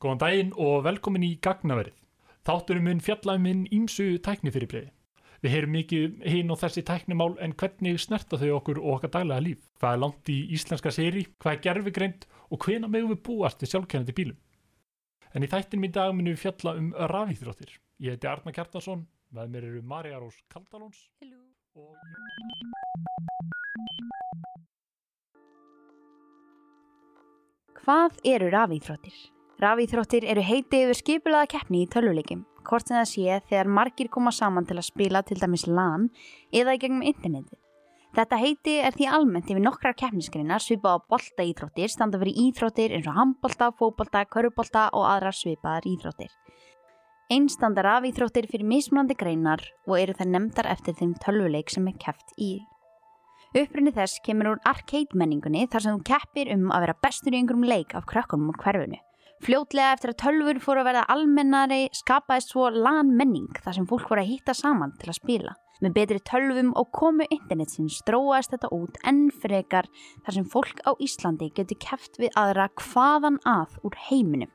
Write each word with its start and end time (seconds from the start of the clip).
Góðan 0.00 0.20
daginn 0.22 0.52
og 0.56 0.86
velkomin 0.86 1.26
í 1.26 1.34
Gagnaverið. 1.44 1.92
Þátturum 2.48 2.86
mun 2.88 3.02
fjallaðum 3.04 3.42
minn 3.44 3.64
ímsu 3.68 4.14
tæknifyrirbreyði. 4.24 4.88
Við 5.44 5.52
heyrum 5.52 5.74
mikið 5.76 6.14
hinn 6.24 6.52
og 6.52 6.58
þessi 6.60 6.82
tæknimál 6.88 7.34
en 7.44 7.52
hvernig 7.60 7.98
snerta 8.00 8.38
þau 8.40 8.54
okkur 8.58 8.78
og 8.80 8.94
okkar 8.94 9.12
daglega 9.18 9.44
líf. 9.44 9.66
Hvað 9.76 9.96
er 9.96 10.00
langt 10.00 10.30
í 10.32 10.36
íslenska 10.56 10.92
séri, 10.92 11.26
hvað 11.40 11.52
er 11.52 11.60
gerfigreind 11.66 12.24
og 12.48 12.64
hvena 12.64 12.88
megum 12.88 13.12
við 13.12 13.20
búast 13.28 13.60
við 13.60 13.74
sjálfkennandi 13.74 14.14
bílum. 14.16 14.38
En 15.36 15.44
í 15.44 15.50
þættinum 15.52 15.84
í 15.84 15.92
dag 15.92 16.14
munum 16.14 16.32
við 16.32 16.42
fjalla 16.46 16.74
um 16.80 16.88
rafíþróttir. 17.12 17.74
Ég 18.00 18.16
heiti 18.16 18.28
Arna 18.30 18.54
Kjartason, 18.56 19.04
með 19.36 19.52
mér 19.52 19.66
eru 19.68 19.82
Marja 19.84 20.20
Rós 20.22 20.38
Kaldalóns 20.48 21.02
Hello. 21.20 21.44
og 21.76 21.92
Hvað 27.84 28.16
eru 28.28 28.48
rafíþróttir? 28.52 29.39
Rafíþróttir 29.60 30.24
eru 30.24 30.40
heiti 30.40 30.78
yfir 30.86 30.96
skipulaða 30.96 31.48
keppni 31.52 31.82
í 31.84 31.88
tölvuleikim, 31.92 32.46
hvort 32.64 32.88
sem 32.88 32.96
það 32.96 33.08
sé 33.10 33.40
þegar 33.50 33.68
margir 33.76 34.08
koma 34.08 34.30
saman 34.32 34.64
til 34.64 34.78
að 34.80 34.86
spila 34.86 35.20
til 35.20 35.36
dæmis 35.36 35.66
LAN 35.68 36.06
eða 36.56 36.78
í 36.78 36.80
gegnum 36.80 37.02
interneti. 37.04 37.58
Þetta 38.16 38.38
heiti 38.40 38.78
er 38.80 38.96
því 38.96 39.10
almennt 39.18 39.50
yfir 39.52 39.60
nokkrar 39.60 39.98
keppniskreinar 40.00 40.64
svipað 40.64 40.96
á 40.96 41.04
boltaíþróttir, 41.12 41.92
standa 41.92 42.18
fyrir 42.22 42.40
íþróttir 42.46 42.94
eins 42.96 43.10
og 43.10 43.18
handbolta, 43.18 43.68
fóbolta, 43.76 44.22
körubolta 44.32 44.86
og 44.96 45.04
aðrar 45.10 45.36
svipaðar 45.36 45.90
íþróttir. 45.92 46.32
Einstandar 47.30 47.86
rafíþróttir 47.86 48.48
fyrir 48.48 48.66
mismunandi 48.66 49.18
greinar 49.20 49.60
og 49.84 49.98
eru 50.00 50.16
það 50.16 50.32
nefndar 50.38 50.70
eftir 50.72 50.96
þeim 50.96 51.12
tölvuleik 51.20 51.68
sem 51.68 51.84
er 51.92 52.00
keppt 52.00 52.32
í. 52.40 52.50
Upprunni 53.60 53.92
þess 53.92 54.24
kemur 54.24 54.54
úr 54.54 54.64
arcade 54.64 55.12
menningunni 55.12 55.68
þar 55.68 55.84
sem 55.84 56.00
þú 56.00 56.08
keppir 56.14 56.50
um 56.56 56.72
að 56.72 56.88
vera 56.88 56.98
bestur 57.04 57.36
í 57.36 57.42
einhverjum 57.42 57.68
leik 57.68 57.94
af 57.98 58.08
krökkunum 58.08 58.54
úr 58.54 58.60
hverfunu. 58.64 59.04
Fljótlega 59.40 59.94
eftir 59.94 60.10
að 60.12 60.18
tölfur 60.20 60.58
fóru 60.60 60.82
að 60.82 60.88
verða 60.90 61.02
almennari 61.14 61.86
skapaðist 61.96 62.50
svo 62.52 62.66
LAN 62.74 63.14
menning 63.16 63.48
þar 63.64 63.78
sem 63.78 63.86
fólk 63.88 64.10
voru 64.10 64.20
að 64.20 64.32
hitta 64.34 64.54
saman 64.56 64.92
til 65.00 65.08
að 65.08 65.16
spila. 65.16 65.54
Með 65.80 65.94
betri 65.96 66.20
tölvum 66.28 66.74
og 66.76 66.90
komu 66.92 67.24
internetsins 67.32 68.02
dróaðist 68.04 68.52
þetta 68.52 68.68
út 68.76 68.98
enn 69.08 69.30
frekar 69.32 69.88
þar 70.26 70.36
sem 70.36 70.48
fólk 70.52 70.82
á 70.84 70.92
Íslandi 71.00 71.48
getur 71.56 71.80
keppt 71.80 72.20
við 72.20 72.36
aðra 72.36 72.68
hvaðan 72.82 73.40
að 73.48 73.78
úr 73.88 73.96
heiminum. 74.10 74.52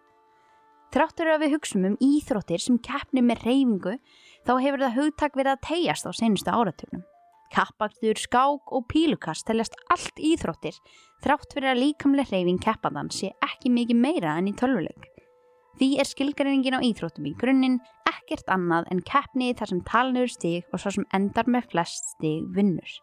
Þráttur 0.93 1.33
að 1.33 1.41
við 1.47 1.55
hugsum 1.55 1.89
um 1.89 1.97
íþróttir 2.05 2.61
sem 2.61 2.77
keppni 2.77 3.25
með 3.25 3.41
reyfingu 3.41 3.97
þá 4.45 4.53
hefur 4.53 4.85
það 4.85 4.97
hugtak 4.99 5.33
verið 5.41 5.55
að 5.55 5.65
tegjast 5.65 6.05
á 6.05 6.11
senustu 6.13 6.53
áratögnum. 6.53 7.01
Kappakstur, 7.55 8.21
skák 8.21 8.71
og 8.73 8.85
pílukast 8.91 9.47
teljast 9.49 9.75
allt 9.93 10.21
íþróttir 10.21 10.77
þrátt 11.25 11.55
fyrir 11.55 11.71
að 11.71 11.81
líkamlega 11.81 12.29
hreyfing 12.29 12.61
keppandan 12.61 13.09
sé 13.13 13.31
ekki 13.43 13.71
mikið 13.73 14.01
meira 14.03 14.35
enn 14.37 14.51
í 14.51 14.55
tölvuleik. 14.57 15.07
Því 15.75 15.87
er 15.99 16.07
skilgareiningin 16.07 16.77
á 16.77 16.85
íþróttum 16.85 17.25
í 17.27 17.33
grunninn 17.35 17.79
ekkert 18.07 18.47
annað 18.53 18.87
en 18.93 19.01
keppni 19.03 19.49
þar 19.57 19.71
sem 19.71 19.81
talnur 19.89 20.31
stig 20.31 20.69
og 20.71 20.79
svo 20.79 20.93
sem 20.95 21.07
endar 21.17 21.49
með 21.51 21.71
flest 21.73 22.13
stig 22.13 22.45
vinnur. 22.55 22.93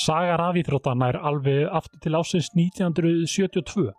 Saga 0.00 0.38
rafíþróttana 0.40 1.10
er 1.12 1.18
alveg 1.20 1.66
aftur 1.68 2.00
til 2.00 2.16
ásins 2.16 2.48
1972 2.56 3.90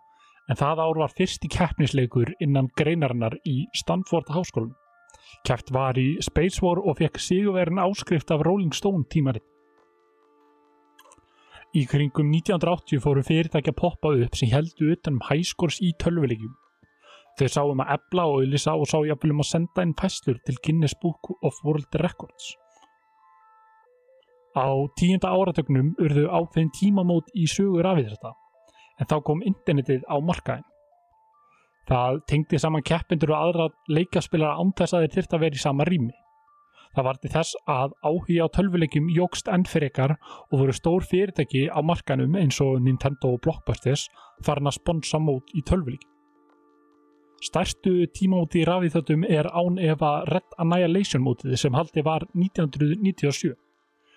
en 0.50 0.58
það 0.58 0.82
ár 0.84 0.98
var 1.04 1.12
fyrsti 1.16 1.48
keppnisleikur 1.52 2.34
innan 2.42 2.72
greinarinnar 2.76 3.38
í 3.48 3.62
Stanford 3.76 4.32
háskólum. 4.34 4.74
Keppt 5.44 5.72
var 5.74 5.98
í 6.00 6.16
Space 6.24 6.62
War 6.64 6.80
og 6.80 6.98
fekk 7.00 7.20
sigurverin 7.20 7.82
áskrift 7.82 8.30
af 8.32 8.44
Rolling 8.46 8.72
Stone 8.74 9.04
tímarinn. 9.12 9.44
Í 11.74 11.82
kringum 11.90 12.28
1980 12.30 13.00
fóru 13.02 13.22
fyrirtækja 13.26 13.74
poppa 13.74 14.12
upp 14.14 14.36
sem 14.38 14.52
heldu 14.52 14.92
utan 14.94 15.18
um 15.18 15.24
hæskors 15.26 15.80
í 15.82 15.90
tölvuleikjum. 15.98 16.52
Þau 17.34 17.48
sáum 17.50 17.80
að 17.82 17.96
ebla 17.96 18.26
og 18.30 18.36
auðlisa 18.44 18.76
og 18.78 18.86
sá 18.86 19.00
jafnvel 19.02 19.32
um 19.34 19.42
að 19.42 19.48
senda 19.48 19.82
inn 19.82 19.96
fæslur 19.98 20.38
til 20.46 20.60
Guinness 20.62 20.94
Book 21.02 21.32
of 21.42 21.58
World 21.66 21.98
Records. 21.98 22.52
Á 24.54 24.70
tíunda 24.94 25.32
áratögnum 25.34 25.96
urðu 25.98 26.28
ákveðin 26.30 26.70
tímamót 26.78 27.32
í 27.34 27.48
sögur 27.50 27.88
af 27.90 27.98
þetta, 27.98 28.30
en 29.02 29.10
þá 29.10 29.16
kom 29.26 29.42
internetið 29.42 30.06
á 30.06 30.14
markaðin. 30.22 30.68
Það 31.88 32.20
tengdi 32.30 32.60
saman 32.60 32.84
keppindur 32.86 33.34
og 33.34 33.40
aðra 33.40 33.66
leikaspilara 33.92 34.60
án 34.60 34.72
þess 34.76 34.96
að 34.96 35.04
þeir 35.04 35.16
þyrft 35.16 35.34
að 35.36 35.42
vera 35.44 35.58
í 35.58 35.64
sama 35.64 35.86
rými. 35.88 36.14
Það 36.94 37.06
var 37.08 37.18
til 37.18 37.30
þess 37.34 37.56
að 37.66 37.94
áhuga 38.06 38.46
á 38.46 38.54
tölvuleikjum 38.54 39.10
jógst 39.10 39.48
enn 39.50 39.66
fyrir 39.66 39.90
ykkar 39.90 40.14
og 40.14 40.60
voru 40.60 40.74
stór 40.76 41.04
fyrirtæki 41.10 41.66
á 41.66 41.82
markanum 41.82 42.36
eins 42.38 42.60
og 42.62 42.78
Nintendo 42.84 43.34
og 43.34 43.42
Blockbusters 43.42 44.06
farin 44.46 44.70
að 44.70 44.78
sponsa 44.78 45.18
mót 45.18 45.50
í 45.58 45.64
tölvuleikjum. 45.66 46.10
Stærstu 47.44 48.06
tímamóti 48.14 48.62
í 48.62 48.64
rafíþjóttum 48.64 49.26
er 49.28 49.50
án 49.52 49.76
efa 49.82 50.22
Red 50.30 50.54
Annihilation 50.62 51.20
mótið 51.26 51.58
sem 51.60 51.74
haldi 51.76 52.04
var 52.06 52.24
1997. 52.32 53.52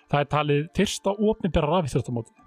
Það 0.08 0.22
er 0.22 0.30
talið 0.32 0.68
fyrsta 0.78 1.12
ofnibæra 1.12 1.68
rafíþjóttamótið. 1.74 2.38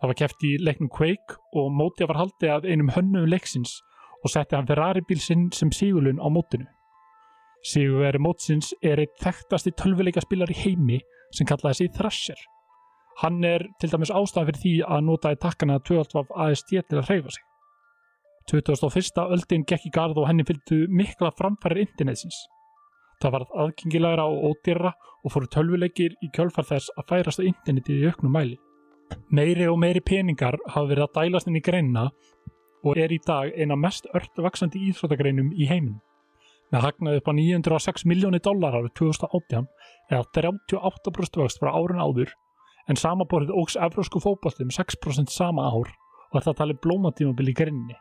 Það 0.00 0.10
var 0.10 0.18
keft 0.18 0.42
í 0.48 0.56
leiknum 0.58 0.90
Quake 0.90 1.38
og 1.54 1.68
mótið 1.70 2.10
var 2.10 2.24
haldið 2.24 2.54
af 2.56 2.66
einum 2.66 2.90
hönnum 2.96 3.28
leiksins 3.30 3.76
og 4.24 4.32
setti 4.32 4.56
hann 4.56 4.68
Ferrari 4.68 5.04
bíl 5.04 5.20
sinn 5.20 5.50
sem 5.52 5.70
sigurlun 5.72 6.22
á 6.22 6.28
mótinu. 6.32 6.66
Sigurveri 7.64 8.20
mótsins 8.20 8.72
er 8.82 9.00
eitt 9.00 9.16
þekktasti 9.22 9.72
tölvuleika 9.80 10.20
spilar 10.24 10.50
í 10.52 10.58
heimi 10.58 11.00
sem 11.32 11.48
kallaði 11.48 11.80
sig 11.84 11.94
Thrasher. 11.96 12.40
Hann 13.22 13.44
er 13.46 13.62
til 13.80 13.92
dæmis 13.92 14.12
ástæðan 14.12 14.48
fyrir 14.50 14.60
því 14.62 14.74
að 14.96 15.04
nota 15.06 15.32
í 15.32 15.38
takkana 15.40 15.78
12 15.86 16.32
ASD 16.44 16.74
til 16.74 16.98
að 17.00 17.08
hreyfa 17.08 17.36
sig. 17.36 17.44
2001. 18.50 19.22
öldin 19.24 19.64
gekk 19.64 19.86
í 19.88 19.92
garð 19.94 20.20
og 20.20 20.28
henni 20.28 20.44
fylgdu 20.44 20.84
mikla 20.92 21.30
framfærir 21.38 21.86
internetsins. 21.86 22.36
Það 23.22 23.36
varð 23.38 23.54
aðgengilegra 23.62 24.26
og 24.28 24.50
ódýra 24.50 24.92
og 25.24 25.32
fóru 25.32 25.48
tölvuleikir 25.48 26.16
í 26.20 26.28
kjölfar 26.34 26.66
þess 26.68 26.92
að 26.98 27.08
færast 27.12 27.40
á 27.40 27.48
internetið 27.48 28.02
í 28.02 28.10
auknum 28.10 28.34
mæli. 28.34 28.58
Meiri 29.32 29.68
og 29.70 29.78
meiri 29.80 30.02
peningar 30.04 30.58
hafa 30.66 30.90
verið 30.90 31.06
að 31.06 31.14
dælast 31.20 31.48
inn 31.48 31.60
í 31.60 31.64
greinina 31.64 32.08
og 32.84 33.00
er 33.00 33.12
í 33.12 33.20
dag 33.26 33.54
eina 33.56 33.76
mest 33.80 34.06
öllu 34.12 34.44
vaksandi 34.44 34.82
íþróttagreinum 34.90 35.52
í 35.56 35.68
heiminum. 35.70 36.02
Með 36.72 36.86
hagnaði 36.88 37.20
upp 37.20 37.28
á 37.30 37.34
906 37.38 38.06
miljóni 38.10 38.40
dólar 38.44 38.76
árið 38.76 38.94
2018 39.00 39.68
eða 40.10 40.24
38% 40.36 41.40
vöxt 41.40 41.60
frá 41.62 41.72
árun 41.72 42.02
áður 42.02 42.32
en 42.90 43.00
samaborðið 43.00 43.56
ógs 43.60 43.76
evrósku 43.80 44.20
fókbaltum 44.20 44.72
6% 44.74 45.32
sama 45.32 45.68
ár 45.70 45.92
og 46.34 46.40
þetta 46.40 46.58
talið 46.60 46.82
blómatímabil 46.84 47.52
í 47.52 47.56
greininni. 47.56 47.96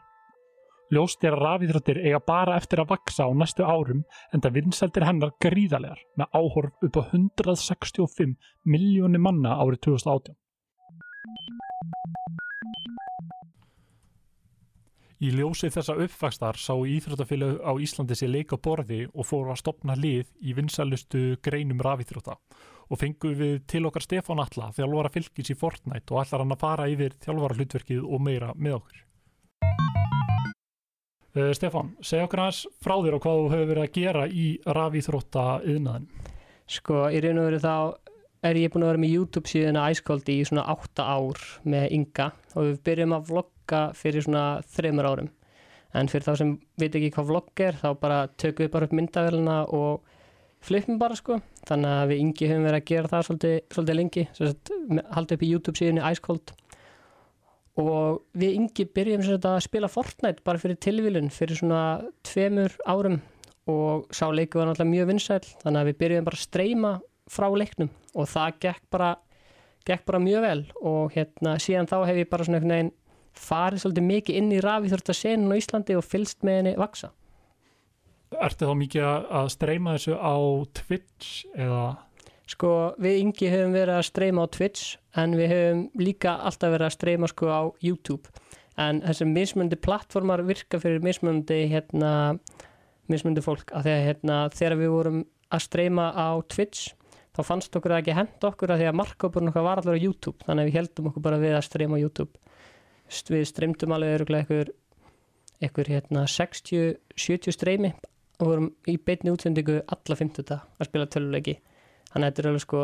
Ljóst 0.94 1.24
er 1.26 1.34
að 1.38 1.46
rafíþróttir 1.46 2.00
eiga 2.04 2.20
bara 2.22 2.58
eftir 2.60 2.82
að 2.84 2.92
vaksa 2.92 3.26
á 3.26 3.30
næstu 3.34 3.66
árum 3.66 4.04
en 4.34 4.44
það 4.44 4.58
vinsældir 4.60 5.06
hennar 5.08 5.32
gríðalegar 5.42 6.02
með 6.20 6.36
áhorf 6.38 6.86
upp 6.86 7.00
á 7.00 7.04
165 7.14 8.36
miljóni 8.68 9.22
manna 9.22 9.56
árið 9.64 9.80
2018. 9.88 10.36
Í 15.24 15.30
ljósi 15.32 15.70
þessa 15.72 15.94
uppvakstar 16.04 16.58
sá 16.60 16.74
íþróttafélag 16.76 17.62
á 17.64 17.72
Íslandi 17.80 18.16
sér 18.18 18.34
leika 18.34 18.58
borði 18.60 19.06
og 19.14 19.24
fóru 19.24 19.54
að 19.54 19.62
stopna 19.62 19.96
lið 19.96 20.28
í 20.44 20.56
vinsælustu 20.58 21.38
greinum 21.46 21.80
rafíþrótta 21.86 22.36
og 22.92 23.00
fengu 23.00 23.32
við 23.40 23.62
til 23.72 23.86
okkar 23.88 24.04
Stefán 24.04 24.42
Alla 24.44 24.68
þjálfara 24.76 25.14
fylgis 25.14 25.54
í 25.54 25.56
Fortnite 25.56 26.12
og 26.12 26.26
ætlar 26.26 26.44
hann 26.44 26.52
að 26.52 26.66
fara 26.66 26.90
yfir 26.92 27.16
þjálfara 27.24 27.56
hlutverkið 27.56 28.04
og 28.04 28.24
meira 28.26 28.52
með 28.58 28.76
okkur. 28.82 29.00
Uh, 31.34 31.54
Stefán, 31.56 31.96
segja 32.04 32.28
okkur 32.28 32.44
aðeins 32.44 32.66
frá 32.84 32.98
þér 32.98 33.16
og 33.16 33.24
hvað 33.24 33.40
þú 33.40 33.48
hefur 33.54 33.72
verið 33.72 33.86
að 33.86 33.96
gera 34.02 34.26
í 34.28 34.48
rafíþrótta 34.80 35.46
yðnaðin. 35.64 36.10
Sko, 36.68 37.06
í 37.08 37.24
raun 37.24 37.40
og 37.40 37.48
veru 37.48 37.64
þá 37.64 37.76
er 38.44 38.60
ég 38.60 38.74
búin 38.74 38.86
að 38.86 38.94
vera 38.94 39.02
með 39.04 39.14
YouTube 39.18 39.50
síðan 39.50 39.80
að 39.80 39.94
æskóldi 39.94 40.36
í 40.40 40.48
svona 40.48 40.66
8 40.74 41.06
ár 41.06 41.44
með 41.70 41.86
Inga 41.98 42.30
og 42.54 42.68
við 42.68 42.82
byrjum 42.88 43.16
að 43.18 43.30
vlogga 43.32 43.82
fyrir 43.98 44.26
svona 44.26 44.44
3 44.76 44.92
árum. 45.04 45.30
En 45.94 46.10
fyrir 46.10 46.26
þá 46.26 46.34
sem 46.40 46.56
veit 46.82 46.96
ekki 46.98 47.12
hvað 47.14 47.30
vlogg 47.30 47.64
er, 47.64 47.78
þá 47.78 47.90
bara 48.02 48.20
tökum 48.42 48.66
við 48.66 48.74
bara 48.74 48.88
upp 48.90 48.96
myndavelina 48.98 49.58
og 49.78 50.16
flippum 50.64 50.98
bara 51.02 51.18
sko. 51.20 51.38
Þannig 51.70 51.94
að 52.00 52.10
við 52.12 52.24
Ingi 52.24 52.50
höfum 52.50 52.68
verið 52.68 52.80
að 52.82 52.90
gera 52.90 53.12
það 53.12 53.26
svolítið, 53.28 53.56
svolítið 53.76 54.00
lengi, 54.00 54.26
haldið 55.14 55.38
upp 55.38 55.46
í 55.46 55.52
YouTube 55.52 55.80
síðan 55.80 56.02
í 56.02 56.06
æskóld. 56.10 56.56
Og 57.84 58.24
við 58.38 58.58
Ingi 58.58 58.88
byrjum 58.98 59.28
að 59.38 59.62
spila 59.68 59.92
Fortnite 59.92 60.46
bara 60.46 60.62
fyrir 60.62 60.82
tilvílun 60.82 61.32
fyrir 61.34 61.62
svona 61.62 61.84
tveimur 62.26 62.76
árum 62.86 63.22
og 63.70 64.10
sá 64.12 64.28
leiku 64.34 64.60
var 64.60 64.68
náttúrulega 64.68 64.92
mjög 64.92 65.10
vinsæl 65.10 65.42
þannig 65.64 65.80
að 65.80 65.90
við 65.90 66.00
byrjum 66.02 66.26
bara 66.28 66.38
að 66.40 66.44
streyma 66.44 66.92
frá 67.32 67.48
leiknum 67.52 67.92
og 68.14 68.30
það 68.30 68.60
gekk 68.66 68.84
bara, 68.94 69.14
gekk 69.88 70.06
bara 70.08 70.22
mjög 70.24 70.46
vel 70.46 70.62
og 70.82 71.16
hérna 71.16 71.58
síðan 71.62 71.90
þá 71.90 71.98
hef 72.10 72.22
ég 72.24 72.32
bara 72.32 72.48
svona 72.48 72.60
einhvern 72.60 72.76
veginn 72.76 72.94
farið 73.34 73.84
svolítið 73.84 74.08
mikið 74.10 74.40
inn 74.40 74.54
í 74.54 74.62
rafíþórtasenun 74.64 75.54
á 75.54 75.58
Íslandi 75.58 75.98
og 75.98 76.06
fylst 76.06 76.44
með 76.46 76.60
henni 76.60 76.74
vaksa. 76.78 77.10
Ertu 78.34 78.70
þá 78.70 78.74
mikið 78.78 79.08
að 79.40 79.52
streyma 79.54 79.96
þessu 79.98 80.18
á 80.18 80.36
Twitch 80.80 81.32
eða? 81.54 81.86
Sko, 82.50 82.70
við 83.02 83.20
yngi 83.24 83.50
höfum 83.50 83.74
verið 83.74 83.98
að 83.98 84.08
streyma 84.10 84.46
á 84.46 84.48
Twitch 84.54 84.98
en 85.18 85.36
við 85.38 85.54
höfum 85.54 85.84
líka 86.02 86.36
alltaf 86.44 86.74
verið 86.74 86.90
að 86.90 86.96
streyma 86.98 87.30
sko 87.32 87.50
á 87.50 87.62
YouTube 87.82 88.30
en 88.82 89.02
þessi 89.06 89.28
mismundi 89.30 89.78
plattformar 89.80 90.44
virka 90.48 90.80
fyrir 90.82 91.04
mismundi 91.06 91.64
hérna, 91.72 92.36
mismundi 93.12 93.44
fólk 93.46 93.70
að 93.72 93.90
þegar, 93.90 94.04
hérna, 94.10 94.40
þegar 94.54 94.78
við 94.82 94.94
vorum 94.96 95.24
að 95.54 95.66
streyma 95.68 96.10
á 96.18 96.30
Twitch 96.50 96.94
þá 97.34 97.42
fannst 97.48 97.76
okkur 97.78 97.96
það 97.96 98.02
ekki 98.04 98.16
hend 98.18 98.48
okkur 98.50 98.74
að 98.74 98.82
því 98.82 98.88
að 98.90 98.98
markkópurinn 99.00 99.52
okkar 99.52 99.66
var 99.66 99.82
allir 99.82 99.98
á 99.98 100.04
YouTube. 100.06 100.46
Þannig 100.46 100.64
að 100.64 100.70
við 100.70 100.78
heldum 100.80 101.10
okkur 101.10 101.26
bara 101.26 101.42
við 101.42 101.58
að 101.58 101.66
streyma 101.68 101.98
á 101.98 102.04
YouTube. 102.04 102.42
Við 103.34 103.46
streymdum 103.50 103.94
alveg 103.96 104.18
öruglega 104.18 104.44
einhver, 104.44 104.74
einhver 105.64 105.92
hérna, 105.92 106.26
60-70 106.30 107.56
streymi 107.58 107.94
og 108.42 108.50
vorum 108.50 108.70
í 108.90 108.98
beinni 108.98 109.34
útsendingu 109.34 109.80
alla 109.82 110.20
50 110.20 110.54
að 110.54 110.90
spila 110.90 111.10
töluleiki. 111.10 111.58
Þannig 112.12 112.28
að 112.28 112.30
þetta 112.30 112.44
er 112.44 112.52
alveg 112.52 112.66
sko 112.68 112.84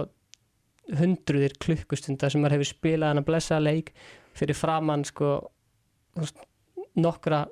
hundruðir 1.00 1.56
klukkustunda 1.62 2.30
sem 2.31 2.42
maður 2.42 2.57
hefur 2.57 2.72
spilað 2.72 3.13
hann 3.13 3.22
að 3.22 3.30
blessa 3.30 3.60
leik 3.62 3.94
fyrir 4.38 4.57
framann 4.57 5.06
sko 5.06 5.36
nokkra 6.98 7.44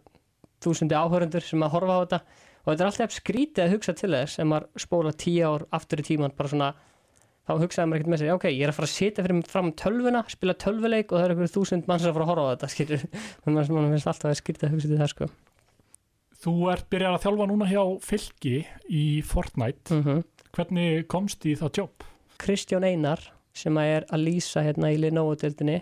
þúsundi 0.64 0.98
áhörundur 0.98 1.46
sem 1.46 1.62
að 1.62 1.74
horfa 1.76 1.98
á 1.98 2.02
þetta. 2.02 2.22
Og 2.64 2.72
þetta 2.72 2.84
er 2.84 2.90
alltaf 2.90 3.16
skrítið 3.16 3.64
að 3.64 3.74
hugsa 3.76 3.94
til 3.96 4.12
þess 4.12 4.40
sem 4.40 4.50
maður 4.50 4.84
spóla 4.84 5.14
tíu 5.16 5.46
ár 5.48 5.68
aftur 5.78 6.02
í 6.02 6.08
tíman 6.08 6.34
bara 6.36 6.52
svona 6.52 6.72
þá 7.48 7.52
hugsaði 7.64 7.88
maður 7.88 8.02
ekkert 8.02 8.12
með 8.14 8.22
sér, 8.22 8.32
ok, 8.36 8.48
ég 8.52 8.64
er 8.66 8.72
að 8.72 8.78
fara 8.78 8.90
að 8.90 8.94
sitja 8.94 9.26
fyrir 9.26 9.44
fram 9.48 9.74
tölvuna, 9.80 10.24
spila 10.32 10.56
tölvuleik 10.60 11.12
og 11.12 11.20
það 11.20 11.26
er 11.26 11.34
einhverju 11.34 11.54
þúsund 11.56 11.88
mann 11.88 12.02
sem 12.02 12.10
er 12.10 12.14
að 12.14 12.18
fara 12.18 12.26
að 12.28 12.32
horfa 12.34 12.48
á 12.48 12.52
þetta 12.54 12.72
skilur, 12.74 13.06
þannig 13.46 13.62
að 13.62 13.76
maður 13.78 13.94
finnst 13.96 14.12
alltaf 14.12 14.32
að 14.32 14.40
skrítið 14.42 14.68
að 14.68 14.76
hugsa 14.76 14.92
til 14.92 15.00
það 15.02 15.14
sko. 15.14 15.30
Þú 16.38 16.54
ert 16.74 16.90
byrjað 16.94 17.16
að 17.16 17.24
þjálfa 17.24 17.48
núna 17.50 17.70
hjá 17.72 17.84
Fylki 18.06 18.58
í 18.94 19.06
Fortnite. 19.26 19.96
mm 19.96 20.26
Hvernig 20.58 21.04
komst 21.12 21.44
í 21.46 21.52
það 21.60 21.78
jobb? 21.84 22.06
Kristján 22.42 22.86
Einar 22.88 23.22
sem 23.58 23.78
að 23.78 23.92
er 23.94 24.06
að 24.14 24.24
lýsa 24.26 24.64
hérna 24.66 24.90
í 24.94 25.00
Lenovo-deildinni 25.02 25.76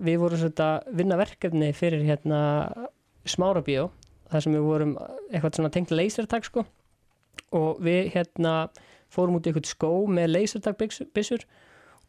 við 0.00 0.20
vorum 0.22 0.40
svona 0.40 0.68
að 0.68 0.94
vinna 0.96 1.18
verkefni 1.20 1.72
fyrir 1.76 2.04
hérna 2.06 2.38
smárabíó 3.28 3.90
þar 4.32 4.44
sem 4.44 4.56
við 4.56 4.64
vorum 4.64 4.94
eitthvað 5.28 5.58
svona 5.58 5.72
tengt 5.74 5.92
lasertag 5.92 6.46
sko 6.48 6.64
og 7.56 7.82
við 7.84 8.12
hérna 8.14 8.54
fórum 9.12 9.38
út 9.38 9.46
í 9.46 9.52
eitthvað 9.52 9.70
skó 9.70 9.92
með 10.10 10.32
lasertagbissur 10.32 11.44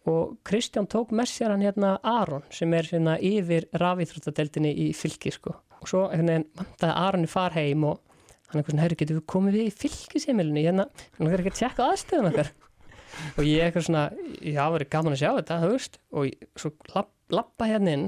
og 0.10 0.34
Kristján 0.48 0.90
tók 0.92 1.14
með 1.16 1.30
sér 1.32 1.54
hann 1.54 1.64
hérna 1.64 1.96
Aron 2.04 2.44
sem 2.52 2.74
er 2.76 2.90
hérna 2.92 3.18
yfir 3.24 3.70
rafíþróttadeildinni 3.80 4.74
í 4.86 4.90
fylki 4.98 5.32
sko. 5.32 5.56
Og 5.80 5.92
svo 5.92 6.08
hérna 6.12 6.42
vantaði 6.58 6.98
Aron 7.06 7.28
í 7.28 7.32
far 7.32 7.56
heim 7.56 7.86
og 7.88 8.02
hann 8.50 8.60
eitthvað 8.60 8.74
svona, 8.74 8.84
herru, 8.86 9.00
getur 9.00 9.20
við 9.20 9.30
komið 9.34 9.58
við 9.60 9.70
í 9.70 9.78
fylkisemilinu 9.84 10.66
hérna, 10.66 10.90
hann 11.18 11.30
verður 11.30 11.46
ekki 11.46 11.54
að 11.54 11.62
tjekka 11.62 11.88
aðstöðun 11.92 12.32
okkar. 12.32 12.52
Og 13.38 13.46
ég 13.46 13.62
eitthvað 13.62 13.88
svona 13.88 14.04
já, 14.42 14.64
verður 14.74 14.90
gaman 14.90 15.14
að 15.14 15.20
sjá 15.22 15.30
þetta, 15.38 15.58
þú 15.62 15.72
veist. 15.76 15.98
Og 16.18 16.48
svo 16.58 16.72
lapp, 16.96 17.12
lappa 17.34 17.68
hérna 17.70 17.94
inn 17.94 18.08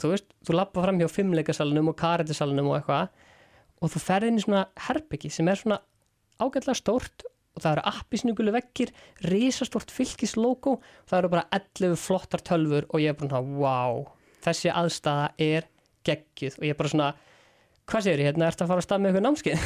þú 0.00 0.12
veist, 0.12 0.28
þú 0.44 0.56
lappa 0.56 0.84
fram 0.84 1.00
hjá 1.00 1.08
fimmleikasalunum 1.12 1.92
og 1.92 1.96
karetisalunum 2.00 2.70
og 2.72 2.78
eitthvað 2.80 3.08
og 3.82 3.92
þú 3.92 4.02
ferð 4.02 4.30
inn 4.30 4.40
í 4.40 4.44
svona 4.44 4.64
herbyggi 4.86 5.30
sem 5.32 5.48
er 5.48 5.60
svona 5.60 5.78
ágætlega 6.40 6.76
stórt 6.78 7.26
og 7.56 7.64
það 7.64 7.72
eru 7.72 7.86
appisnugulu 7.90 8.52
vekkir 8.52 8.92
risastórt 9.24 9.90
fylkislógó 9.94 10.76
það 11.08 11.18
eru 11.22 11.32
bara 11.32 11.48
11 11.56 11.96
flottar 12.00 12.44
tölfur 12.44 12.84
og 12.90 13.00
ég 13.00 13.14
er 13.14 13.18
bara 13.18 13.32
svona, 13.32 13.56
wow 13.64 14.04
þessi 14.46 14.72
aðstæða 14.72 15.30
er 15.42 15.66
geggjuð. 16.06 16.60
Og 16.60 16.66
ég 16.66 16.74
er 16.74 16.78
bara 16.78 16.92
svona 16.92 17.08
hvað 17.86 18.06
segir 18.06 18.22
ég, 18.22 18.30
hérna, 18.30 18.50
ertu 18.50 18.64
að 18.64 18.70
fara 18.72 18.82
að 18.82 18.86
stað 18.86 19.02
með 19.02 19.08
eitthvað 19.10 19.26
námskeið? 19.26 19.60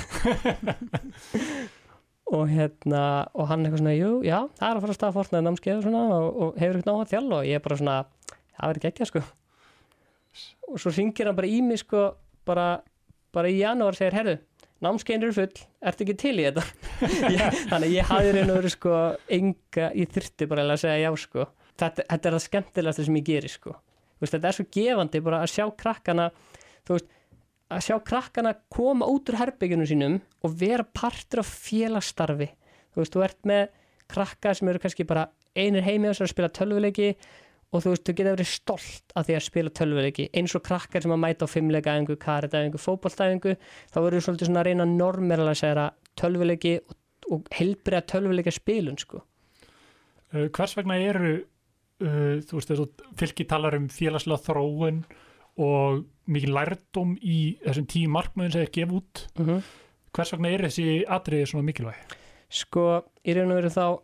Og 2.30 2.44
hérna 2.46 3.02
og 3.34 3.48
hann 3.50 3.64
eitthvað 3.64 3.80
svona, 3.80 3.96
jú, 3.96 4.10
já, 4.22 4.36
það 4.54 4.68
er 4.68 4.76
að 4.76 4.84
fara 4.84 4.94
að 4.94 4.98
stað 5.00 5.16
fórnaði 5.16 5.46
námskeið 5.46 5.78
og 5.80 5.86
svona 5.86 6.02
og, 6.14 6.26
og 6.30 6.60
hefur 6.60 6.76
eitthvað 6.78 6.94
náða 6.94 7.08
þjálf 7.10 7.32
og 7.34 7.48
ég 7.48 7.58
er 7.58 7.64
bara 7.64 7.78
svona, 7.80 7.96
það 8.54 8.70
verður 8.70 8.84
geggjað 8.84 9.10
sko. 9.10 9.22
Og 10.70 10.76
svo 10.78 10.92
ringir 10.94 11.26
hann 11.26 11.38
bara 11.40 11.50
í 11.50 11.58
mig 11.66 11.80
sko, 11.82 12.04
bara, 12.46 12.66
bara 13.34 13.50
í 13.50 13.56
janúar 13.58 13.98
segir, 13.98 14.14
herðu, 14.14 14.36
námskeiðin 14.84 15.26
eru 15.26 15.36
full 15.36 15.62
ertu 15.90 16.04
ekki 16.06 16.16
til 16.20 16.34
í 16.38 16.46
þetta? 16.48 16.64
Ég, 17.36 17.60
þannig 17.70 17.94
ég 17.94 18.10
hafði 18.10 18.34
reyna 18.36 18.56
verið 18.56 18.74
sko 18.74 18.96
enga, 19.36 19.90
ég 19.96 20.12
þyrfti 20.14 20.48
bara 20.50 20.66
að 20.66 20.82
segja 20.84 21.06
já 21.06 21.10
sko. 21.24 21.46
Þetta, 21.80 22.04
þetta 22.10 22.28
er 22.28 22.36
það 22.36 22.44
skemmtilegasta 22.46 23.06
sem 23.06 23.18
ég 23.20 23.26
geri 23.30 23.50
sko. 23.52 23.74
Veist, 24.20 24.34
þetta 24.34 24.50
er 24.50 24.56
svo 24.58 24.66
gefandi 24.76 25.22
bara 25.24 25.42
að 25.44 25.52
sjá 25.54 25.66
krakkana 25.80 26.30
þú 26.84 26.96
veist, 26.96 27.12
að 27.70 27.84
sjá 27.86 27.96
krakkana 28.10 28.54
koma 28.72 29.08
út 29.08 29.30
úr 29.30 29.38
herbygjunum 29.40 29.88
sínum 29.88 30.16
og 30.44 30.56
vera 30.60 30.84
partur 30.84 31.44
af 31.44 31.52
félagsstarfi. 31.68 32.50
Þú 32.90 33.02
veist, 33.02 33.14
þú 33.14 33.24
ert 33.26 33.48
með 33.48 33.62
krakka 34.10 34.54
sem 34.56 34.70
eru 34.70 34.82
kannski 34.82 35.06
bara 35.06 35.28
einir 35.56 35.86
heimi 35.86 36.10
og 36.10 36.18
svo 36.18 36.26
að 36.26 36.34
spila 36.34 36.50
tölvuleiki 36.54 37.12
og 37.70 37.84
þú 37.84 37.92
veist, 37.92 38.04
þú 38.06 38.14
geta 38.18 38.34
verið 38.34 38.50
stolt 38.50 39.14
af 39.14 39.26
því 39.26 39.36
að 39.36 39.44
spila 39.46 39.72
tölvuleiki 39.78 40.26
eins 40.36 40.54
og 40.58 40.64
krakkar 40.66 41.04
sem 41.04 41.14
að 41.14 41.22
mæta 41.22 41.46
á 41.46 41.52
fimmleikaæfingu, 41.52 42.16
karetæfingu, 42.20 42.80
fótboltæfingu 42.82 43.54
þá 43.92 43.98
verður 44.00 44.26
svolítið 44.26 44.50
svona 44.50 44.62
að 44.64 44.70
reyna 44.70 44.86
að 44.86 44.96
normalisera 44.98 45.86
tölvuleiki 46.18 46.74
og, 46.80 46.96
og 47.30 47.50
heilbriða 47.54 48.02
tölvuleika 48.10 48.54
spilun 48.54 48.98
sko. 48.98 49.22
Uh, 50.34 50.48
hvers 50.50 50.76
vegna 50.78 50.98
eru, 50.98 51.34
uh, 52.02 52.38
þú 52.46 52.58
veist, 52.58 52.72
þessu 52.72 52.88
Fylki 53.18 53.46
talar 53.50 53.78
um 53.78 53.88
félagslega 53.92 54.46
þróun 54.48 55.04
og 55.60 56.04
mikið 56.30 56.54
lærdóm 56.56 57.16
í 57.22 57.38
þessum 57.62 57.88
tíu 57.90 58.10
markmöðin 58.10 58.54
sem 58.54 58.66
þeir 58.66 58.74
gefa 58.78 58.98
út. 58.98 59.26
mm 59.38 59.46
-hmm. 59.46 59.62
Hvers 60.10 60.32
vegna 60.32 60.48
er 60.50 60.62
þessi 60.66 61.04
atriði 61.06 61.46
svona 61.46 61.64
mikilvæg? 61.64 61.94
Sko, 62.50 63.04
í 63.22 63.34
raun 63.34 63.52
og 63.52 63.60
veru 63.60 63.68
þá 63.70 64.00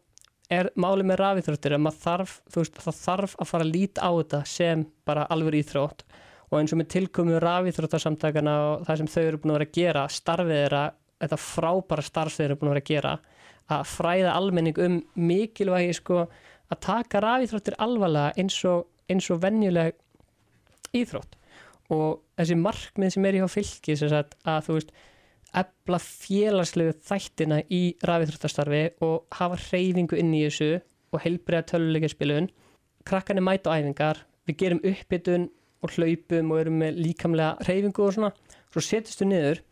er 0.53 0.69
málið 0.79 1.09
með 1.11 1.21
rafíþróttir 1.23 1.75
að 1.77 1.83
maður 1.85 2.03
þarf, 2.05 2.35
veist, 2.55 2.79
það 2.85 2.99
þarf 3.01 3.35
að 3.41 3.51
fara 3.51 3.67
að 3.67 3.73
líta 3.75 4.07
á 4.07 4.11
þetta 4.15 4.41
sem 4.51 4.85
bara 5.09 5.27
alveg 5.33 5.59
íþrótt. 5.61 6.05
Og 6.47 6.59
eins 6.61 6.75
og 6.75 6.81
með 6.81 6.91
tilkomu 6.95 7.41
rafíþróttarsamtakana 7.43 8.57
og 8.67 8.85
það 8.87 9.01
sem 9.01 9.11
þau 9.15 9.23
eru 9.25 9.41
búin 9.43 9.53
að 9.53 9.59
vera 9.59 9.67
að 9.67 9.79
gera, 9.81 10.05
starfið 10.17 10.61
þeirra, 10.61 10.83
þetta 11.25 11.39
frábæra 11.43 12.05
starf 12.07 12.37
þau 12.37 12.45
eru 12.47 12.59
búin 12.61 12.71
að 12.71 12.77
vera 12.77 12.85
að 12.85 12.93
gera, 12.93 13.15
að 13.77 13.89
fræða 13.91 14.37
almenning 14.39 14.79
um 14.87 15.01
mikilvægi 15.19 15.97
sko 15.99 16.21
að 16.71 16.83
taka 16.87 17.23
rafíþróttir 17.25 17.79
alvarlega 17.83 18.39
eins 18.39 18.61
og, 18.71 18.87
eins 19.11 19.27
og 19.35 19.43
venjuleg 19.43 19.99
íþrótt. 20.95 21.35
Og 21.95 22.23
þessi 22.39 22.59
markmið 22.59 23.15
sem 23.15 23.27
er 23.27 23.39
í 23.39 23.43
hjá 23.43 23.51
fylki 23.51 23.99
að 23.99 24.65
þú 24.67 24.79
veist 24.79 24.95
efla 25.57 26.01
félagslegu 26.03 26.95
þættina 27.09 27.63
í 27.73 27.83
rafíþróttastarfi 28.07 28.83
og 29.07 29.39
hafa 29.39 29.59
hreyfingu 29.69 30.19
inn 30.21 30.35
í 30.37 30.45
þessu 30.47 30.73
og 31.15 31.23
heilbriða 31.25 31.67
töluleikjarspilun 31.73 32.51
krakkan 33.09 33.41
er 33.41 33.47
mæta 33.47 33.73
á 33.73 33.79
æfingar 33.79 34.25
við 34.49 34.61
gerum 34.63 34.83
uppbytun 34.85 35.49
og 35.85 35.95
hlaupum 35.95 36.53
og 36.53 36.61
erum 36.61 36.79
með 36.83 37.01
líkamlega 37.05 37.67
hreyfingu 37.67 38.05
og 38.05 38.15
svona 38.17 38.33
svo 38.73 38.83
setjumstu 38.85 39.29
niður 39.29 39.63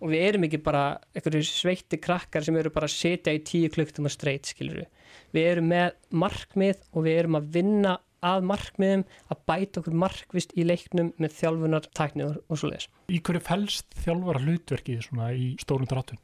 og 0.00 0.12
við 0.12 0.26
erum 0.26 0.46
ekki 0.48 0.60
bara 0.64 0.84
einhverju 1.14 1.46
sveitti 1.46 2.00
krakkar 2.00 2.44
sem 2.44 2.56
eru 2.56 2.72
bara 2.72 2.88
að 2.88 2.96
setja 2.96 3.34
í 3.36 3.42
tíu 3.44 3.70
klukktum 3.72 4.08
að 4.08 4.16
streit 4.16 4.48
skilur 4.48 4.80
við. 4.80 4.88
Við 5.36 5.48
erum 5.50 5.68
með 5.70 5.90
markmið 6.22 6.86
og 6.94 7.04
við 7.06 7.18
erum 7.20 7.38
að 7.38 7.50
vinna 7.56 7.96
að 8.26 8.46
markmiðum 8.50 9.04
að 9.32 9.42
bæta 9.48 9.80
okkur 9.80 9.96
markvist 10.02 10.54
í 10.58 10.66
leiknum 10.66 11.12
með 11.20 11.36
þjálfunar, 11.38 11.88
tækni 11.96 12.26
og, 12.26 12.38
svo 12.52 12.70
leiðis. 12.70 12.88
Í 13.08 13.20
hverju 13.24 13.42
fælst 13.46 13.98
þjálfara 14.04 14.42
hlutverkið 14.44 15.04
svona 15.06 15.30
í 15.34 15.52
stórum 15.62 15.88
dráttum? 15.90 16.20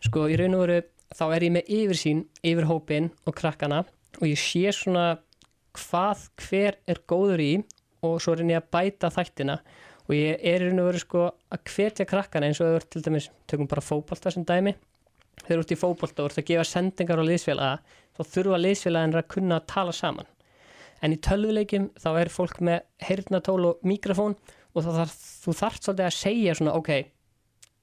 Sko 0.00 0.26
í 0.30 0.38
raun 0.38 0.56
og 0.58 0.64
veru 0.66 0.80
þá 1.16 1.24
er 1.34 1.46
ég 1.46 1.54
með 1.56 1.72
yfirsýn 1.80 2.24
yfir 2.46 2.68
hópin 2.70 3.10
og 3.26 3.36
krakkana 3.38 3.82
og 4.20 4.26
ég 4.28 4.38
sé 4.38 4.70
svona 4.74 5.20
hvað 5.76 6.26
hver 6.44 6.78
er 6.90 7.00
góður 7.10 7.42
í 7.42 7.52
og 8.06 8.20
svo 8.22 8.34
er 8.36 8.44
ég 8.46 8.60
að 8.60 8.70
bæta 8.74 9.10
þættina 9.12 9.58
og 10.06 10.14
ég 10.16 10.38
er 10.42 10.62
í 10.62 10.68
raun 10.68 10.82
og 10.82 10.90
veru 10.90 11.02
sko 11.02 11.24
að 11.54 11.64
hvetja 11.74 12.06
krakkana 12.08 12.50
eins 12.50 12.60
og 12.62 12.70
þau 12.70 12.78
eru 12.78 12.90
til 12.90 13.04
dæmis, 13.06 13.30
tökum 13.50 13.70
bara 13.70 13.84
fótbolta 13.84 14.32
sem 14.34 14.46
dæmi 14.46 14.74
þeir 15.44 15.56
eru 15.56 15.64
út 15.64 15.74
í 15.74 15.78
fótbolta 15.78 16.24
og 16.24 16.30
eru 16.30 16.42
að 16.42 16.50
gefa 16.50 16.66
sendingar 16.68 17.22
á 17.22 17.24
liðsfélaga 17.26 17.98
þá 18.16 18.22
þurfa 18.34 18.60
liðsfélagin 18.64 19.18
að 19.20 19.30
kunna 19.34 19.60
að 19.60 19.68
tala 19.74 19.94
saman 19.96 20.30
en 21.00 21.14
í 21.14 21.20
tölvuleikjum 21.24 21.90
þá 22.00 22.10
er 22.20 22.32
fólk 22.32 22.60
með 22.64 22.84
heyrnatól 23.06 23.62
og 23.70 23.86
mikrofón 23.86 24.36
og 24.74 24.84
þarf, 24.86 25.16
þú 25.44 25.56
þarft 25.60 25.86
svolítið 25.86 26.06
að 26.06 26.16
segja 26.16 26.56
svona 26.58 26.76
ok, 26.78 26.92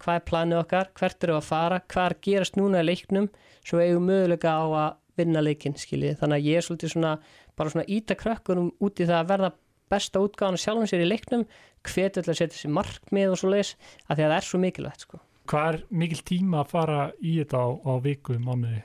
hvað 0.04 0.20
er 0.20 0.26
planið 0.30 0.62
okkar, 0.62 0.92
hvert 0.98 1.28
eru 1.28 1.38
að 1.38 1.48
fara, 1.50 1.82
hvað 1.92 2.10
er 2.10 2.18
gerast 2.28 2.60
núna 2.60 2.84
í 2.84 2.88
leiknum, 2.88 3.30
svo 3.66 3.82
eigum 3.82 4.08
möguleika 4.08 4.54
á 4.54 4.66
að 4.66 4.90
vinna 5.18 5.42
leikin, 5.42 5.78
skiljið, 5.78 6.20
þannig 6.20 6.38
að 6.38 6.50
ég 6.52 6.60
er 6.60 6.68
svolítið 6.68 6.94
svona, 6.94 7.14
bara 7.58 7.74
svona 7.74 7.88
íta 7.90 8.18
krökkunum 8.18 8.70
út 8.86 9.02
í 9.02 9.08
það 9.08 9.22
að 9.22 9.32
verða 9.32 9.54
besta 9.92 10.22
útgáðan 10.22 10.60
sjálfum 10.62 10.90
sér 10.90 11.06
í 11.06 11.08
leiknum, 11.08 11.48
hvet 11.88 12.20
ætla 12.20 12.36
að 12.36 12.42
setja 12.42 12.60
sér 12.60 12.76
markmið 12.76 13.34
og 13.34 13.42
svo 13.42 13.54
leiðis, 13.54 13.74
að 14.06 14.20
því 14.20 14.28
að 14.28 14.30
það 14.34 14.38
er 14.38 14.48
svo 14.50 14.62
mikilvægt 14.62 15.08
sko. 15.08 15.22
Hvað 15.48 15.68
er 15.72 15.80
mikil 16.04 16.22
tíma 16.28 16.62
að 16.62 16.72
fara 16.76 17.02
í 17.24 17.38
þetta 17.40 17.64
á, 17.64 17.68
á 17.88 17.94
viku, 18.04 18.38
mánuði? 18.44 18.84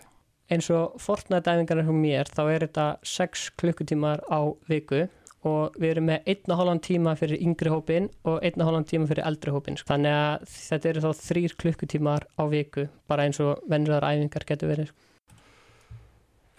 Eins 0.53 0.69
og 0.75 0.97
Fortnite-æfingarnir 1.03 1.89
hjá 1.89 1.97
mér 1.97 2.31
þá 2.31 2.43
er 2.45 2.67
þetta 2.67 2.87
6 3.09 3.51
klukkutímar 3.61 4.25
á 4.29 4.41
viku 4.71 5.07
og 5.49 5.79
við 5.81 5.89
erum 5.97 6.11
með 6.11 6.29
1,5 6.37 6.83
tíma 6.87 7.15
fyrir 7.19 7.41
yngri 7.43 7.71
hópin 7.73 8.11
og 8.29 8.43
1,5 8.47 8.91
tíma 8.93 9.09
fyrir 9.11 9.27
eldri 9.27 9.55
hópin 9.55 9.81
þannig 9.81 10.19
að 10.19 10.45
þetta 10.53 10.93
eru 10.93 11.07
þá 11.07 11.25
3 11.33 11.57
klukkutímar 11.63 12.29
á 12.39 12.43
viku 12.53 12.87
bara 13.11 13.27
eins 13.27 13.41
og 13.43 13.65
venniðar 13.71 14.07
æfingar 14.07 14.47
getur 14.47 14.71
verið 14.75 14.93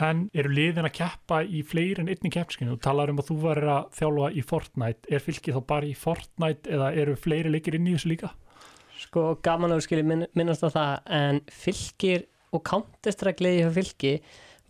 En 0.02 0.24
eru 0.34 0.50
liðin 0.50 0.88
að 0.88 0.96
keppa 0.98 1.44
í 1.46 1.62
fleiri 1.66 2.02
en 2.02 2.10
einni 2.12 2.32
keppskinu? 2.34 2.74
Þú 2.74 2.82
talar 2.82 3.12
um 3.14 3.20
að 3.22 3.28
þú 3.30 3.36
verður 3.44 3.72
að 3.76 3.84
þjálfa 4.00 4.30
í 4.34 4.44
Fortnite. 4.50 5.10
Er 5.14 5.22
fylgið 5.24 5.58
þá 5.58 5.68
bara 5.70 5.88
í 5.88 5.94
Fortnite 5.98 6.72
eða 6.74 6.88
eru 7.04 7.14
fleiri 7.20 7.52
leikir 7.54 7.78
inn 7.78 7.88
í 7.88 7.94
þessu 7.94 8.10
líka? 8.10 8.32
Sko 9.04 9.26
gaman 9.46 9.74
að 9.74 9.82
þú 9.82 9.86
skilji 9.86 10.08
minn, 10.10 10.26
minnast 10.34 10.66
á 10.66 10.70
það 10.74 11.14
en 11.20 11.42
fylgir 11.52 12.26
og 12.54 12.64
Counter-Strike 12.70 13.54
hjá 13.60 13.70
fylgi 13.74 14.14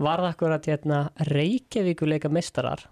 var 0.01 0.23
það 0.23 0.31
akkurat 0.31 0.69
hérna 0.71 0.99
Reykjavíkuleika 1.29 2.31
mestarar 2.33 2.87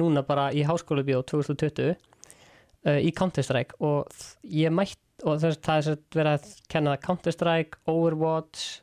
núna 0.00 0.24
bara 0.26 0.48
í 0.54 0.64
háskóla 0.66 1.04
bjó 1.06 1.20
2020 1.28 1.92
uh, 1.92 2.98
í 2.98 3.12
Counter-Strike 3.14 3.78
og 3.84 4.10
ég 4.48 4.72
mætt 4.74 4.98
og 5.22 5.38
það 5.38 5.76
er 5.76 5.86
sem 5.86 6.00
verið 6.16 6.32
að 6.32 6.46
kenna 6.72 6.96
Counter-Strike, 6.98 7.78
Overwatch 7.86 8.80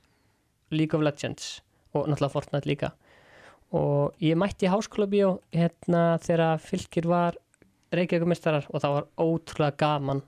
League 0.71 0.95
of 0.95 1.03
Legends 1.03 1.59
og 1.91 2.07
náttúrulega 2.07 2.31
Fortnite 2.31 2.69
líka. 2.69 2.91
Og 3.75 4.15
ég 4.23 4.37
mætti 4.39 4.67
í 4.67 4.71
háskóla 4.71 5.09
bjó 5.09 5.33
hérna 5.53 6.17
þegar 6.23 6.61
fylgir 6.63 7.09
var 7.09 7.37
Reykjavíkumestarar 7.93 8.69
og 8.69 8.83
það 8.83 8.95
var 8.95 9.09
ótrúlega 9.17 9.79
gaman 9.81 10.21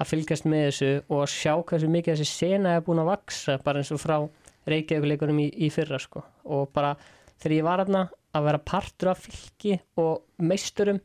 að 0.00 0.08
fylgjast 0.12 0.46
með 0.48 0.64
þessu 0.68 0.90
og 1.12 1.28
sjá 1.30 1.52
hversu 1.58 1.90
mikið 1.90 2.16
þessi 2.16 2.38
sena 2.38 2.76
er 2.76 2.86
búin 2.86 3.02
að 3.02 3.10
vaksa 3.12 3.58
bara 3.62 3.82
eins 3.82 3.92
og 3.94 4.00
frá 4.02 4.16
Reykjavíkuleikunum 4.68 5.40
í, 5.42 5.48
í 5.66 5.70
fyrra 5.74 5.98
sko 6.02 6.22
og 6.44 6.70
bara 6.74 6.94
þegar 7.42 7.56
ég 7.56 7.66
var 7.66 7.82
aðna 7.84 8.06
að 8.32 8.46
vera 8.48 8.62
partur 8.72 9.12
af 9.12 9.24
fylki 9.26 9.78
og 10.00 10.22
meisturum 10.42 11.00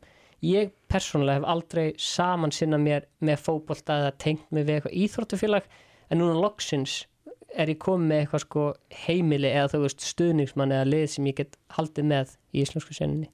ég 0.46 0.72
persónulega 0.92 1.42
hef 1.42 1.50
aldrei 1.54 1.86
saman 1.98 2.54
sinna 2.54 2.78
mér 2.82 3.08
með 3.20 3.44
fótbolta 3.48 4.02
eða 4.04 4.18
tengt 4.22 4.52
mig 4.54 4.68
við 4.68 4.78
eitthvað 4.78 5.00
íþróttufélag 5.04 5.72
en 6.10 6.22
núna 6.22 6.38
loksins 6.38 7.00
er 7.58 7.72
ég 7.72 7.80
komið 7.82 8.12
með 8.12 8.22
eitthvað 8.22 8.44
sko 8.44 8.68
heimili 9.06 9.50
eða 9.50 9.72
þú 9.74 9.82
veist 9.88 10.06
stuðningsmann 10.06 10.76
eða 10.76 10.92
lið 10.92 11.08
sem 11.16 11.32
ég 11.32 11.40
get 11.42 11.58
haldið 11.74 12.10
með 12.14 12.38
í 12.54 12.62
íslensku 12.64 12.94
seninni 12.94 13.32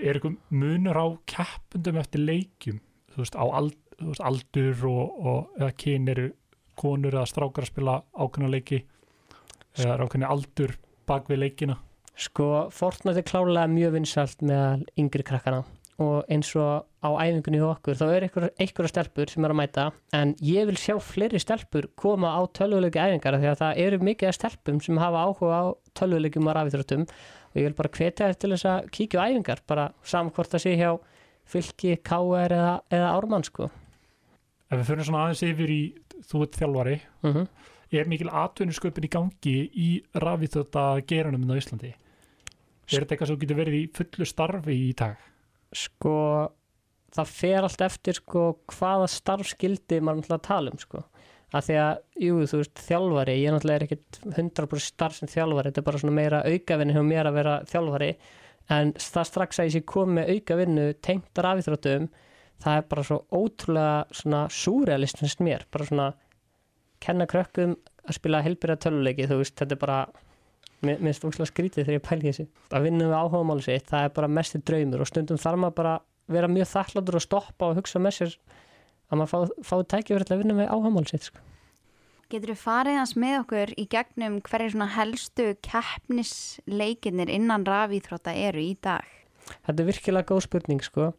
Er 0.00 0.16
eitthvað 0.16 0.38
munur 0.48 0.96
á 0.96 1.06
keppundum 1.28 1.98
eftir 2.00 2.22
leikjum? 2.24 2.78
Þú 3.12 3.20
veist, 3.20 3.34
á 3.36 3.44
ald, 3.44 3.74
þú 3.98 4.06
veist, 4.08 4.22
aldur 4.24 4.86
og, 4.88 5.18
og 5.20 5.58
eða 5.60 5.74
kyn 5.82 6.08
eru 6.08 6.28
konur 6.78 7.14
eða 7.14 7.28
strákar 7.30 7.66
að 7.66 7.72
spila 7.72 7.98
ákveðna 8.14 8.52
leiki 8.52 8.82
eða 9.78 9.94
er 9.94 10.04
ákveðni 10.06 10.30
aldur 10.30 10.76
bak 11.08 11.30
við 11.30 11.44
leikina? 11.44 11.78
Sko, 12.12 12.68
Fortnite 12.74 13.22
er 13.22 13.28
klálega 13.28 13.68
mjög 13.72 13.96
vinsalt 13.96 14.42
með 14.44 14.84
yngri 15.00 15.24
krakkana 15.26 15.62
og 16.02 16.28
eins 16.32 16.50
og 16.56 16.86
á 17.04 17.08
æfingunni 17.20 17.60
hjá 17.60 17.68
okkur 17.68 17.98
þá 17.98 18.04
er 18.08 18.26
einhver, 18.26 18.46
einhverja 18.60 18.90
stelpur 18.92 19.30
sem 19.30 19.44
er 19.44 19.52
að 19.52 19.58
mæta 19.58 19.84
en 20.16 20.34
ég 20.44 20.66
vil 20.68 20.78
sjá 20.80 20.96
fleiri 21.02 21.40
stelpur 21.42 21.88
koma 21.98 22.32
á 22.32 22.40
tölvuleiki 22.56 23.00
æfingar 23.00 23.38
því 23.38 23.50
að 23.50 23.60
það 23.60 23.80
eru 23.84 24.00
mikið 24.08 24.30
af 24.30 24.38
stelpum 24.38 24.80
sem 24.84 25.00
hafa 25.02 25.24
áhuga 25.26 25.60
á 25.60 25.64
tölvuleikum 25.98 26.48
og 26.48 26.56
rafíþróttum 26.58 27.04
og 27.06 27.60
ég 27.60 27.68
vil 27.68 27.78
bara 27.78 27.92
hvetja 27.92 28.30
þér 28.30 28.40
til 28.40 28.52
þess 28.54 28.70
að 28.72 28.90
kíkja 28.96 29.20
á 29.20 29.24
æfingar 29.28 29.64
bara 29.68 29.86
saman 30.02 30.32
hvort 30.32 30.52
það 30.54 30.64
sé 30.64 30.74
hjá 30.80 30.90
fylki, 31.52 31.96
KR 32.06 32.56
eða, 32.56 32.74
eða 32.92 33.14
ármann 33.18 33.46
sko 33.46 33.68
Ef 34.72 34.78
við 34.78 34.86
fyrir 34.88 35.04
svona 35.04 35.26
aðeins 35.26 35.42
yfir 35.44 35.70
í 35.70 35.82
þú 36.28 36.46
ert 36.46 36.62
þjálfari, 36.62 37.00
mm 37.26 37.46
er 37.92 38.08
mikil 38.08 38.30
atvinnusköpun 38.32 39.04
í 39.04 39.08
gangi 39.12 39.56
í 39.76 39.88
rafíþjóta 40.16 41.02
geranum 41.04 41.42
á 41.52 41.60
Íslandi? 41.60 41.90
Er 42.88 43.02
þetta 43.04 43.12
eitthvað 43.12 43.28
sem 43.28 43.40
getur 43.42 43.58
verið 43.58 43.76
í 43.76 43.82
fullu 43.92 44.24
starfi 44.24 44.76
í 44.86 44.94
dag? 44.96 45.18
sko 45.76 46.16
það 47.12 47.32
fer 47.32 47.66
allt 47.66 47.84
eftir 47.84 48.18
sko 48.20 48.44
hvaða 48.72 49.08
starfskildi 49.12 50.00
maður 50.00 50.22
náttúrulega 50.22 50.38
að 50.38 50.48
tala 50.48 50.72
um 50.72 50.80
sko 50.80 51.02
að 51.52 51.66
því 51.66 51.74
að, 51.82 51.98
jú, 52.24 52.36
þú 52.48 52.58
veist, 52.62 52.82
þjálfari 52.86 53.34
ég 53.42 53.52
náttúrulega 53.52 53.78
er 53.78 53.84
ekkit 53.86 54.20
100% 54.30 54.86
starf 54.86 55.18
sem 55.18 55.28
þjálfari 55.28 55.68
þetta 55.68 55.82
er 55.82 55.88
bara 55.88 56.00
svona 56.00 56.16
meira 56.16 56.44
aukavinni 56.48 56.96
hjá 56.96 57.02
mér 57.04 57.28
að 57.28 57.38
vera 57.40 57.56
þjálfari 57.68 58.10
en 58.72 58.92
það 58.96 59.28
strax 59.28 59.60
að 59.60 59.68
ég 59.68 59.74
sé 59.74 59.82
komið 59.92 60.32
aukavinnu 60.36 60.86
tengt 61.04 61.42
rafíþróttum 61.44 62.08
það 62.62 62.78
er 62.78 62.90
bara 62.90 63.06
svo 63.06 63.18
ótrúlega 63.34 64.18
svona 64.22 64.42
súrealist 64.52 65.22
finnst 65.22 65.42
mér, 65.44 65.66
bara 65.72 65.88
svona 65.88 66.10
kenna 67.02 67.26
krökkum 67.30 67.76
að 68.06 68.18
spila 68.18 68.42
helbyrja 68.44 68.78
töluleiki, 68.82 69.26
þú 69.30 69.40
veist, 69.42 69.56
þetta 69.58 69.76
er 69.76 69.82
bara 69.82 69.98
mér 70.82 70.98
finnst 71.02 71.26
óslega 71.26 71.50
skrítið 71.50 71.86
þegar 71.86 71.98
ég 71.98 72.06
pæli 72.06 72.28
þessi 72.28 72.48
að 72.74 72.88
vinna 72.88 73.06
við 73.06 73.18
áhugamáli 73.18 73.66
sitt, 73.66 73.86
það 73.90 74.08
er 74.08 74.16
bara 74.16 74.32
mesti 74.38 74.60
draumur 74.66 75.04
og 75.04 75.10
stundum 75.10 75.38
þarf 75.38 75.62
maður 75.62 75.78
bara 75.78 75.94
vera 76.32 76.50
mjög 76.50 76.70
þakkláttur 76.72 77.18
og 77.18 77.24
stoppa 77.24 77.70
og 77.70 77.78
hugsa 77.78 78.02
með 78.02 78.16
sér 78.18 78.36
að 79.12 79.20
maður 79.20 79.52
fá, 79.62 79.74
tækifæri 79.94 80.26
til 80.26 80.36
að 80.36 80.42
vinna 80.42 80.58
við 80.58 80.70
áhugamáli 80.72 81.12
sitt 81.12 81.28
sko. 81.28 81.42
Getur 82.32 82.54
þú 82.54 82.58
farið 82.62 82.96
hans 82.96 83.12
með 83.20 83.34
okkur 83.42 83.74
í 83.76 83.84
gegnum 83.92 84.38
hverju 84.46 84.72
svona 84.72 84.88
helstu 84.94 85.50
keppnisleikinir 85.66 87.30
innan 87.30 87.66
rafíþrótta 87.68 88.32
eru 88.32 88.62
í 88.64 88.72
dag? 88.80 89.04
Þetta 89.66 89.76
er 89.76 89.88
virkilega 89.90 90.30
góð 90.30 90.46
spurning 90.46 90.82
sko. 90.86 91.10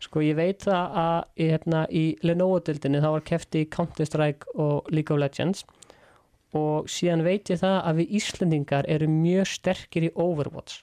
Sko 0.00 0.22
ég 0.24 0.38
veit 0.38 0.64
það 0.64 0.96
að 1.02 1.18
hérna, 1.42 1.82
í 1.92 2.04
Lenovo-dildinni 2.24 3.02
þá 3.02 3.10
var 3.12 3.26
kefti 3.28 3.66
Counter-Strike 3.68 4.54
og 4.56 4.88
League 4.92 5.12
of 5.12 5.20
Legends. 5.20 5.66
Og 6.56 6.88
síðan 6.90 7.22
veit 7.26 7.52
ég 7.52 7.60
það 7.60 7.76
að 7.86 8.00
við 8.00 8.16
Íslendingar 8.18 8.88
eru 8.90 9.10
mjög 9.12 9.52
sterkir 9.52 10.08
í 10.08 10.12
Overwatch. 10.18 10.80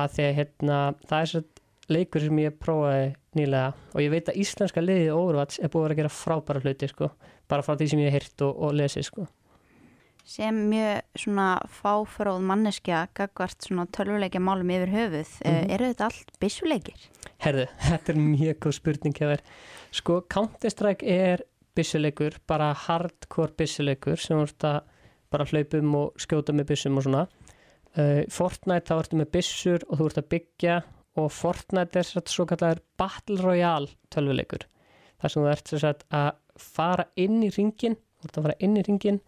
Að 0.00 0.16
því 0.16 0.26
að 0.26 0.36
hérna, 0.40 0.80
það 1.06 1.22
er 1.22 1.30
svo 1.30 1.42
leikur 1.90 2.24
sem 2.26 2.40
ég 2.42 2.58
prófaði 2.60 3.06
nýlega. 3.38 3.72
Og 3.94 4.04
ég 4.04 4.12
veit 4.12 4.30
að 4.30 4.40
íslenska 4.42 4.82
liðið 4.82 5.12
Overwatch 5.14 5.62
er 5.62 5.72
búið 5.72 5.92
að 5.94 6.00
gera 6.02 6.14
frábæra 6.14 6.64
hluti 6.64 6.90
sko, 6.90 7.10
bara 7.50 7.66
frá 7.66 7.76
því 7.76 7.92
sem 7.92 8.02
ég 8.02 8.10
hef 8.10 8.18
heyrt 8.18 8.46
og, 8.46 8.58
og 8.66 8.76
lesið 8.78 9.06
sko. 9.08 9.26
Sem 10.30 10.54
mjög 10.70 11.00
svona 11.18 11.46
fáfróð 11.74 12.42
manneskja 12.46 13.00
gagvart 13.18 13.64
svona 13.66 13.86
tölvuleikja 13.90 14.38
málum 14.42 14.68
yfir 14.70 14.92
höfuð. 14.94 15.30
Mm 15.42 15.54
Mhm. 15.56 15.70
eru 15.74 15.88
þetta 15.90 16.04
allt 16.06 16.30
byssuleikir? 16.40 17.00
Herðu, 17.42 17.66
þetta 17.88 18.08
er 18.12 18.20
mjög 18.20 18.58
góð 18.62 18.74
spurning 18.76 19.14
þér. 19.18 19.40
Sko, 19.90 20.20
Counter-Strike 20.34 21.02
er 21.02 21.42
byssuleikur, 21.74 22.36
bara 22.46 22.72
hardcore 22.74 23.56
byssuleikur 23.58 24.18
sem 24.18 24.38
ert 24.38 24.58
að 24.62 24.82
bara 25.30 25.44
hlaupum 25.44 25.94
og 25.94 26.14
skjóta 26.16 26.52
með 26.54 26.66
byssum 26.70 26.96
og 26.98 27.04
svona. 27.04 27.26
Uh, 27.98 28.22
Fortnite 28.30 28.86
þá 28.86 29.00
ertu 29.02 29.18
með 29.18 29.30
byssur 29.34 29.82
og 29.90 29.98
þú 29.98 30.06
ert 30.06 30.18
að 30.22 30.28
byggja 30.30 30.76
og 31.16 31.30
Fortnite 31.32 31.96
er 31.96 32.02
svo 32.30 32.46
kallar 32.46 32.78
Battle 32.96 33.42
Royale 33.42 33.88
tölvuleikur. 34.14 34.62
þar 35.20 35.28
sem 35.30 35.42
þú 35.42 35.82
ert 35.82 36.04
að 36.12 36.30
fara 36.56 37.04
inn 37.16 37.42
í 37.42 37.50
ringin, 37.50 37.96
þú 38.22 38.24
ert 38.28 38.38
að 38.38 38.42
fara 38.46 38.54
inn 38.60 38.76
í 38.76 38.82
ringin 38.86 39.20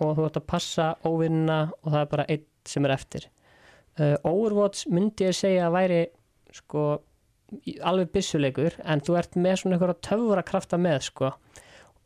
og 0.00 0.16
þú 0.18 0.26
ert 0.28 0.40
að 0.40 0.48
passa 0.50 0.88
óvinna 1.06 1.60
og 1.82 1.92
það 1.92 2.00
er 2.00 2.10
bara 2.14 2.26
einn 2.32 2.46
sem 2.68 2.86
er 2.88 2.94
eftir. 2.96 3.28
Uh, 4.00 4.16
Overwatch 4.28 4.88
myndi 4.92 5.26
ég 5.28 5.36
segja 5.36 5.68
að 5.68 5.76
væri 5.76 6.00
sko 6.54 6.84
alveg 7.82 8.12
byssuleikur 8.14 8.76
en 8.86 9.02
þú 9.02 9.16
ert 9.18 9.36
með 9.38 9.56
svona 9.60 9.76
einhverja 9.76 9.98
töfra 10.06 10.44
krafta 10.46 10.78
með 10.80 11.00
sko 11.08 11.32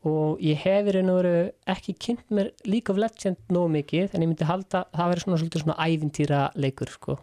og 0.08 0.40
ég 0.44 0.60
hef 0.64 0.88
í 0.88 0.94
raun 0.96 1.12
og 1.12 1.18
veru 1.20 1.36
ekki 1.74 1.94
kynnt 2.00 2.24
mér 2.34 2.50
League 2.68 2.92
of 2.92 3.00
Legends 3.00 3.40
nóg 3.52 3.70
mikið 3.72 4.14
en 4.16 4.24
ég 4.24 4.30
myndi 4.30 4.48
halda 4.48 4.84
að 4.86 4.98
það 4.98 5.12
veri 5.12 5.24
svona 5.24 5.40
svolítið 5.42 5.64
svona 5.64 5.86
ævintýra 5.88 6.42
leikur 6.60 6.92
sko 6.92 7.18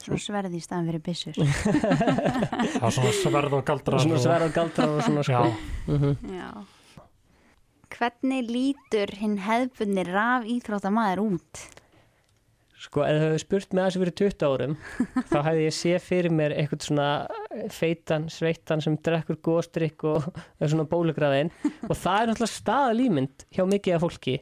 Svona 0.00 0.16
sverði 0.16 0.56
í 0.56 0.62
staðan 0.64 0.86
fyrir. 1.04 1.34
Það 1.44 2.86
er 2.86 2.92
svona 2.96 3.10
sverð 3.18 3.56
og 3.58 3.64
galdrar 3.68 4.00
svona 4.00 4.20
sverð 4.22 4.46
og 4.46 4.54
galdrar 4.56 4.94
og 4.94 5.02
svona 5.04 5.24
sko 5.26 5.42
Já, 5.44 5.58
mm 5.92 6.38
Já. 6.38 6.50
Hvernig 7.90 8.48
lítur 8.48 9.12
hinn 9.18 9.38
hefbunni 9.44 10.06
raf 10.08 10.46
íþróttamaður 10.48 11.24
út? 11.26 11.62
Sko, 12.80 13.02
ef 13.04 13.18
þau 13.18 13.26
hefur 13.26 13.40
spurt 13.42 13.74
með 13.76 13.86
þessu 13.86 14.00
fyrir 14.00 14.14
20 14.16 14.44
árum 14.48 14.74
þá 15.28 15.36
hefði 15.44 15.64
ég 15.66 15.74
sé 15.76 15.98
fyrir 16.00 16.32
mér 16.32 16.54
eitthvað 16.56 16.86
svona 16.86 17.08
feitan, 17.76 18.28
sveittan 18.32 18.80
sem 18.80 18.94
drekkur 19.04 19.36
góðstrykk 19.44 20.04
og 20.08 20.28
svona 20.62 20.86
bólugraðin 20.88 21.50
og 21.60 21.92
það 21.92 22.22
er 22.22 22.30
náttúrulega 22.30 22.54
staðalýmynd 22.54 23.44
hjá 23.52 23.62
mikið 23.68 23.96
af 23.98 24.04
fólki 24.06 24.36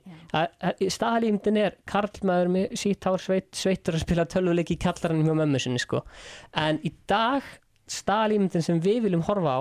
staðalýmyndin 0.94 1.58
er 1.64 1.78
karlmaður 1.90 2.52
með 2.54 2.76
sítt 2.78 3.08
hár 3.10 3.24
sveit, 3.24 3.50
sveittur 3.58 3.98
að 3.98 4.04
spila 4.04 4.28
tölvuleiki 4.30 4.76
í 4.76 4.82
kallaranum 4.86 5.26
hjá 5.26 5.38
mömmu 5.40 5.62
sinni 5.64 5.82
sko. 5.82 6.04
en 6.54 6.78
í 6.86 6.94
dag 7.10 7.42
staðalýmyndin 7.90 8.62
sem 8.62 8.78
við 8.84 9.08
viljum 9.08 9.26
horfa 9.26 9.56
á 9.58 9.60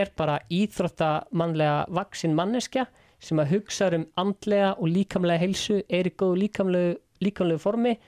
er 0.00 0.10
bara 0.18 0.40
íþróttamannlega 0.50 1.84
vaksin 1.94 2.34
manneskja 2.34 2.88
sem 3.20 3.40
að 3.42 3.56
hugsa 3.56 3.90
um 3.96 4.06
andlega 4.20 4.74
og 4.78 4.88
líkamlega 4.88 5.44
heilsu 5.44 5.82
er 5.88 6.08
í 6.08 6.14
góðu 6.16 6.44
líkamlegu 6.44 6.94
líkamlegu 7.20 7.60
formi 7.60 7.98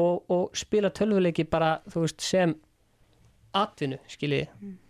og, 0.00 0.24
og 0.32 0.56
spila 0.56 0.90
tölvuleiki 0.90 1.44
bara 1.50 1.76
veist 1.92 2.24
sem 2.24 2.56
atvinnu 3.54 4.00
skiljiði 4.08 4.80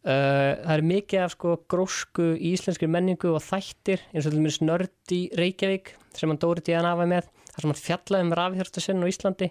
Uh, 0.00 0.56
það 0.64 0.70
er 0.72 0.82
mikið 0.88 1.22
af 1.26 1.32
sko 1.34 1.50
grósku 1.68 2.26
í 2.32 2.54
íslenskri 2.54 2.86
menningu 2.88 3.34
og 3.34 3.42
þættir 3.44 4.00
eins 4.14 4.24
og 4.24 4.32
til 4.32 4.40
mér 4.40 4.54
snörd 4.54 5.12
í 5.12 5.18
Reykjavík 5.36 5.90
sem 6.16 6.30
hann 6.30 6.40
Dóri 6.40 6.64
Díðan 6.64 6.88
afa 6.88 7.04
með 7.10 7.26
þar 7.50 7.60
sem 7.60 7.68
hann 7.68 7.80
fjallaði 7.82 8.24
um 8.24 8.32
rafihjörtasinn 8.38 9.04
á 9.04 9.10
Íslandi. 9.12 9.50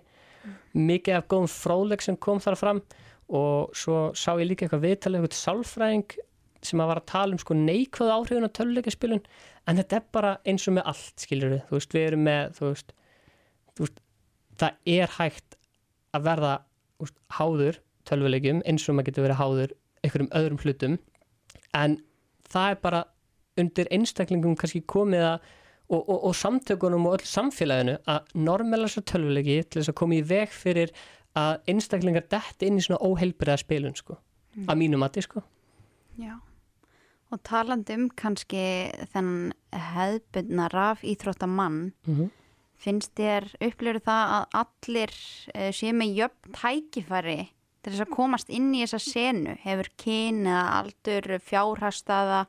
Mikið 0.74 1.20
af 1.20 1.28
góðum 1.30 1.52
fróðleik 1.54 2.02
sem 2.02 2.18
kom 2.18 2.42
þar 2.42 2.58
fram 2.58 2.82
og 3.30 3.78
svo 3.78 4.00
sá 4.18 4.32
ég 4.42 4.50
líka 4.50 4.66
eitthvað 4.66 4.88
viðtalið 4.88 5.20
eitthvað 5.20 5.38
sálfræðing 5.44 6.18
sem 6.66 6.82
að 6.82 6.90
var 6.96 7.04
að 7.04 7.10
tala 7.14 7.38
um 7.38 7.44
sko 7.46 7.60
neikvæð 7.62 8.14
áhrifun 8.16 8.50
á 8.50 8.56
töluleikaspilun 8.58 9.24
en 9.70 9.82
þetta 9.82 10.00
er 10.00 10.08
bara 10.16 10.34
eins 10.50 10.66
og 10.70 10.76
með 10.78 10.90
allt 10.92 11.26
skilur 11.26 11.54
við, 11.54 11.62
þú 11.70 11.78
veist, 11.78 11.94
við 11.96 12.08
erum 12.08 12.26
með 12.26 12.58
þú 12.58 12.72
veist, 12.72 12.96
þú 13.76 13.86
veist 13.86 14.02
það 14.60 14.98
er 14.98 15.16
hægt 15.20 15.60
að 16.18 16.26
verða 16.26 16.56
úst, 17.00 17.16
háður 17.38 17.80
tölvuleikjum 18.10 18.64
eins 18.68 18.88
og 18.90 18.98
maður 18.98 19.12
getur 19.12 19.28
verið 19.28 19.40
háður 19.40 19.78
einhverjum 20.04 20.34
öðrum 20.40 20.62
hlutum. 20.64 20.98
En 21.78 22.00
það 22.50 22.74
er 22.74 22.84
bara 22.84 23.06
undir 23.60 23.90
einstaklingum 23.94 24.58
kannski 24.60 24.82
komið 24.88 25.26
að 25.34 25.48
og, 25.90 26.10
og, 26.10 26.18
og 26.30 26.36
samtökunum 26.38 27.08
og 27.10 27.18
öll 27.18 27.26
samfélaginu 27.26 27.96
að 28.10 28.34
normala 28.38 28.90
svo 28.92 29.02
tölvuleiki 29.10 29.64
til 29.66 29.82
þess 29.82 29.94
að 29.94 29.98
koma 30.02 30.20
í 30.20 30.26
veg 30.30 30.52
fyrir 30.54 30.94
að 31.40 31.72
einstaklingar 31.74 32.28
detti 32.30 32.70
inn 32.70 32.78
í 32.78 32.84
svona 32.86 33.02
óheilbriða 33.06 33.58
spilun 33.62 33.98
sko, 33.98 34.18
að 34.68 34.80
mínum 34.82 35.02
mati 35.02 35.24
sko. 35.26 35.42
Já. 36.20 36.36
Og 37.30 37.42
talandi 37.46 37.94
um 37.94 38.08
kannski 38.18 38.62
þennan 39.14 39.52
hefðbundna 39.94 40.66
raf 40.74 41.04
íþróttamann, 41.06 41.92
mm 42.08 42.16
-hmm. 42.16 42.30
finnst 42.78 43.14
þér 43.16 43.46
upplifur 43.62 44.02
það 44.02 44.34
að 44.38 44.46
allir 44.64 45.14
uh, 45.56 45.72
séu 45.72 45.94
með 45.94 46.16
jöfn 46.20 46.54
tækifæri 46.58 47.40
til 47.84 47.94
þess 47.94 48.06
að 48.06 48.16
komast 48.16 48.50
inn 48.50 48.74
í 48.74 48.82
þessa 48.84 49.00
senu? 49.00 49.56
Hefur 49.64 49.90
kyn 49.98 50.46
eða 50.48 50.66
aldur, 50.80 51.40
fjárhastaða, 51.40 52.46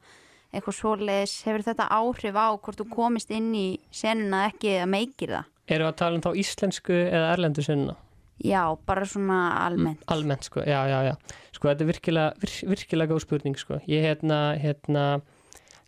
eitthvað 0.50 0.78
svoleiðis, 0.80 1.42
hefur 1.46 1.66
þetta 1.68 1.90
áhrif 1.94 2.34
á 2.34 2.48
hvort 2.56 2.80
þú 2.80 2.88
komist 2.90 3.30
inn 3.30 3.54
í 3.54 3.78
senuna 3.90 4.48
ekki 4.48 4.80
að 4.80 4.92
meikir 4.96 5.34
það? 5.36 5.44
Erum 5.70 5.86
við 5.86 5.92
að 5.92 6.00
tala 6.00 6.16
um 6.18 6.24
þá 6.24 6.30
íslensku 6.42 6.92
eða 6.92 7.32
erlendu 7.34 7.62
senuna? 7.62 7.96
Já, 8.40 8.62
bara 8.86 9.04
svona 9.04 9.38
almennt. 9.66 10.02
Almennt, 10.08 10.46
sko, 10.48 10.64
já, 10.64 10.80
já, 10.88 10.98
já. 11.04 11.14
Sko, 11.60 11.68
þetta 11.68 11.84
er 11.84 11.88
virkilega, 11.90 12.28
vir, 12.40 12.52
virkilega 12.70 13.12
góð 13.12 13.18
spurning, 13.26 13.56
sko. 13.60 13.76
Ég, 13.84 14.00
hérna, 14.00 14.36
hérna, 14.56 15.02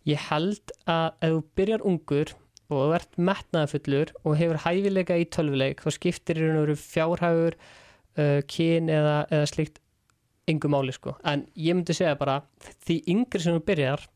ég 0.05 0.21
held 0.29 0.73
að 0.85 1.07
ef 1.25 1.31
þú 1.31 1.39
byrjar 1.57 1.85
ungur 1.89 2.33
og 2.67 2.75
þú 2.75 2.91
ert 2.93 3.17
metnaðafullur 3.17 4.11
og 4.21 4.35
hefur 4.37 4.61
hæfileika 4.67 5.17
í 5.17 5.25
tölvuleik, 5.33 5.81
þá 5.81 5.97
skiptir 5.97 6.37
í 6.37 6.45
raun 6.45 6.59
og 6.59 6.67
veru 6.67 6.77
fjárhægur, 6.77 7.57
uh, 7.57 8.37
kyn 8.53 8.93
eða, 8.93 9.17
eða 9.33 9.49
slikt 9.49 9.81
yngu 10.53 10.69
máli, 10.69 10.93
sko. 10.93 11.17
En 11.25 11.47
ég 11.57 11.73
myndi 11.73 11.97
segja 11.97 12.13
bara, 12.21 12.43
því 12.85 13.01
yngri 13.15 13.41
sem 13.41 13.57
þú 13.57 13.65
byrjar, 13.73 14.07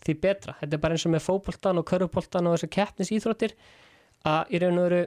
því 0.00 0.18
betra. 0.24 0.56
Þetta 0.62 0.80
er 0.80 0.84
bara 0.88 0.96
eins 0.96 1.04
og 1.04 1.12
með 1.12 1.26
fókbóltan 1.28 1.82
og 1.82 1.90
körupóltan 1.92 2.48
og 2.48 2.56
þessar 2.56 2.72
keppnis 2.72 3.12
íþróttir, 3.12 3.52
að 4.24 4.56
í 4.56 4.64
raun 4.64 4.80
og 4.80 4.88
veru 4.88 5.06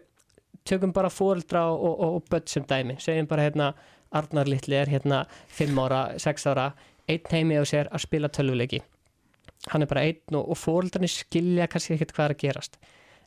tökum 0.69 0.93
bara 0.93 1.09
fóreldra 1.09 1.71
og, 1.73 1.81
og, 1.81 2.19
og 2.19 2.29
börn 2.29 2.51
sem 2.51 2.69
dæmi, 2.69 3.01
segjum 3.01 3.29
bara 3.29 3.49
hérna 3.49 3.73
Arnar 4.15 4.49
Littli 4.49 4.77
er 4.79 4.89
hérna 4.89 5.23
5 5.57 5.81
ára, 5.85 6.01
6 6.19 6.47
ára 6.49 6.71
einn 7.09 7.33
heimi 7.33 7.57
á 7.57 7.63
sér 7.67 7.89
að 7.93 8.05
spila 8.05 8.29
tölvuleiki. 8.29 8.81
Hann 9.69 9.83
er 9.83 9.89
bara 9.91 10.05
einn 10.07 10.37
og, 10.37 10.53
og 10.53 10.57
fóreldrarnir 10.57 11.11
skilja 11.11 11.67
kannski 11.69 11.95
ekkert 11.95 12.15
hvað 12.15 12.29
er 12.29 12.35
að 12.35 12.43
gerast. 12.43 12.79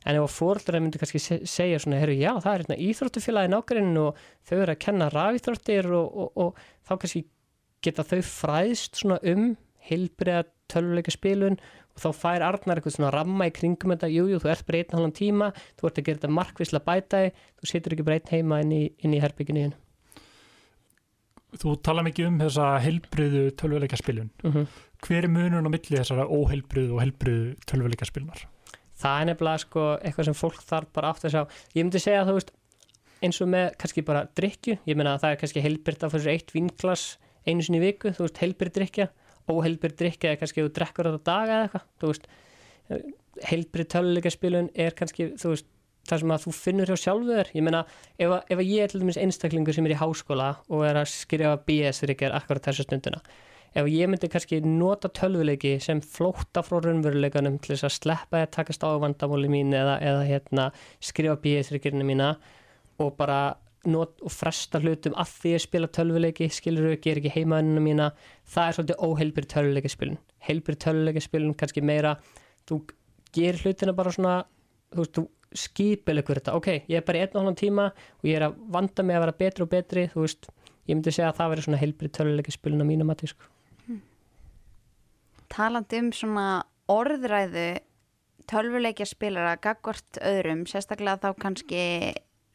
En 0.03 0.19
ef 0.19 0.35
fóreldrarnir 0.35 0.87
myndi 0.87 0.99
kannski 0.99 1.21
segja 1.23 1.79
svona, 1.79 2.01
herru, 2.01 2.15
já, 2.19 2.33
það 2.43 2.53
er 2.53 2.63
hérna 2.63 2.79
íþróttufélagi 2.87 3.53
nákvæminn 3.53 4.01
og 4.01 4.23
þau 4.43 4.57
eru 4.57 4.73
að 4.73 4.81
kenna 4.83 5.11
rafíþróttir 5.13 5.91
og 5.93 6.59
þá 6.83 6.95
kannski 6.95 7.23
geta 7.83 8.05
þau 8.07 8.19
fræðst 8.27 8.99
svona 8.99 9.19
um 9.31 9.53
heilbriða 9.87 10.43
tölvuleika 10.71 11.13
spilun 11.13 11.57
og 11.93 12.01
þá 12.01 12.09
fær 12.17 12.45
Arnar 12.47 12.79
eitthvað 12.79 12.97
svona 12.97 13.13
ramma 13.13 13.47
í 13.49 13.53
kringum 13.53 13.93
þetta, 13.93 14.09
jújú, 14.11 14.33
jú, 14.33 14.41
þú 14.41 14.51
ert 14.53 14.67
bara 14.67 14.81
einn 14.81 14.97
halvan 14.97 15.15
tíma 15.17 15.49
þú 15.79 15.89
ert 15.89 15.99
að 15.99 16.07
gera 16.07 16.21
þetta 16.21 16.35
markvislega 16.39 16.87
bæta 16.87 17.23
þú 17.29 17.69
situr 17.69 17.95
ekki 17.95 18.07
bara 18.07 18.19
einn 18.19 18.31
heima 18.31 18.61
inn 18.63 18.75
í, 18.75 18.83
í 19.03 19.21
herbygginu 19.23 19.67
Þú 21.61 21.75
tala 21.85 22.03
mikið 22.05 22.29
um 22.29 22.39
þessa 22.41 22.71
heilbriðu 22.83 23.43
tölvuleika 23.59 23.99
spilun 23.99 24.31
uh 24.43 24.55
-huh. 24.55 24.67
hver 25.05 25.23
er 25.23 25.29
munun 25.29 25.67
á 25.67 25.69
milli 25.69 25.97
þessara 25.97 26.27
óheilbriðu 26.27 26.95
og 26.95 27.01
heilbriðu 27.01 27.55
tölvuleika 27.65 28.05
spilunar? 28.05 28.47
Það 28.97 29.21
er 29.21 29.25
nefnilega 29.25 29.57
sko 29.57 29.97
eitthvað 30.01 30.25
sem 30.25 30.33
fólk 30.33 30.61
þarf 30.63 30.93
bara 30.93 31.09
átt 31.09 31.25
að 31.25 31.33
sjá 31.33 31.47
ég 31.75 31.83
myndi 31.83 31.99
segja 31.99 32.21
að 32.21 32.27
þú 32.27 32.33
veist 32.33 32.51
eins 33.23 33.41
og 33.41 33.47
með 33.47 33.75
kannski 33.79 34.01
bara 34.03 34.27
drikju, 34.35 34.77
ég 34.85 34.95
meina 34.95 35.15
að 35.15 35.21
það 35.21 35.31
er 35.31 35.39
kannski 35.41 35.61
heilbriðt 35.61 36.03
af 36.03 36.13
þessu 36.13 36.29
eitt 36.29 36.51
vinglas 36.51 37.17
einu 37.47 37.61
sinni 37.63 37.79
í 37.79 37.85
viku, 37.85 38.11
þú 38.11 38.27
veist, 38.27 38.39
heilbrið 38.41 38.73
drikja 38.73 39.07
óheilbrið 39.51 39.97
drikja 39.99 40.31
eða 40.31 40.39
kannski 40.41 40.63
þú 40.63 40.71
drekkur 40.77 41.09
þetta 41.09 41.27
daga 41.27 41.53
eða 41.53 41.63
eitthvað, 41.67 41.85
þú 41.99 42.11
veist 42.11 42.27
heilbrið 43.49 43.89
töluleika 43.93 44.31
spilun 44.31 44.69
er 44.75 44.95
kannski 44.97 45.29
þú 45.39 45.53
veist, 45.53 45.67
það 46.09 46.23
sem 46.23 46.35
að 46.35 46.43
þú 46.43 46.53
finnur 46.57 46.91
hjá 46.91 46.99
sjálfu 47.05 47.31
þér. 47.31 47.53
Ég 47.55 47.65
meina, 47.65 47.85
ef, 48.19 48.35
ef 48.51 48.61
ég 48.65 48.83
er 48.83 49.23
einstaklingur 49.23 49.75
sem 49.75 49.87
er 49.87 49.95
í 49.95 50.01
háskóla 50.01 50.51
og 50.69 50.85
er 50.87 50.99
að 50.99 51.11
skrifa 51.13 51.55
BS-ríkjar 51.67 52.35
akkurat 52.35 52.71
þessu 52.71 52.87
stunduna 52.87 53.23
ef 53.73 53.87
ég 53.89 54.09
myndi 54.09 54.29
kannski 54.29 54.59
nota 54.61 55.09
tölvuleiki 55.09 55.77
sem 55.81 56.01
flóta 56.05 56.61
frá 56.65 56.77
raunveruleikanum 56.83 57.57
til 57.61 57.73
þess 57.73 57.87
að 57.87 57.95
sleppa 57.95 58.43
að 58.43 58.51
takast 58.57 58.85
á 58.85 58.89
vandamóli 59.01 59.49
mín 59.49 59.73
eða, 59.73 59.97
eða 59.97 60.23
hérna, 60.27 60.69
skrifa 61.01 61.39
BS-ríkjarnir 61.41 62.05
mína 62.05 62.35
og 63.01 63.15
bara 63.17 63.55
not, 63.89 64.15
og 64.21 64.31
fresta 64.31 64.79
hlutum 64.79 65.17
að 65.19 65.33
því 65.39 65.53
að 65.57 65.63
spila 65.65 65.91
tölvuleiki 65.97 66.49
skilur 66.53 66.93
þau, 66.93 67.01
ger 67.03 67.19
ekki 67.19 67.33
heimaðunina 67.33 67.83
mína 67.83 68.09
það 68.53 68.67
er 68.67 68.77
svolítið 68.77 69.05
óheilbyrð 69.07 69.51
tölvuleikaspilun. 69.55 70.19
Heilbyrð 70.47 70.81
tölvuleikaspilun, 70.85 71.57
kannski 71.57 71.83
meira 71.83 72.15
þú 72.69 72.83
gerir 73.33 73.63
hlutina 73.65 73.95
bara 73.97 74.13
svona 74.13 74.37
þú 74.93 75.01
veist, 75.01 75.17
þú 75.17 75.25
skipil 75.57 76.19
ykkur 76.21 76.41
þetta 76.41 76.57
ok, 76.57 76.69
ég 76.89 76.99
er 76.99 77.05
bara 77.07 77.21
í 77.21 77.23
einn 77.25 77.33
og 77.35 77.41
halvan 77.41 77.59
tíma 77.59 77.87
og 77.93 78.27
ég 78.27 78.37
er 78.39 78.47
að 78.49 78.59
vanda 78.73 79.05
mig 79.05 79.17
að 79.17 79.25
vera 79.25 79.37
betri 79.43 79.65
og 79.65 79.71
betri 79.71 80.05
þú 80.11 80.25
veist, 80.25 80.49
ég 80.87 80.97
myndi 80.97 81.13
segja 81.13 81.31
að 81.31 81.39
það 81.39 81.53
veri 81.53 81.65
svona 81.67 81.81
heilbyrð 81.83 82.15
tölvuleikaspilun 82.17 82.83
á 82.83 82.91
mínum 82.91 83.11
mati 83.11 83.29
sko. 83.31 83.49
hmm. 83.87 84.03
Talandi 85.53 86.03
um 86.03 86.11
svona 86.15 86.47
orðræðu 86.91 87.67
tölvuleikja 88.49 89.07
spilara 89.07 89.55
gagvart 89.61 90.19
öðrum, 90.19 90.65
sérstaklega 90.67 91.21
þá 91.21 91.39
kannski 91.39 91.83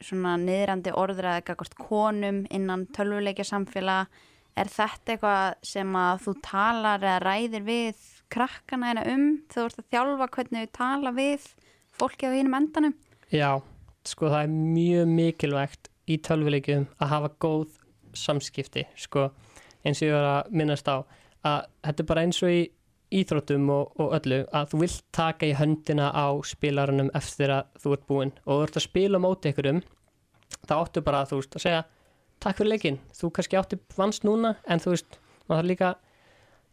svona 0.03 0.35
niðrandi 0.39 0.93
orðræði 0.95 1.45
gagvart 1.49 1.75
konum 1.79 2.43
innan 2.53 2.85
tölvuleikja 2.95 3.47
samfélag 3.47 4.19
er 4.59 4.69
þetta 4.71 5.15
eitthvað 5.15 5.57
sem 5.65 5.95
að 5.97 6.23
þú 6.25 6.35
talar 6.45 7.03
eða 7.03 7.19
ræðir 7.23 7.65
við 7.67 8.05
krakkana 8.31 8.91
eina 8.91 9.05
um 9.09 9.25
þú 9.49 9.65
ert 9.65 9.81
að 9.81 9.89
þjálfa 9.93 10.29
hvernig 10.35 10.65
við 10.65 10.71
tala 10.77 11.13
við 11.15 11.47
fólki 11.99 12.29
á 12.29 12.31
hínum 12.33 12.57
endanum. 12.57 12.95
Já, 13.31 13.59
sko 14.07 14.31
það 14.31 14.47
er 14.47 14.55
mjög 14.55 15.13
mikilvægt 15.13 15.91
í 16.09 16.17
tölvuleikjum 16.25 16.87
að 16.97 17.13
hafa 17.13 17.31
góð 17.43 17.77
samskipti 18.17 18.87
sko 18.97 19.29
eins 19.85 20.01
og 20.01 20.09
ég 20.09 20.15
var 20.15 20.27
að 20.31 20.51
minnast 20.59 20.89
á 20.89 20.97
að 21.45 21.59
þetta 21.85 22.03
er 22.03 22.09
bara 22.09 22.25
eins 22.25 22.41
og 22.43 22.51
í 22.53 22.63
íþróttum 23.19 23.69
og, 23.73 23.93
og 24.01 24.11
öllu 24.19 24.41
að 24.53 24.73
þú 24.73 24.81
vilt 24.83 25.05
taka 25.15 25.47
í 25.49 25.55
höndina 25.57 26.09
á 26.13 26.27
spilarunum 26.45 27.09
eftir 27.17 27.53
að 27.53 27.71
þú 27.81 27.93
ert 27.95 28.09
búinn. 28.09 28.33
Og 28.45 28.59
þú 28.59 28.67
ert 28.67 28.77
að 28.77 28.85
spila 28.85 29.21
móti 29.21 29.53
ykkurum 29.53 29.79
þá 30.67 30.75
áttu 30.79 31.03
bara 31.05 31.23
að 31.23 31.31
þú 31.31 31.39
veist 31.41 31.57
að 31.57 31.65
segja 31.65 31.81
takk 32.39 32.59
fyrir 32.59 32.73
leikin, 32.73 32.99
þú 33.15 33.31
kannski 33.35 33.57
áttu 33.59 33.79
vans 33.97 34.21
núna 34.23 34.53
en 34.69 34.81
þú 34.81 34.93
veist, 34.93 35.17
maður 35.47 35.59
þarf 35.59 35.69
líka 35.71 35.89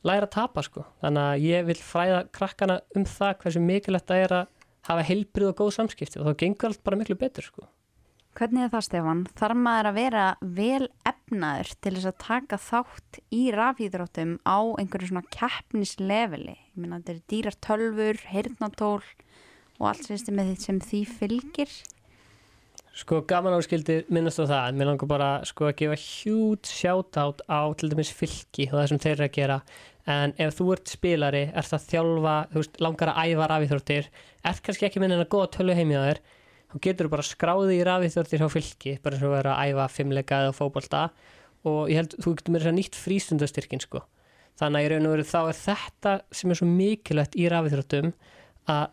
læra 0.07 0.29
að 0.29 0.35
tapa 0.37 0.63
sko, 0.63 0.85
þannig 1.03 1.25
að 1.25 1.47
ég 1.47 1.65
vil 1.67 1.79
fræða 1.81 2.21
krakkana 2.37 2.77
um 2.95 3.07
það 3.11 3.33
hversu 3.43 3.63
mikilvægt 3.65 4.11
það 4.11 4.23
er 4.27 4.35
að 4.37 4.53
hafa 4.87 5.07
heilbrið 5.07 5.53
og 5.53 5.59
góð 5.61 5.75
samskipti 5.79 6.21
og 6.21 6.31
þá 6.31 6.39
gengur 6.45 6.71
allt 6.71 6.85
bara 6.87 7.01
miklu 7.01 7.19
betur 7.21 7.47
sko 7.47 7.67
Hvernig 8.37 8.67
er 8.67 8.73
það 8.75 8.83
Stefan? 8.85 9.21
Þarf 9.33 9.57
maður 9.65 9.87
að 9.89 9.95
vera 9.97 10.25
vel 10.59 10.87
efnaður 11.09 11.71
til 11.81 11.93
þess 11.95 12.09
að 12.11 12.19
taka 12.21 12.59
þátt 12.61 13.19
í 13.33 13.39
rafíðróttum 13.55 14.35
á 14.45 14.59
einhverju 14.77 15.09
svona 15.09 15.23
keppnisleveli? 15.33 16.57
Ég 16.75 16.77
minna 16.77 16.99
þetta 17.01 17.15
er 17.15 17.23
dýrar 17.33 17.57
tölfur, 17.65 18.21
heyrnatól 18.29 19.01
og 19.79 19.87
allt 19.89 20.05
sem, 20.05 20.21
sem 20.61 20.83
því 20.85 21.01
fylgir. 21.09 21.73
Sko 22.97 23.23
gaman 23.29 23.57
áskildi 23.57 24.03
minnast 24.13 24.45
á 24.45 24.45
það 24.45 24.69
en 24.69 24.83
mér 24.83 24.91
langar 24.91 25.13
bara 25.15 25.31
sko 25.49 25.71
að 25.71 25.79
gefa 25.81 25.97
hjút 26.05 26.69
sjátátt 26.69 27.41
á 27.49 27.73
til 27.73 27.89
dæmis 27.93 28.13
fylgi 28.13 28.69
og 28.69 28.83
það 28.83 28.89
sem 28.93 29.05
þeir 29.07 29.15
eru 29.17 29.31
að 29.31 29.37
gera 29.41 29.59
en 30.07 30.35
ef 30.39 30.55
þú 30.59 30.73
ert 30.77 30.91
spilari, 30.91 31.45
ert 31.51 31.75
að 31.75 31.87
þjálfa, 31.91 32.35
veist, 32.55 32.81
langar 32.83 33.13
að 33.13 33.33
æfa 33.33 33.49
rafíþróttir, 33.51 34.11
ert 34.47 34.63
kannski 34.67 34.87
ekki 34.87 35.03
minna 35.03 35.19
að 35.19 35.31
goða 35.35 35.53
tölu 35.57 35.75
heimja 35.75 36.05
þér 36.05 36.21
þá 36.67 36.77
getur 36.83 37.09
þú 37.09 37.13
bara 37.15 37.27
skráði 37.27 37.79
í 37.79 37.87
rafíþjórtir 37.87 38.43
hjá 38.43 38.51
fylki 38.53 38.95
bara 39.03 39.17
eins 39.17 39.27
og 39.27 39.35
vera 39.35 39.57
að 39.57 39.73
æfa 39.73 39.89
fimmleika 39.95 40.43
eða 40.45 40.55
fókbalta 40.57 41.03
og 41.67 41.91
ég 41.91 42.01
held 42.01 42.17
þú 42.21 42.35
getur 42.39 42.55
með 42.55 42.63
þess 42.63 42.71
að 42.71 42.77
nýtt 42.79 42.99
frístundastyrkin 43.01 43.83
sko. 43.83 44.03
Þannig 44.57 44.79
að 44.79 44.87
í 44.87 44.91
raun 44.93 45.09
og 45.09 45.15
veru 45.15 45.27
þá 45.27 45.41
er 45.41 45.59
þetta 45.61 46.13
sem 46.39 46.53
er 46.53 46.59
svo 46.61 46.69
mikilvægt 46.71 47.37
í 47.37 47.49
rafíþjórtum 47.53 48.13
að 48.73 48.85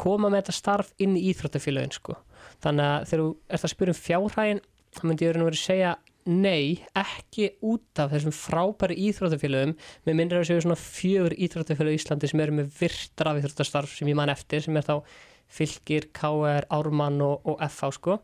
koma 0.00 0.30
með 0.30 0.42
þetta 0.42 0.56
starf 0.56 0.92
inn 1.02 1.16
í 1.18 1.24
íþróttafélagin 1.30 1.94
sko. 1.94 2.16
Þannig 2.64 2.86
að 2.86 3.06
þegar 3.10 3.22
þú 3.22 3.30
ert 3.56 3.66
að 3.66 3.74
spyrja 3.74 3.94
um 3.94 4.00
fjárhægin 4.00 4.62
þá 4.90 5.02
myndi 5.06 5.26
ég 5.26 5.38
og 5.38 5.48
veru 5.48 5.60
segja 5.60 5.94
nei, 6.30 6.80
ekki 6.96 7.50
út 7.66 8.00
af 8.00 8.12
þessum 8.14 8.34
frábæri 8.34 8.96
íþróttafélagum 9.08 9.74
með 10.06 10.16
myndið 10.20 10.38
að 10.40 10.46
séu 10.48 10.62
svona 10.64 10.78
fjögur 10.78 11.34
íþróttafélag 11.34 11.96
í 11.96 12.00
Íslandi 12.00 12.30
sem 12.30 12.42
eru 12.44 12.56
með 12.60 12.72
virt 12.78 13.24
rafíþróttastarf 13.26 13.96
sem 13.96 14.10
ég 14.10 14.18
man 14.18 14.32
eftir 14.32 14.64
sem 14.64 14.78
er 14.78 14.86
þá 14.86 14.94
fylgir, 15.50 16.06
KR, 16.14 16.66
Ármann 16.70 17.18
og, 17.26 17.40
og 17.50 17.62
FH 17.66 17.92
sko. 17.98 18.18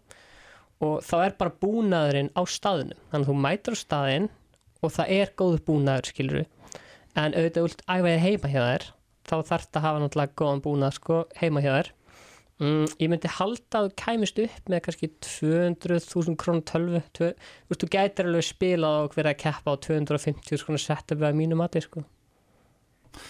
Og 0.87 1.01
þá 1.03 1.17
er 1.25 1.39
bara 1.41 1.57
búnaðurinn 1.63 2.35
á 2.37 2.43
staðinu 2.47 2.99
þannig 3.11 3.25
að 3.25 3.31
þú 3.31 3.39
mætur 3.47 3.77
á 3.77 3.83
staðin 3.83 4.29
og 4.85 4.93
það 4.93 5.13
er 5.17 5.33
góður 5.41 5.65
búnaður 5.67 6.11
skilur 6.13 6.45
en 7.17 7.33
auðvitað 7.33 7.67
vilt 7.67 7.85
æfaði 7.89 8.19
heima 8.23 8.51
hjá 8.53 8.61
þér 8.61 8.89
þá 9.27 9.37
þarf 9.49 9.65
þetta 9.67 9.81
að 9.81 9.87
hafa 9.87 10.03
náttúrulega 10.03 10.39
góðan 10.41 10.65
búnað 10.67 10.99
sko 10.99 11.21
heima 11.41 11.63
hjá 11.65 11.73
þér 11.73 11.93
Mm, 12.57 12.87
ég 13.03 13.11
myndi 13.13 13.29
halda 13.37 13.83
að 13.83 13.87
þú 13.91 13.95
kæmist 14.01 14.39
upp 14.41 14.71
með 14.73 14.83
kannski 14.87 15.09
200.000 15.27 16.37
krónu 16.41 16.63
tölvu. 16.65 17.03
Þú 17.13 17.29
veist, 17.69 17.83
þú 17.83 17.89
gætir 17.93 18.31
alveg 18.31 18.47
spilað 18.49 19.01
og 19.03 19.17
verið 19.19 19.33
að 19.35 19.41
keppa 19.43 19.75
á 19.77 19.83
250 19.85 20.63
krónu 20.65 20.81
setup 20.81 21.25
að 21.29 21.37
mínu 21.37 21.59
mati, 21.61 21.83
sko. 21.85 22.07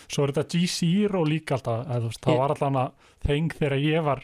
Svo 0.07 0.27
er 0.27 0.35
þetta 0.35 0.47
G-Zero 0.55 1.25
líka 1.27 1.59
alltaf, 1.59 1.83
eða, 1.87 2.07
veist, 2.07 2.23
það 2.23 2.41
var 2.41 2.55
alltaf 2.55 3.13
þeng 3.27 3.57
þegar 3.59 3.79
ég 3.83 4.07
var, 4.07 4.23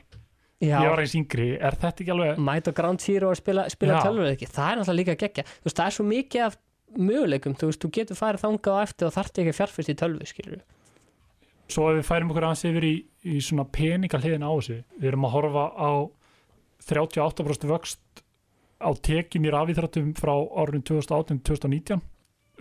Já, 0.63 0.77
ég 0.79 0.91
var 0.93 1.03
eins 1.03 1.15
yngri, 1.19 1.49
er 1.59 1.79
þetta 1.83 2.03
ekki 2.05 2.15
alveg, 2.15 2.43
mæta 2.51 2.71
á 2.71 2.79
Ground 2.79 3.03
Zero 3.03 3.31
og 3.31 3.39
spila, 3.39 3.67
spila 3.71 4.03
tölvu 4.03 4.27
ekki, 4.31 4.47
það 4.51 4.69
er 4.69 4.81
náttúrulega 4.81 4.99
líka 5.01 5.17
geggja 5.23 5.45
þú 5.51 5.67
veist, 5.67 5.79
það 5.79 5.87
er 5.87 5.97
svo 5.97 6.07
mikið 6.07 6.45
af 6.47 6.59
möguleikum. 6.99 7.57
Þú 7.59 7.71
veist, 7.71 7.83
þú 7.83 7.91
getur 7.99 8.19
farið 8.19 8.45
þangað 8.45 8.79
á 8.79 8.81
eftir 8.87 9.09
og 9.09 9.15
þarft 9.17 9.43
ekki 9.43 9.53
að 9.55 9.59
fjárfyrst 9.59 9.93
í 9.93 9.99
tölvu, 10.03 10.29
skilur 10.31 10.63
svo 11.73 11.91
ef 11.91 12.01
við 12.01 12.09
færum 12.09 12.33
okkur 12.33 12.49
aðeins 12.49 12.65
yfir 12.69 12.87
í, 12.89 12.95
í 13.25 13.39
svona 13.45 13.67
peninga 13.69 14.21
hliðin 14.21 14.47
á 14.47 14.53
þessu, 14.53 14.79
við 14.99 15.11
erum 15.13 15.29
að 15.29 15.35
horfa 15.37 15.67
á 15.75 15.91
38% 16.83 17.69
vöxt 17.71 18.25
á 18.83 18.91
tekin 18.99 19.47
í 19.47 19.53
rafíþrættum 19.55 20.15
frá 20.19 20.35
árunum 20.35 20.83
2018-2019 20.89 22.03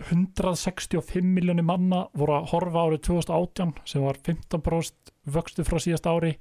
165 0.02 1.22
miljónir 1.22 1.66
manna 1.66 2.06
voru 2.16 2.36
að 2.38 2.48
horfa 2.52 2.84
árið 2.86 3.02
2018 3.08 3.74
sem 3.88 4.04
var 4.04 4.18
15% 4.24 5.12
vöxtu 5.34 5.64
frá 5.66 5.78
síðast 5.82 6.08
ári. 6.08 6.32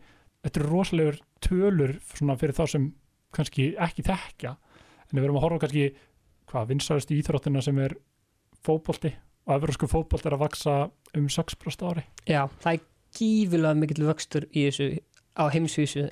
Þetta 0.41 0.61
eru 0.61 0.69
rosalegur 0.71 1.19
tölur 1.43 1.93
fyrir 2.07 2.55
þá 2.57 2.63
sem 2.69 2.87
kannski 3.35 3.71
ekki 3.77 4.05
þekkja. 4.07 4.55
En 5.09 5.17
við 5.17 5.27
erum 5.27 5.41
að 5.41 5.45
horfa 5.45 5.65
kannski 5.65 5.91
hvað 6.51 6.71
vinsarist 6.71 7.11
í 7.11 7.19
íþróttina 7.21 7.61
sem 7.63 7.77
er 7.83 7.95
fótbolti 8.65 9.13
og 9.47 9.55
efrasku 9.57 9.89
fótbolt 9.89 10.25
er 10.25 10.37
að 10.37 10.43
vaksa 10.45 10.75
um 11.17 11.29
6% 11.31 11.83
á 11.83 11.85
ári. 11.91 12.03
Já, 12.27 12.43
það 12.63 12.73
er 12.73 12.83
gífilega 13.17 13.77
mikill 13.77 14.05
vöxtur 14.07 14.47
í 14.51 14.67
þessu 14.69 14.91
á 15.35 15.43
heimsvísu. 15.51 16.09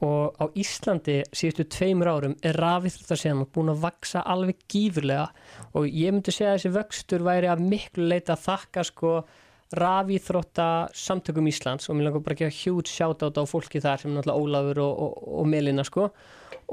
Og 0.00 0.32
á 0.40 0.48
Íslandi 0.56 1.18
síðustu 1.36 1.66
tveimur 1.68 2.08
árum 2.08 2.34
er 2.46 2.56
rafíþróttarsenan 2.56 3.50
búin 3.52 3.68
að 3.74 3.82
vaksa 3.82 4.22
alveg 4.24 4.62
gífurlega. 4.72 5.28
Og 5.76 5.84
ég 5.86 6.14
myndi 6.14 6.32
segja 6.32 6.54
að 6.54 6.58
þessi 6.58 6.72
vöxtur 6.78 7.26
væri 7.26 7.50
að 7.52 7.66
miklu 7.66 8.08
leita 8.08 8.32
að 8.32 8.46
þakka 8.46 8.86
sko 8.88 9.12
rafíþrótta 9.76 10.70
samtökum 10.96 11.50
Íslands. 11.52 11.90
Og 11.90 11.98
mér 11.98 12.08
langar 12.08 12.24
bara 12.24 12.38
að 12.38 12.46
gefa 12.46 12.56
hjút 12.62 12.90
shoutout 12.90 13.36
á 13.36 13.44
fólki 13.44 13.84
þar 13.84 14.00
sem 14.02 14.16
náttúrulega 14.16 14.40
Ólafur 14.40 14.82
og, 14.86 15.04
og, 15.04 15.20
og 15.42 15.52
Melina 15.52 15.84
sko. 15.84 16.08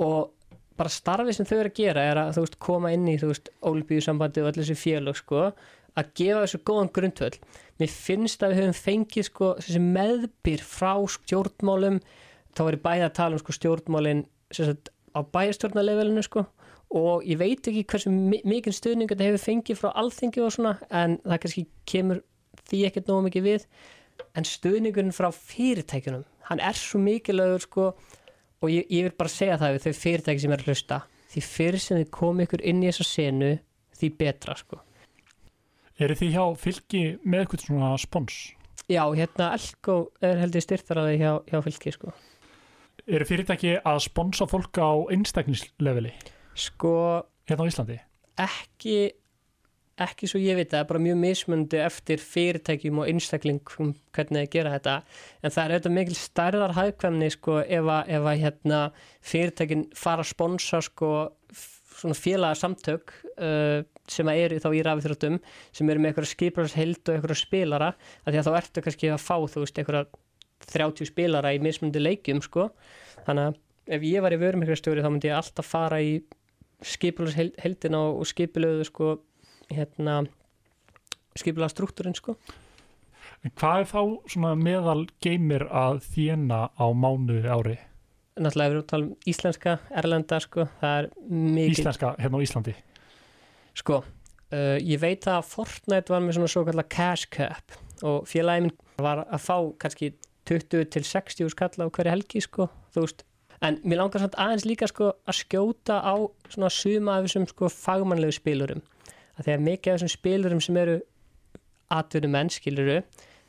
Og 0.07 0.31
bara 0.77 0.93
starfið 0.93 1.35
sem 1.35 1.49
þau 1.49 1.57
eru 1.57 1.71
að 1.73 1.79
gera 1.81 2.05
er 2.07 2.21
að 2.21 2.35
þú 2.37 2.45
veist 2.45 2.59
koma 2.63 2.93
inn 2.95 3.07
í 3.09 3.17
þú 3.19 3.31
veist 3.33 3.51
Ólbíusambandi 3.65 4.43
og 4.43 4.51
allir 4.51 4.63
þessi 4.63 4.79
félög 4.79 5.19
sko 5.19 5.49
að 5.97 6.11
gefa 6.19 6.43
þessu 6.43 6.59
góðan 6.67 6.93
grundvöld 6.93 7.39
mér 7.81 7.93
finnst 7.93 8.43
að 8.43 8.53
við 8.53 8.61
höfum 8.61 8.77
fengið 8.77 9.27
sko 9.27 9.49
meðbyr 9.83 10.63
frá 10.65 10.93
stjórnmálum. 11.13 11.99
Þá 12.57 12.61
er 12.65 12.77
ég 12.77 12.85
bæði 12.85 13.05
að 13.05 13.17
tala 13.19 13.37
um 13.37 13.41
sko 13.41 13.55
stjórnmálin 13.55 14.23
sagt, 14.53 14.89
á 15.13 15.19
bæjastjórnarlevelinu 15.21 16.23
sko. 16.25 16.47
Og 16.97 17.25
ég 17.27 17.39
veit 17.41 17.67
ekki 17.67 17.83
hversu 17.91 18.13
mi 18.13 18.39
mikið 18.47 18.77
stuðning 18.77 19.11
þetta 19.11 19.27
hefur 19.27 19.43
fengið 19.43 19.79
frá 19.81 19.91
alþingi 19.99 20.43
og 20.45 20.53
svona 20.55 20.77
en 20.87 21.17
það 21.25 21.41
kannski 21.43 21.65
kemur 21.89 22.23
því 22.69 22.81
ekkert 22.87 23.11
nógu 23.11 23.27
mikið 23.27 23.47
við. 23.49 23.67
En 24.33 24.47
stuðningurinn 24.47 25.15
frá 25.15 25.29
fyrirtækjunum 25.35 26.25
hann 26.47 26.63
er 26.63 26.79
svo 26.79 27.01
mikilögur 27.03 27.65
sko 27.65 27.89
og 27.91 28.71
ég, 28.71 28.87
ég 28.87 29.03
vil 29.09 29.13
bara 29.19 29.29
segja 29.29 29.59
það 29.59 29.75
við 29.75 29.85
þau 29.85 30.01
fyrirtæki 30.01 30.45
sem 30.45 30.55
er 30.55 30.63
að 30.63 30.71
hlusta. 30.71 31.01
Því 31.27 31.43
fyrir 31.51 31.83
sem 31.83 31.99
þið 31.99 32.11
komið 32.15 32.47
ykkur 32.47 32.67
inn 32.71 32.83
í 32.85 32.89
þessa 32.89 33.09
senu 33.11 33.55
því 33.99 34.13
betra 34.15 34.55
sko 34.57 34.79
eru 35.99 36.17
þið 36.17 36.33
hjá 36.37 36.45
fylki 36.61 37.03
með 37.25 37.43
eitthvað 37.43 37.67
svona 37.67 37.91
spons? 38.01 38.39
Já, 38.87 39.03
hérna 39.17 39.51
Elko 39.57 39.99
er 40.23 40.39
heldur 40.39 40.63
styrtaraði 40.63 41.19
hjá, 41.19 41.31
hjá 41.49 41.61
fylki 41.65 41.93
sko 41.95 42.13
eru 43.07 43.27
fyrirtæki 43.27 43.77
að 43.87 44.01
sponsa 44.07 44.47
fólk 44.49 44.79
á 44.83 44.91
einstakningsleveli 45.13 46.11
Sko 46.57 46.91
hérna 47.47 47.63
á 47.63 47.69
Íslandi? 47.69 47.97
ekki 48.37 48.97
ekki 49.97 50.27
svo 50.29 50.37
ég 50.37 50.59
veit 50.59 50.69
það, 50.69 50.83
bara 50.91 51.01
mjög 51.01 51.17
mismundi 51.23 51.79
eftir 51.81 52.21
fyrirtækjum 52.21 52.99
og 53.01 53.07
einstaklingum 53.09 53.95
hvernig 54.13 54.43
þeir 54.43 54.51
gera 54.53 54.73
þetta 54.75 54.97
en 55.41 55.55
það 55.55 55.63
er 55.63 55.73
auðvitað 55.73 55.95
mikil 55.95 56.17
stærðar 56.19 56.75
hagkvæmni 56.77 57.31
sko 57.33 57.57
ef 57.63 57.89
að, 57.95 58.11
ef 58.13 58.29
að 58.29 58.43
hérna, 58.43 58.81
fyrirtækin 59.25 59.87
fara 59.97 60.25
að 60.25 60.31
sponsa 60.35 60.83
sko 60.85 61.11
svona 61.97 62.17
félaga 62.17 62.57
samtök 62.59 63.13
uh, 63.41 63.81
sem 64.07 64.29
að 64.29 64.41
eru 64.43 64.61
þá 64.63 64.69
í 64.71 64.83
rafithróttum 64.85 65.39
sem 65.75 65.89
eru 65.89 66.03
með 66.03 66.11
eitthvað 66.11 66.29
skiprarsheld 66.31 67.01
og 67.03 67.15
eitthvað 67.15 67.41
spilara 67.41 67.91
af 67.93 68.29
því 68.29 68.41
að 68.41 68.47
þá 68.47 68.57
ertu 68.61 68.83
kannski 68.85 69.11
að 69.13 69.23
fá 69.23 69.35
þú 69.37 69.63
veist 69.63 69.81
eitthvað 69.81 70.11
30 70.67 71.09
spilara 71.11 71.53
í 71.53 71.61
mismundi 71.63 72.01
leikjum 72.01 72.41
sko 72.45 72.69
þannig 73.25 73.49
að 73.51 73.97
ef 73.97 74.05
ég 74.07 74.23
var 74.25 74.35
í 74.35 74.41
vörumhyggjastjóri 74.41 75.03
þá 75.05 75.11
myndi 75.11 75.31
ég 75.31 75.37
alltaf 75.37 75.69
fara 75.69 75.99
í 76.03 76.17
skipulagsheldina 76.85 77.99
og 78.13 78.25
skipulöðu 78.29 78.87
sko 78.87 79.11
hérna 79.73 80.21
skipulega 81.37 81.73
struktúrin 81.73 82.17
sko 82.17 82.37
En 83.45 83.53
hvað 83.53 83.81
er 83.81 83.89
þá 83.91 84.01
svona 84.33 84.53
meðal 84.57 85.03
geimir 85.21 85.67
að 85.69 85.99
þjena 86.09 86.61
á 86.73 86.85
mánuði 86.89 87.51
ári? 87.53 87.75
Náttúrulega 88.37 88.67
ef 88.67 88.71
við 88.71 88.77
erum 88.77 88.83
að 88.83 88.91
tala 88.91 89.07
um 89.07 89.31
íslenska, 89.31 89.77
erlenda 90.01 90.39
sko, 90.43 90.67
það 90.81 90.99
er 90.99 91.09
mikið 91.29 91.73
Íslenska 91.73 92.13
hérna 92.21 92.41
á 92.41 92.45
Íslandi? 92.45 92.75
sko, 93.77 94.01
uh, 94.03 94.77
ég 94.81 95.01
veit 95.01 95.27
að 95.29 95.45
Fortnite 95.51 96.13
var 96.13 96.23
með 96.23 96.39
svona 96.39 96.51
svo 96.53 96.65
kallar 96.67 96.89
cash 96.89 97.29
cap 97.33 97.77
og 98.05 98.27
félagin 98.29 98.73
var 99.01 99.25
að 99.25 99.43
fá 99.43 99.57
kannski 99.81 100.13
20 100.47 100.91
til 100.93 101.03
60 101.03 101.51
skall 101.53 101.83
á 101.83 101.87
hverju 101.89 102.13
helgi 102.13 102.43
sko, 102.45 102.69
þú 102.93 103.05
veist 103.05 103.25
en 103.65 103.79
mér 103.83 104.03
langar 104.03 104.21
samt 104.21 104.37
aðeins 104.39 104.67
líka 104.69 104.89
sko 104.89 105.11
að 105.25 105.39
skjóta 105.39 106.01
á 106.05 106.13
svona 106.51 106.69
suma 106.73 107.17
af 107.17 107.25
þessum 107.25 107.47
sko 107.49 107.69
fagmannlegu 107.73 108.35
spilurum 108.37 108.83
að 109.37 109.47
því 109.47 109.55
að 109.55 109.65
mikið 109.67 109.93
af 109.93 109.97
þessum 109.97 110.13
spilurum 110.13 110.61
sem 110.63 110.77
eru 110.81 110.99
atvinnumenn 111.93 112.51
skiluru 112.53 112.99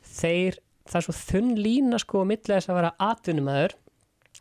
þeir, 0.05 0.57
það 0.89 0.99
er 0.99 1.05
svo 1.05 1.15
þunn 1.19 1.53
lína 1.59 1.99
sko 2.01 2.23
að 2.23 2.31
millega 2.31 2.57
þess 2.57 2.71
að 2.71 2.79
vera 2.79 2.95
atvinnumæður 3.09 3.77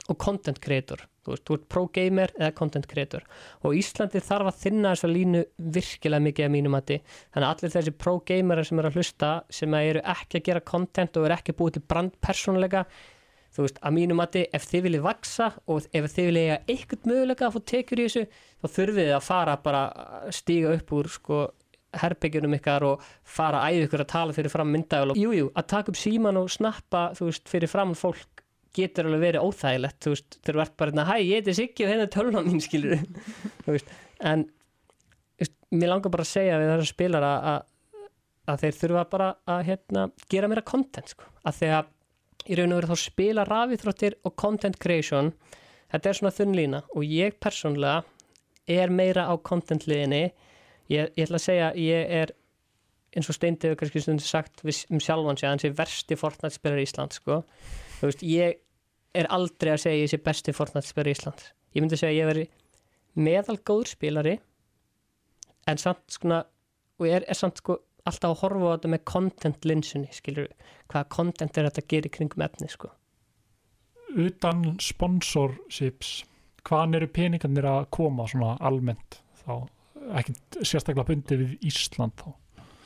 og 0.08 0.18
content 0.22 0.60
creator. 0.62 1.02
Þú 1.26 1.34
veist, 1.34 1.44
þú 1.44 1.56
ert 1.58 1.66
pro 1.68 1.82
gamer 1.92 2.32
eða 2.38 2.54
content 2.56 2.86
creator. 2.88 3.26
Og 3.66 3.76
Íslandi 3.76 4.22
þarf 4.24 4.52
að 4.52 4.62
þinna 4.62 4.94
þessa 4.94 5.10
línu 5.12 5.44
virkilega 5.76 6.24
mikið 6.24 6.46
að 6.46 6.54
mínum 6.54 6.76
mati. 6.76 6.98
Þannig 7.34 7.48
að 7.48 7.52
allir 7.52 7.74
þessi 7.74 7.94
pro 8.04 8.14
gamera 8.30 8.64
sem 8.64 8.80
eru 8.80 8.88
að 8.88 8.98
hlusta 8.98 9.34
sem 9.58 9.78
eru 9.82 10.04
ekki 10.14 10.40
að 10.40 10.48
gera 10.48 10.66
content 10.72 11.20
og 11.20 11.28
eru 11.28 11.36
ekki 11.36 11.56
búið 11.58 11.76
til 11.76 11.86
brand 11.92 12.16
persónleika 12.24 12.86
þú 13.54 13.64
veist, 13.64 13.78
að 13.82 13.94
mínum 13.96 14.20
mati, 14.20 14.44
ef 14.54 14.66
þið 14.68 14.84
viljið 14.86 15.04
vaksa 15.06 15.46
og 15.66 15.86
ef 15.96 16.10
þið 16.12 16.26
viljið 16.28 16.48
eiga 16.48 16.58
eitthvað 16.74 17.06
möguleika 17.10 17.46
að 17.46 17.54
fá 17.54 17.62
tekjur 17.72 18.02
í 18.02 18.08
þessu, 18.08 18.24
þá 18.60 18.66
þurfið 18.74 19.00
þið 19.00 19.14
að 19.16 19.24
fara 19.28 19.54
bara 19.64 19.80
að 20.18 20.34
stíga 20.38 20.74
upp 20.76 20.92
úr 20.98 21.10
sko 21.12 21.40
herbyggjunum 21.98 22.56
ykkar 22.58 22.84
og 22.84 23.06
fara 23.24 23.64
æða 23.64 23.86
ykkur 23.86 24.04
að 24.04 24.10
tala 24.12 24.36
fyrir 24.36 24.52
fram 24.52 24.68
myndavel 24.74 25.14
og 25.14 25.20
jújú, 25.20 25.48
að 25.56 25.68
taka 25.72 25.92
upp 25.92 25.98
síman 25.98 26.40
og 26.40 26.50
snappa 26.52 27.08
þú 27.16 27.30
veist, 27.30 27.48
fyrir 27.48 27.72
fram 27.72 27.94
fólk 27.96 28.37
getur 28.76 29.08
alveg 29.08 29.24
verið 29.24 29.46
óþægilegt, 29.48 29.98
þú 30.04 30.12
veist, 30.14 30.38
þeir 30.44 30.60
verð 30.60 30.76
bara 30.80 30.92
hérna, 30.92 31.06
hæ, 31.08 31.16
ég 31.24 31.40
heiti 31.40 31.56
Siggi 31.56 31.86
og 31.86 31.92
hérna 31.92 32.06
er 32.06 32.14
tölvan 32.14 32.48
mín 32.48 32.64
skilur 32.66 33.02
þú 33.64 33.74
veist, 33.74 33.92
en 34.20 34.44
þú 34.48 35.44
veist, 35.44 35.56
mér 35.74 35.92
langar 35.94 36.14
bara 36.14 36.26
að 36.26 36.32
segja 36.32 36.58
við 36.60 36.72
þessar 36.72 36.90
spilara 36.92 37.32
að, 37.52 38.64
þeir 38.64 38.76
þurfa 38.82 39.06
bara 39.12 39.30
að 39.56 39.62
hérna, 39.70 40.08
gera 40.32 40.50
meira 40.50 40.66
content 40.66 41.14
sko, 41.14 41.30
að 41.48 41.64
að 41.68 41.94
í 42.48 42.56
raun 42.56 42.72
og 42.72 42.80
veru 42.80 42.92
þá 42.92 43.02
spila 43.02 43.44
rafíþróttir 43.48 44.14
og 44.24 44.36
content 44.40 44.78
creation 44.80 45.32
þetta 45.92 46.10
er 46.10 46.18
svona 46.20 46.34
þunn 46.34 46.56
lína 46.56 46.82
og 46.94 47.04
ég 47.04 47.36
persónlega 47.42 48.04
er 48.68 48.92
meira 48.92 49.26
á 49.28 49.34
content 49.40 49.86
liðinni. 49.88 50.28
Ég, 50.92 51.10
ég 51.16 51.26
ætla 51.26 51.40
að 51.40 51.44
segja 51.44 51.68
ég 51.80 52.12
er 52.20 52.32
eins 53.16 53.28
og 53.28 53.36
Steindi 53.36 53.68
hefur 53.68 53.82
kannski 53.82 54.02
stundu 54.04 54.24
sagt 54.24 54.62
um 54.64 55.00
sjálfan 55.02 55.38
sig 55.40 55.48
hann 55.48 55.60
sé 55.62 55.72
versti 55.74 56.16
Fortnite 56.16 56.56
spilar 56.56 56.80
í 56.80 56.86
Ísland 56.86 57.16
sko. 57.16 57.42
Þú 57.98 58.10
veist, 58.10 58.24
ég 58.24 58.60
er 59.18 59.30
aldrei 59.34 59.72
að 59.74 59.82
segja 59.84 60.04
ég 60.04 60.12
sé 60.12 60.20
besti 60.22 60.54
Fortnite 60.54 60.88
spilar 60.88 61.10
í 61.10 61.16
Ísland 61.16 61.44
ég 61.74 61.82
myndi 61.82 61.98
segja 61.98 62.14
að 62.14 62.20
ég 62.20 62.30
veri 62.30 62.46
meðal 63.18 63.58
góður 63.66 63.92
spilari 63.92 64.38
en 65.68 65.80
samt 65.80 66.04
sko 66.14 66.32
og 66.38 67.06
ég 67.06 67.20
er, 67.20 67.26
er 67.28 67.38
samt 67.38 67.60
sko 67.62 67.80
alltaf 68.08 68.32
að 68.32 68.40
horfa 68.42 68.70
á 68.70 68.74
þetta 68.76 68.92
með 68.94 69.04
content 69.10 69.68
linsunni 69.68 70.14
skilur 70.14 70.48
hvaða 70.88 71.10
content 71.12 71.58
er 71.58 71.68
þetta 71.68 71.84
að 71.84 71.92
gera 71.92 72.10
í 72.10 72.14
kringum 72.14 72.46
efni 72.46 72.70
sko 72.72 72.92
Utan 74.16 74.78
sponsorships, 74.80 76.22
hvaðan 76.64 76.96
eru 76.96 77.08
peningarnir 77.12 77.66
að 77.68 77.90
koma 77.92 78.24
svona 78.30 78.54
almennt 78.64 79.18
þá? 79.42 79.68
Ekkert 80.16 80.56
sérstaklega 80.62 81.04
bundið 81.10 81.42
við 81.42 81.66
Ísland 81.68 82.16
þá? 82.16 82.30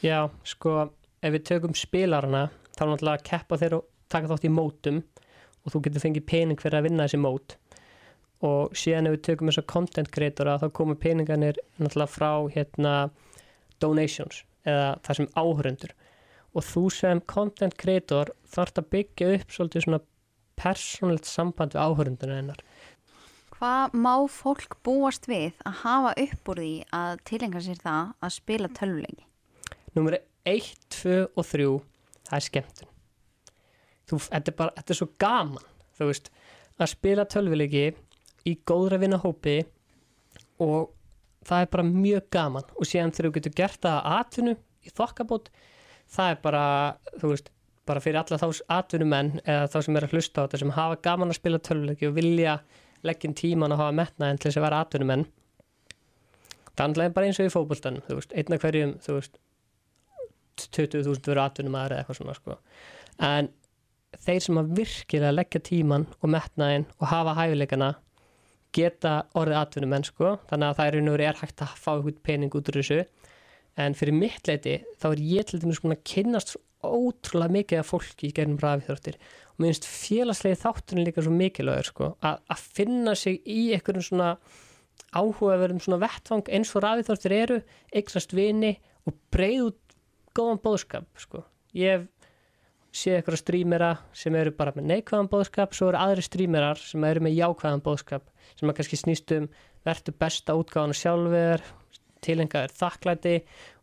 Já, 0.03 0.19
sko, 0.43 0.89
ef 1.23 1.35
við 1.37 1.45
tökum 1.47 1.77
spilarana 1.79 2.49
þá 2.75 2.83
er 2.83 2.91
náttúrulega 2.91 3.21
að 3.21 3.27
keppa 3.29 3.59
þeir 3.61 3.77
og 3.79 3.87
taka 4.13 4.31
þátt 4.31 4.47
í 4.49 4.53
mótum 4.53 5.03
og 5.63 5.75
þú 5.75 5.83
getur 5.87 6.05
fengið 6.05 6.29
pening 6.29 6.63
fyrir 6.63 6.81
að 6.81 6.89
vinna 6.89 7.07
þessi 7.07 7.21
mót. 7.23 7.57
Og 8.43 8.73
síðan 8.75 9.09
ef 9.09 9.17
við 9.17 9.25
tökum 9.29 9.51
þessa 9.51 9.67
content 9.71 10.11
creatora 10.15 10.59
þá 10.59 10.69
komur 10.75 10.99
peningarnir 10.99 11.61
náttúrulega 11.79 12.11
frá 12.11 12.31
hérna 12.55 12.95
donations 13.83 14.43
eða 14.67 14.97
það 15.07 15.19
sem 15.19 15.29
áhörundur 15.39 15.95
og 16.53 16.67
þú 16.67 16.83
sem 16.93 17.23
content 17.31 17.77
creator 17.81 18.33
þarf 18.53 18.83
að 18.83 18.91
byggja 18.95 19.31
upp 19.39 19.55
svolítið 19.55 19.87
svona 19.87 20.03
persónlegt 20.61 21.29
samband 21.29 21.75
við 21.75 21.87
áhörundinu 21.87 22.37
hennar. 22.37 22.61
Hvað 23.57 23.95
má 23.95 24.15
fólk 24.31 24.77
búast 24.85 25.29
við 25.31 25.53
að 25.63 25.79
hafa 25.85 26.15
upp 26.25 26.53
úr 26.53 26.63
því 26.63 26.73
að 26.99 27.25
tilenga 27.31 27.63
sér 27.63 27.83
það 27.83 28.15
að 28.19 28.35
spila 28.37 28.73
tölvuleiki? 28.75 29.27
Númer 29.95 30.19
1, 30.49 30.73
2 30.99 31.19
og 31.31 31.47
3 31.47 31.69
það 32.27 32.39
er 32.39 32.47
skemmtun 32.49 32.92
þú, 34.13 34.21
þetta, 34.29 34.53
er 34.53 34.59
bara, 34.59 34.75
þetta 34.79 34.95
er 34.95 35.01
svo 35.01 35.09
gaman 35.23 35.69
þú 35.99 36.09
veist, 36.11 36.33
að 36.79 36.93
spila 36.93 37.29
tölvuleiki 37.29 37.87
í 38.49 38.57
góðra 38.69 39.01
vinna 39.03 39.21
hópi 39.23 39.61
og 40.63 40.93
það 41.47 41.65
er 41.65 41.73
bara 41.73 41.89
mjög 41.89 42.29
gaman 42.35 42.71
og 42.77 42.89
síðan 42.89 43.15
þegar 43.15 43.29
þú 43.29 43.35
getur 43.39 43.57
gert 43.63 43.83
það 43.83 43.99
að 43.99 44.21
atvinnu 44.21 44.55
í 44.83 44.95
þokkabót 44.95 45.51
það 46.13 46.33
er 46.35 46.41
bara, 46.45 46.65
þú 47.19 47.33
veist 47.33 47.53
bara 47.89 48.03
fyrir 48.03 48.21
alla 48.21 48.39
þá 48.39 48.63
atvinnumenn 48.77 49.37
eða 49.43 49.69
þá 49.73 49.79
sem 49.83 49.99
er 49.99 50.07
að 50.07 50.17
hlusta 50.17 50.43
á 50.43 50.45
þetta 50.45 50.61
sem 50.63 50.75
hafa 50.77 50.99
gaman 51.03 51.33
að 51.33 51.39
spila 51.41 51.63
tölvuleiki 51.67 52.09
og 52.09 52.19
vilja 52.19 52.59
leggjum 53.03 53.35
tíman 53.39 53.75
að 53.75 53.83
hafa 53.83 53.97
metnaðin 53.99 54.39
til 54.39 54.51
þess 54.51 54.61
að 54.61 54.67
vera 54.69 54.83
atvinnumenn 54.85 55.25
það 56.79 57.03
er 57.05 57.17
bara 57.17 57.29
eins 57.29 57.41
og 57.43 57.49
í 57.49 57.53
fókbólstanum 57.53 58.05
þú 58.07 58.19
veist, 58.21 58.37
einna 58.39 58.59
hverjum 58.63 58.95
þú 59.03 59.17
veist 59.19 59.41
20.000 60.63 61.27
veru 61.27 61.43
atvinnumæður 61.43 61.95
eða 61.97 62.03
eitthvað 62.03 62.19
svona 62.21 62.37
sko. 62.37 62.57
en 63.19 63.51
þeir 64.21 64.45
sem 64.45 64.61
að 64.61 64.73
virkilega 64.79 65.35
leggja 65.35 65.63
tíman 65.69 66.07
og 66.21 66.33
metnaðin 66.35 66.89
og 66.99 67.07
hafa 67.11 67.37
hæfileikana 67.39 67.93
geta 68.73 69.15
orðið 69.37 69.61
atvinnumenn 69.61 70.07
sko. 70.09 70.37
þannig 70.49 70.69
að 70.69 70.77
það 70.79 70.87
er 70.87 70.99
einhverju 70.99 71.29
er 71.29 71.41
hægt 71.43 71.63
að 71.65 71.77
fá 71.77 71.91
eitthvað 71.95 72.23
pening 72.25 72.57
út 72.57 72.71
úr 72.73 72.81
þessu 72.81 73.01
en 73.83 73.97
fyrir 73.97 74.17
mitt 74.17 74.49
leiti 74.49 74.79
þá 75.01 75.09
er 75.13 75.25
ég 75.25 75.49
til 75.49 75.61
dæmis 75.63 75.81
að 75.85 76.05
kynast 76.09 76.57
ótrúlega 76.83 77.55
mikið 77.57 77.81
af 77.81 77.91
fólki 77.93 78.29
í 78.29 78.35
gerðum 78.37 78.59
rafíþróttir 78.63 79.19
og 79.53 79.63
mér 79.63 79.73
finnst 79.73 79.89
félagslegi 79.89 80.61
þátturinn 80.63 81.07
líka 81.07 81.23
svo 81.23 81.35
mikilvægur 81.37 81.89
sko, 81.89 82.09
að, 82.25 82.41
að 82.51 82.65
finna 82.79 83.15
sig 83.19 83.39
í 83.47 83.71
einhverjum 83.77 84.07
svona 84.09 84.33
áhugaverðum 85.13 85.83
svona 85.85 86.01
vettvang 86.03 86.49
eins 86.51 86.73
og 86.75 86.85
rafíþróttir 86.85 87.37
eru, 87.37 87.61
eignast 87.93 88.35
vini 88.35 88.75
og 89.07 89.17
breið 89.35 89.69
út 89.69 89.97
góðan 90.37 90.63
bóðskap 90.65 91.07
sko. 91.21 91.45
ég 91.77 92.09
sé 92.93 93.17
eitthvað 93.17 93.41
strímera 93.41 93.91
sem 94.17 94.35
eru 94.37 94.53
bara 94.57 94.75
með 94.77 94.89
neikvæðan 94.91 95.31
bóðskap 95.33 95.77
svo 95.77 95.89
eru 95.91 96.01
aðri 96.01 96.25
strímerar 96.27 96.81
sem 96.81 97.05
eru 97.09 97.23
með 97.25 97.39
jákvæðan 97.39 97.85
bóðskap 97.85 98.27
sem 98.53 98.69
að 98.69 98.77
kannski 98.79 98.99
snýst 99.01 99.33
um 99.37 99.47
verður 99.87 100.19
besta 100.21 100.57
útgáðan 100.59 100.97
sjálfur 100.97 101.65
tilengaður 102.23 102.75
þakklæti 102.79 103.37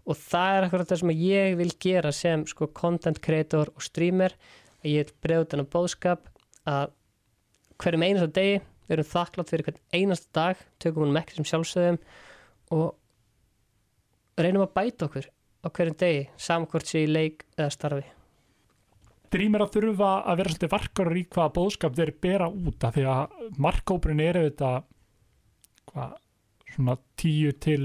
og 0.05 0.17
það 0.19 0.55
er 0.55 0.67
eitthvað 0.67 0.85
það 0.91 1.01
sem 1.01 1.13
ég 1.17 1.57
vil 1.59 1.71
gera 1.85 2.11
sem 2.15 2.45
sko 2.49 2.69
content 2.77 3.21
creator 3.25 3.73
og 3.73 3.85
streamer 3.85 4.35
að 4.83 4.91
ég 4.93 5.09
vil 5.09 5.17
bregða 5.25 5.49
þennan 5.53 5.71
bóðskap 5.73 6.29
að 6.69 6.93
hverjum 7.81 8.05
einasta 8.05 8.31
degi 8.37 8.55
við 8.59 8.95
erum 8.95 9.09
þakklátt 9.09 9.51
fyrir 9.53 9.67
hvern 9.67 9.81
einasta 9.95 10.31
dag 10.37 10.63
tökum 10.81 11.05
hún 11.05 11.15
með 11.15 11.25
ekki 11.25 11.39
sem 11.39 11.49
sjálfsögum 11.49 11.99
og 12.77 12.87
reynum 14.39 14.65
að 14.67 14.73
bæta 14.77 15.09
okkur 15.09 15.29
á 15.65 15.67
hverjum 15.67 15.99
degi 16.05 16.23
samkvort 16.37 16.89
sér 16.89 17.05
í 17.07 17.11
leik 17.11 17.45
eða 17.57 17.73
starfi 17.73 18.18
Drýmir 19.29 19.63
að 19.65 19.73
þurfa 19.75 20.11
að 20.25 20.39
vera 20.39 20.53
svolítið 20.53 20.71
varkar 20.73 21.11
í 21.13 21.23
hvaða 21.29 21.53
bóðskap 21.57 21.97
þeir 21.97 22.11
bera 22.21 22.47
út 22.49 22.85
af 22.87 22.95
því 22.95 23.05
að 23.13 23.35
markkóprin 23.61 24.23
eru 24.23 24.45
þetta 24.47 24.71
hvað, 25.91 26.15
svona 26.75 26.97
tíu 27.19 27.53
til 27.61 27.81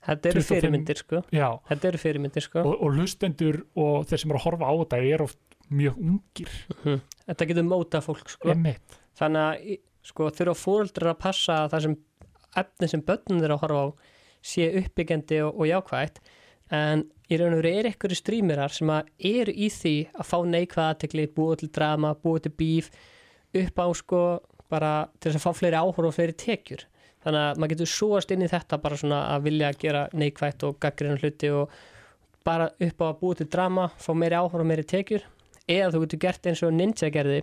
Þetta 0.00 0.30
eru 0.30 0.40
25 0.40 0.48
fyrirmyndir 0.48 0.96
sko. 0.96 1.18
Já, 1.36 1.46
Þetta 1.68 1.88
eru 1.90 1.98
fyrirmyndir 2.00 2.44
sko. 2.46 2.62
Og, 2.64 2.74
og 2.80 2.94
hlustendur 2.96 3.58
og 3.76 4.06
þeir 4.08 4.22
sem 4.22 4.32
eru 4.32 4.40
að 4.40 4.46
horfa 4.46 4.70
á 4.72 4.74
þetta 4.80 5.00
er 5.10 5.24
oft 5.26 5.40
mjög 5.70 5.98
ungir. 6.00 6.54
Mhm. 6.78 7.02
Þetta 7.28 7.48
getur 7.50 7.66
móta 7.68 8.00
fólk 8.02 8.32
sko. 8.32 8.48
Einmitt. 8.54 8.96
Þannig 9.20 9.44
að 9.44 9.74
sko 10.10 10.30
þurfa 10.32 10.56
fóreldrar 10.56 11.12
að 11.12 11.20
passa 11.20 11.58
að 11.64 11.74
það 11.74 11.84
sem 11.86 11.96
efni 12.62 12.88
sem 12.90 13.04
börnum 13.06 13.42
þeirra 13.42 13.58
að 13.58 13.64
horfa 13.66 13.82
á 13.84 13.88
sé 14.40 14.70
uppbyggjandi 14.80 15.42
og, 15.44 15.60
og 15.60 15.68
jákvægt 15.68 16.22
en 16.72 17.04
í 17.30 17.38
raun 17.38 17.54
og 17.54 17.60
veru 17.62 17.72
er 17.78 17.88
ykkur 17.92 18.14
strímirar 18.18 18.74
sem 18.74 18.90
eru 18.90 19.54
í 19.54 19.68
því 19.70 19.94
að 20.18 20.26
fá 20.26 20.38
neikvæða 20.50 20.86
aðtekli, 20.94 21.26
búa 21.34 21.58
til 21.60 21.70
drama, 21.70 22.14
búa 22.18 22.42
til 22.42 22.52
bíf 22.58 22.90
upp 23.60 23.82
á 23.82 23.86
sko 23.94 24.22
bara 24.70 24.92
til 25.18 25.30
þess 25.30 25.40
að 25.40 25.46
fá 25.46 25.58
fleiri 25.58 25.78
áhorf 25.78 26.10
og 26.10 26.16
fleiri 26.16 26.34
tekjur. 26.38 26.84
Þannig 27.20 27.46
að 27.46 27.60
maður 27.60 27.72
getur 27.74 27.90
súast 27.92 28.30
inn 28.32 28.44
í 28.46 28.50
þetta 28.50 28.78
bara 28.80 28.98
svona 28.98 29.22
að 29.34 29.48
vilja 29.48 29.72
gera 29.78 30.04
neikvægt 30.16 30.64
og 30.66 30.78
gaggrina 30.82 31.18
hluti 31.20 31.50
og 31.52 31.74
bara 32.46 32.70
upp 32.70 33.02
á 33.02 33.06
að 33.10 33.18
búa 33.20 33.38
til 33.38 33.48
drama, 33.52 33.90
fá 34.00 34.12
meiri 34.16 34.38
áhorf 34.38 34.62
og 34.62 34.70
meiri 34.70 34.86
tekjur. 34.88 35.26
Eða 35.70 35.92
þú 35.94 36.04
getur 36.04 36.22
gert 36.24 36.50
eins 36.50 36.62
og 36.66 36.72
Ninja 36.74 37.10
gerði 37.12 37.42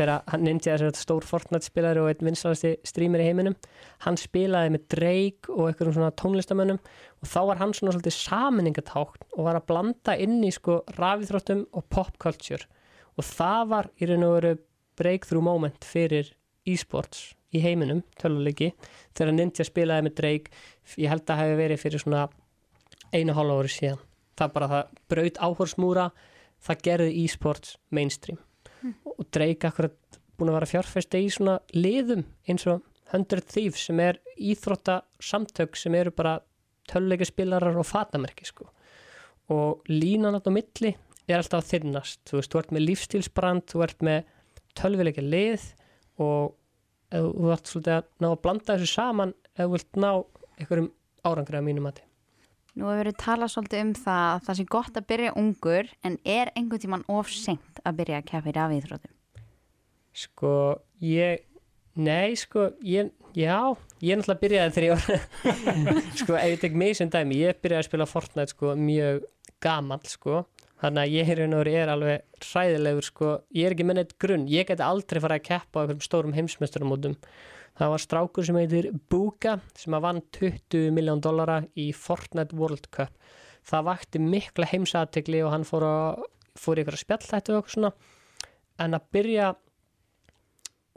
þegar 0.00 0.22
hann 0.32 0.44
Ninja 0.46 0.72
er 0.72 0.82
þetta 0.86 1.02
stór 1.02 1.26
Fortnite 1.28 1.66
spilari 1.66 2.00
og 2.00 2.08
einn 2.08 2.30
vinsalasti 2.30 2.72
streamer 2.88 3.20
í 3.20 3.26
heiminum 3.28 3.56
hann 4.06 4.16
spilaði 4.20 4.72
með 4.74 4.86
Drake 4.94 5.52
og 5.52 5.68
einhverjum 5.68 5.96
svona 5.98 6.14
tónlistamönnum 6.16 6.80
og 6.80 7.28
þá 7.28 7.40
var 7.50 7.60
hann 7.60 7.74
svona 7.76 7.92
svolítið 7.94 8.16
saminningatákn 8.16 9.28
og 9.36 9.44
var 9.44 9.60
að 9.60 9.66
blanda 9.68 10.16
inn 10.16 10.38
í 10.46 10.52
sko 10.56 10.80
rafíþróttum 10.96 11.66
og 11.76 11.86
popculture 11.92 12.64
og 13.16 13.28
það 13.28 13.70
var 13.74 13.90
í 14.00 14.08
raun 14.08 14.26
og 14.30 14.36
veru 14.38 14.56
breakthrough 15.00 15.44
moment 15.44 15.84
fyrir 15.84 16.32
e-sports 16.68 17.34
í 17.52 17.60
heiminum, 17.64 18.04
töluleiki 18.20 18.72
þegar 19.16 19.34
Ninja 19.34 19.66
spilaði 19.66 20.06
með 20.06 20.18
Drake. 20.20 20.52
Ég 20.96 21.10
held 21.10 21.24
að 21.24 21.32
það 21.32 21.40
hefði 21.42 21.56
verið 21.60 21.82
fyrir 21.82 22.04
svona 22.04 22.26
einu 23.10 23.34
hálfa 23.34 23.56
ári 23.58 23.72
síðan. 23.74 24.04
Það 24.38 24.52
bara 24.54 24.70
það 24.70 24.92
braut 25.10 25.40
áhorsmúra 25.48 26.06
það 26.62 26.86
gerði 26.86 27.16
e-sports 27.24 27.74
mainstream 27.90 28.38
og 29.04 29.26
Drake 29.32 29.68
akkurat 29.68 30.20
búin 30.38 30.52
að 30.52 30.58
vera 30.58 30.70
fjárfæsta 30.70 31.20
í 31.20 31.28
svona 31.32 31.58
liðum 31.76 32.24
eins 32.48 32.66
og 32.70 32.84
100 33.10 33.44
Thieves 33.50 33.86
sem 33.88 34.00
er 34.00 34.20
íþrótta 34.38 35.00
samtök 35.20 35.76
sem 35.76 35.94
eru 35.98 36.12
bara 36.14 36.38
töluleikaspilarar 36.90 37.78
og 37.78 37.86
fatamerki 37.86 38.46
sko. 38.48 38.70
og 39.50 39.82
línan 39.90 40.36
átt 40.38 40.46
á 40.46 40.52
milli 40.54 40.94
er 41.26 41.40
alltaf 41.40 41.64
að 41.64 41.70
þinnast 41.72 42.20
þú 42.30 42.38
veist, 42.38 42.52
þú 42.52 42.58
ert 42.60 42.72
með 42.74 42.86
lífstílsbrand, 42.86 43.66
þú 43.70 43.82
ert 43.86 44.04
með 44.06 44.28
tölvileika 44.78 45.24
lið 45.24 45.66
og 46.22 46.54
þú 47.10 47.50
ert 47.54 47.70
svolítið 47.70 47.96
að 47.96 48.08
ná 48.22 48.28
að 48.30 48.42
blanda 48.44 48.76
þessu 48.76 48.92
saman 48.94 49.34
ef 49.56 49.64
þú 49.64 49.72
vilt 49.74 49.98
ná 49.98 50.10
einhverjum 50.60 50.92
árangri 51.26 51.58
að 51.58 51.66
mínum 51.66 51.88
mati 51.88 52.09
Nú 52.78 52.86
hefur 52.86 53.00
verið 53.02 53.16
talað 53.18 53.50
svolítið 53.54 53.80
um 53.82 53.94
það 53.98 54.26
að 54.30 54.42
það 54.46 54.58
sé 54.58 54.64
gott 54.70 54.98
að 54.98 55.06
byrja 55.10 55.32
ungur 55.40 55.88
en 56.06 56.18
er 56.22 56.50
einhvern 56.54 56.82
tíman 56.84 57.06
of 57.10 57.32
seint 57.34 57.80
að 57.82 57.98
byrja 57.98 58.20
að 58.20 58.28
keppa 58.30 58.50
í 58.50 58.54
rafíþróttum? 58.56 59.14
Sko, 60.20 60.52
ég, 61.02 61.42
nei, 61.98 62.36
sko, 62.38 62.68
ég, 62.86 63.10
já, 63.34 63.58
ég 64.02 64.18
náttúrulega 64.20 64.42
byrjaði 64.44 64.74
þegar 64.76 64.86
ég 64.86 64.94
var, 64.94 65.26
sko, 66.22 66.38
ef 66.38 66.54
ég 66.54 66.62
tek 66.62 66.78
mig 66.82 66.96
sem 66.98 67.10
dæmi, 67.10 67.42
ég 67.42 67.60
byrjaði 67.62 67.82
að 67.82 67.88
spila 67.90 68.08
Fortnite, 68.10 68.54
sko, 68.54 68.74
mjög 68.78 69.22
gamall, 69.62 70.02
sko, 70.10 70.42
þannig 70.82 71.02
að 71.04 71.14
ég 71.16 71.32
er, 71.34 71.44
er, 71.46 71.72
er 71.82 71.94
alveg 71.94 72.44
hræðilegur, 72.46 73.06
sko, 73.10 73.32
ég 73.54 73.66
er 73.66 73.76
ekki 73.76 73.86
með 73.86 74.00
neitt 74.00 74.18
grunn, 74.22 74.50
ég 74.50 74.70
geti 74.70 74.86
aldrei 74.86 75.22
farið 75.22 75.40
að 75.40 75.48
keppa 75.50 75.78
á 75.78 75.80
einhverjum 75.82 76.06
stórum 76.06 76.36
heimsmeistaramótum, 76.38 77.18
það 77.78 77.92
var 77.94 78.04
strákur 78.04 78.46
sem 78.46 78.58
heitir 78.60 78.90
Buga, 79.12 79.58
sem 79.78 79.96
að 79.96 80.04
vann 80.06 80.22
20 80.36 80.90
miljón 80.96 81.22
dollara 81.24 81.60
í 81.78 81.90
Fortnite 81.96 82.56
World 82.58 82.90
Cup, 82.94 83.14
það 83.66 83.88
vakti 83.90 84.22
mikla 84.22 84.68
heimsaðtegli 84.70 85.42
og 85.44 85.54
hann 85.54 85.66
fór, 85.68 85.86
að, 85.86 86.24
fór 86.58 86.80
í 86.80 86.84
einhverja 86.84 87.04
spjallhættu 87.04 87.54
og 87.54 87.60
eitthvað 87.60 87.76
svona, 87.76 87.92
en 88.80 88.96
að 88.96 89.08
byrja 89.16 89.52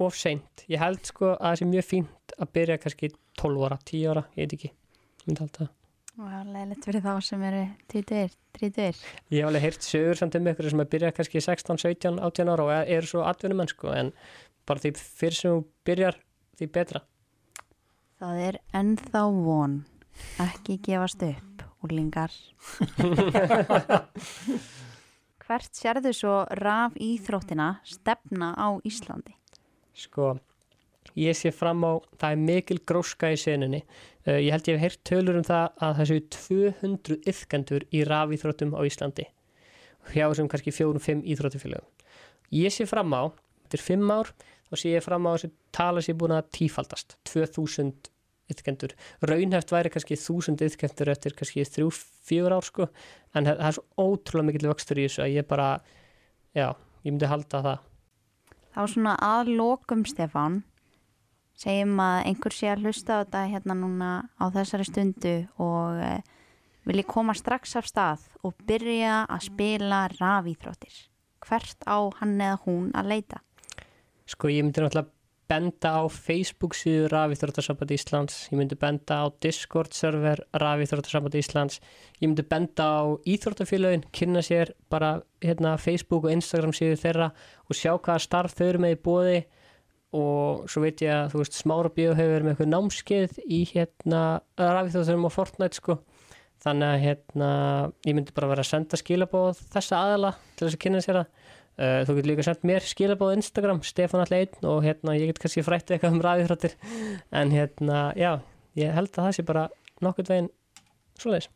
of 0.03 0.17
seint, 0.17 0.65
ég 0.71 0.81
held 0.81 1.05
sko 1.05 1.35
að 1.35 1.45
það 1.45 1.59
sé 1.59 1.69
mjög 1.69 1.87
fínt 1.91 2.35
að 2.39 2.51
byrja 2.57 2.81
kannski 2.81 3.13
12 3.39 3.65
ára, 3.67 3.79
10 3.85 4.11
ára, 4.11 4.27
ég 4.33 4.45
veit 4.45 4.57
ekki 4.57 4.73
ég 4.73 5.27
myndi 5.29 5.45
alltaf, 5.47 5.71
Og 6.13 6.27
það 6.29 6.33
er 6.37 6.49
leiðilegt 6.53 6.85
fyrir 6.85 7.01
þá 7.01 7.13
sem 7.25 7.43
eru 7.47 7.61
30, 7.89 8.33
30. 8.59 8.99
ég 9.33 9.39
hef 9.39 9.47
alveg 9.49 9.63
heyrt 9.63 9.85
sögur 9.87 10.19
samt 10.19 10.35
um 10.37 10.49
ykkur 10.51 10.67
sem 10.69 10.83
að 10.83 10.91
byrja 10.91 11.09
kannski 11.17 11.41
16, 11.41 11.79
17, 11.81 12.19
18 12.27 12.51
ára 12.53 12.67
og 12.67 12.91
eru 12.97 13.09
svo 13.09 13.23
atvinnumenn 13.25 13.71
sko, 13.71 13.89
en 13.97 14.11
bara 14.69 14.83
því 14.83 14.91
fyrir 15.01 15.39
sem 15.39 15.55
þú 15.55 15.63
byrjar 15.89 16.19
því 16.59 16.69
betra 16.77 17.03
Það 18.23 18.39
er 18.39 18.57
ennþá 18.71 19.21
von. 19.35 19.73
Ekki 20.39 20.77
gefast 20.85 21.23
upp, 21.27 21.63
úrlingar. 21.83 22.31
Hvert 25.43 25.75
sérðu 25.75 26.13
svo 26.15 26.35
raf 26.61 26.95
íþróttina 26.95 27.81
stefna 27.83 28.53
á 28.55 28.79
Íslandi? 28.87 29.35
sko, 29.93 30.37
ég 31.15 31.37
sé 31.37 31.51
fram 31.53 31.83
á 31.85 32.01
það 32.17 32.31
er 32.31 32.41
mikil 32.41 32.79
gróska 32.87 33.29
í 33.33 33.37
senunni 33.39 33.83
uh, 33.83 34.39
ég 34.39 34.51
held 34.53 34.69
ég 34.69 34.79
hef 34.79 34.83
heyrt 34.83 35.03
tölur 35.07 35.37
um 35.39 35.45
það 35.45 35.67
að 35.85 35.95
það 35.99 36.09
séu 36.09 36.23
200 36.37 37.29
yfkendur 37.29 37.85
í 37.93 38.03
rafíþróttum 38.09 38.73
á 38.73 38.81
Íslandi 38.87 39.27
hjá 40.13 40.25
þessum 40.25 40.49
kannski 40.51 40.73
fjórum-fimm 40.73 41.21
íþróttufélögum 41.23 42.57
ég 42.57 42.73
sé 42.73 42.87
fram 42.89 43.13
á, 43.13 43.29
þetta 43.65 43.79
er 43.79 43.85
fimm 43.85 44.13
ár 44.13 44.33
þá 44.73 44.81
sé 44.81 44.95
ég 44.95 45.05
fram 45.05 45.27
á 45.29 45.37
þessu 45.37 45.51
tala 45.75 46.01
sé 46.01 46.15
búin 46.17 46.33
að 46.33 46.49
tífaldast, 46.57 47.17
2000 47.29 48.09
yfkendur, 48.51 48.93
raunheft 49.23 49.71
væri 49.71 49.91
kannski 49.93 50.17
1000 50.17 50.65
yfkendur 50.65 51.11
eftir 51.13 51.35
kannski 51.37 51.63
3-4 51.67 52.57
ár 52.57 52.65
sko, 52.65 52.89
en 53.37 53.47
það 53.47 53.61
það 53.61 53.69
er 53.69 53.77
svo 53.77 54.07
ótrúlega 54.09 54.47
mikill 54.49 54.69
vöxtur 54.71 54.99
í 54.99 55.05
þessu 55.07 55.23
að 55.23 55.35
ég 55.37 55.47
bara 55.49 55.69
já, 56.57 56.73
ég 57.05 57.13
myndi 57.13 57.29
halda 57.29 57.63
það. 57.67 57.89
Þá 58.73 58.81
svona 58.89 59.15
að 59.21 59.53
lokum 59.61 60.03
Stefán 60.09 60.63
segjum 61.61 61.99
að 62.01 62.19
einhver 62.31 62.57
sé 62.57 62.73
að 62.73 62.87
hlusta 62.87 63.21
á 63.21 63.21
þetta 63.21 63.45
hérna 63.53 63.77
núna 63.77 64.11
á 64.41 64.45
þessari 64.57 64.89
stundu 64.89 65.35
og 65.61 66.01
uh, 66.01 66.19
vilji 66.89 67.05
koma 67.07 67.37
strax 67.37 67.77
af 67.77 67.87
stað 67.87 68.25
og 68.41 68.57
byrja 68.67 69.23
að 69.29 69.47
spila 69.51 70.07
rafíþróttir. 70.17 70.95
Hvert 71.45 71.85
á 71.85 72.09
hann 72.17 72.39
eða 72.41 72.59
hún 72.65 72.89
að 72.97 73.11
leita 73.13 73.43
Sko 74.29 74.51
ég 74.51 74.63
myndi 74.63 74.83
náttúrulega 74.83 75.11
benda 75.51 75.89
á 75.99 76.01
Facebook 76.07 76.75
síðu 76.77 77.09
Rafíþróttarsamband 77.11 77.91
Íslands, 77.93 78.37
ég 78.51 78.57
myndi 78.57 78.77
benda 78.79 79.19
á 79.21 79.25
Discord 79.43 79.93
server 79.93 80.39
Rafíþróttarsamband 80.55 81.35
Íslands, 81.37 81.81
ég 82.21 82.29
myndi 82.29 82.45
benda 82.47 82.85
á 82.87 83.01
Íþróttafélagin, 83.27 84.05
kynna 84.15 84.41
sér 84.41 84.73
bara 84.89 85.17
hérna, 85.43 85.75
Facebook 85.77 86.25
og 86.25 86.33
Instagram 86.33 86.73
síðu 86.75 86.95
þeirra 87.03 87.33
og 87.67 87.77
sjá 87.77 87.91
hvaða 87.97 88.23
starf 88.23 88.55
þau 88.55 88.65
eru 88.69 88.83
með 88.85 88.95
í 88.95 89.01
bóði 89.03 89.37
og 90.13 90.65
svo 90.69 90.85
veit 90.85 91.01
ég 91.03 91.11
að 91.11 91.33
þú 91.33 91.43
veist 91.43 91.59
Smára 91.59 91.91
Bíó 91.93 92.13
hefur 92.13 92.35
verið 92.35 92.47
með 92.47 92.53
eitthvað 92.53 92.73
námskeið 92.73 93.39
í 93.43 93.61
hérna 93.73 94.23
Rafíþróttarum 94.61 95.27
og 95.27 95.33
Fortnite 95.33 95.79
sko. 95.79 95.99
Þannig 96.63 96.87
að 96.87 97.01
hérna 97.03 97.47
ég 98.07 98.15
myndi 98.15 98.35
bara 98.35 98.53
vera 98.53 98.63
að 98.63 98.69
senda 98.69 98.99
skilabóð 98.99 99.57
þessa 99.73 99.99
aðala 99.99 100.29
til 100.55 100.67
þess 100.67 100.77
að 100.77 100.83
kynna 100.85 101.01
sér 101.03 101.19
það 101.19 101.42
Uh, 101.73 102.03
þú 102.05 102.19
getur 102.19 102.29
líka 102.29 102.43
sendt 102.45 102.65
mér 102.69 102.85
skilabóð 102.85 103.31
á 103.33 103.37
Instagram 103.39 103.79
Stefán 103.81 104.21
Alli 104.21 104.43
einn 104.43 104.67
og 104.69 104.83
hérna 104.85 105.15
ég 105.17 105.31
get 105.31 105.39
kannski 105.41 105.63
frætt 105.65 105.89
eitthvað 105.89 106.19
um 106.19 106.21
ræðifrættir 106.21 106.75
en 107.33 107.49
hérna 107.49 108.01
já, 108.13 108.35
ég 108.77 108.93
held 108.93 109.09
að 109.09 109.23
það 109.23 109.37
sé 109.39 109.45
bara 109.47 109.63
nokkur 110.05 110.27
veginn 110.29 110.51
svoleiðis. 111.17 111.49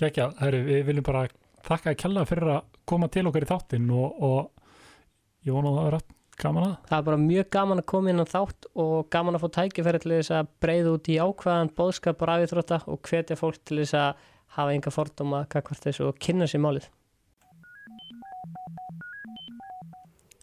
Kekja, 0.00 0.30
herri, 0.40 0.62
við 0.64 0.82
viljum 0.88 1.04
bara 1.04 1.26
þakka 1.66 1.92
að 1.92 2.00
kella 2.00 2.24
fyrir 2.28 2.52
að 2.54 2.72
koma 2.88 3.10
til 3.12 3.26
okkar 3.28 3.44
í 3.44 3.50
þáttinn 3.52 3.92
og, 3.92 4.16
og 4.16 5.44
ég 5.44 5.52
vona 5.52 5.74
að 5.74 5.78
það 5.78 5.88
er 5.90 5.96
rætt 5.98 6.12
gaman 6.40 6.66
að. 6.70 6.74
Það 6.88 6.98
er 6.98 7.06
bara 7.10 7.22
mjög 7.26 7.48
gaman 7.56 7.82
að 7.82 7.88
koma 7.92 8.12
inn 8.12 8.24
á 8.24 8.26
þátt 8.32 8.68
og 8.80 8.96
gaman 9.12 9.36
að 9.36 9.44
fá 9.44 9.48
tækifæri 9.60 10.02
til 10.02 10.14
þess 10.14 10.36
að 10.40 10.52
breyða 10.64 10.96
út 10.96 11.12
í 11.12 11.20
ákvaðan 11.20 11.72
bóðskap 11.76 12.24
og 12.24 12.32
ræðifrætta 12.32 12.82
og 12.88 13.00
hvetja 13.08 13.36
fólk 13.40 13.60
til 13.64 13.82
þess 13.82 13.98
að 14.00 14.28
hafa 14.56 14.76
enga 14.76 14.92
fordóma 14.94 15.46
kakvart 15.52 15.84
þessu 15.84 16.08
og 16.08 16.20
kynna 16.22 16.48
sér 16.48 16.64
málið 16.64 16.88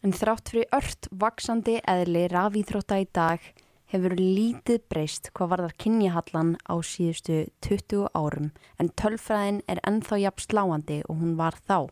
En 0.04 0.12
þrátt 0.12 0.50
fyrir 0.52 0.66
ört 0.76 1.06
vaksandi 1.16 1.78
eðli 1.88 2.26
rafíþrótta 2.28 2.98
í 3.00 3.06
dag 3.16 3.40
hefur 3.88 4.12
lítið 4.18 4.82
breyst 4.92 5.30
hvað 5.32 5.50
varðar 5.54 5.74
kynjahallan 5.80 6.50
á 6.68 6.74
síðustu 6.84 7.38
20 7.64 8.10
árum 8.12 8.50
en 8.82 8.92
tölfræðin 9.00 9.62
er 9.64 9.80
ennþá 9.88 10.20
jafn 10.26 10.44
sláandi 10.44 10.98
og 11.08 11.22
hún 11.22 11.38
var 11.40 11.56
þá. 11.56 11.88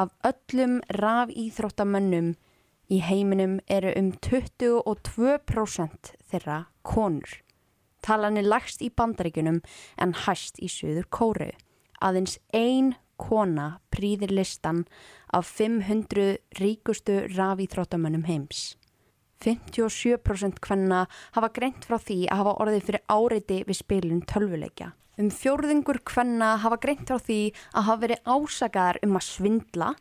Af 0.00 0.14
öllum 0.24 0.80
rafíþróttamönnum 0.96 2.32
í 2.88 3.02
heiminum 3.04 3.58
eru 3.68 3.92
um 3.98 4.12
22% 4.24 6.14
þeirra 6.32 6.60
konur. 6.80 7.42
Talan 8.00 8.40
er 8.40 8.48
lagst 8.48 8.80
í 8.80 8.88
bandaríkunum 8.88 9.60
en 10.00 10.16
hæst 10.24 10.62
í 10.64 10.68
söður 10.72 11.10
kóru. 11.12 11.52
Aðeins 12.00 12.38
ein 12.56 12.94
kona 13.20 13.80
prýðir 13.92 14.32
listan 14.34 14.84
af 15.32 15.48
500 15.58 16.38
ríkustu 16.60 17.22
rafíþróttamönnum 17.36 18.26
heims. 18.28 18.76
57% 19.44 20.60
hvenna 20.64 21.06
hafa 21.36 21.50
greint 21.52 21.84
frá 21.84 21.98
því 22.00 22.22
að 22.30 22.40
hafa 22.40 22.54
orðið 22.64 22.86
fyrir 22.86 23.04
áreiti 23.12 23.58
við 23.66 23.80
spilun 23.80 24.22
tölvuleikja. 24.28 24.92
Um 25.16 25.30
fjórðingur 25.32 26.02
hvenna 26.04 26.56
hafa 26.60 26.78
greint 26.80 27.08
frá 27.08 27.20
því 27.20 27.40
að 27.72 27.86
hafa 27.88 28.02
verið 28.04 28.32
ásakaðar 28.36 28.98
um 29.06 29.16
að 29.16 29.28
svindla, 29.28 29.92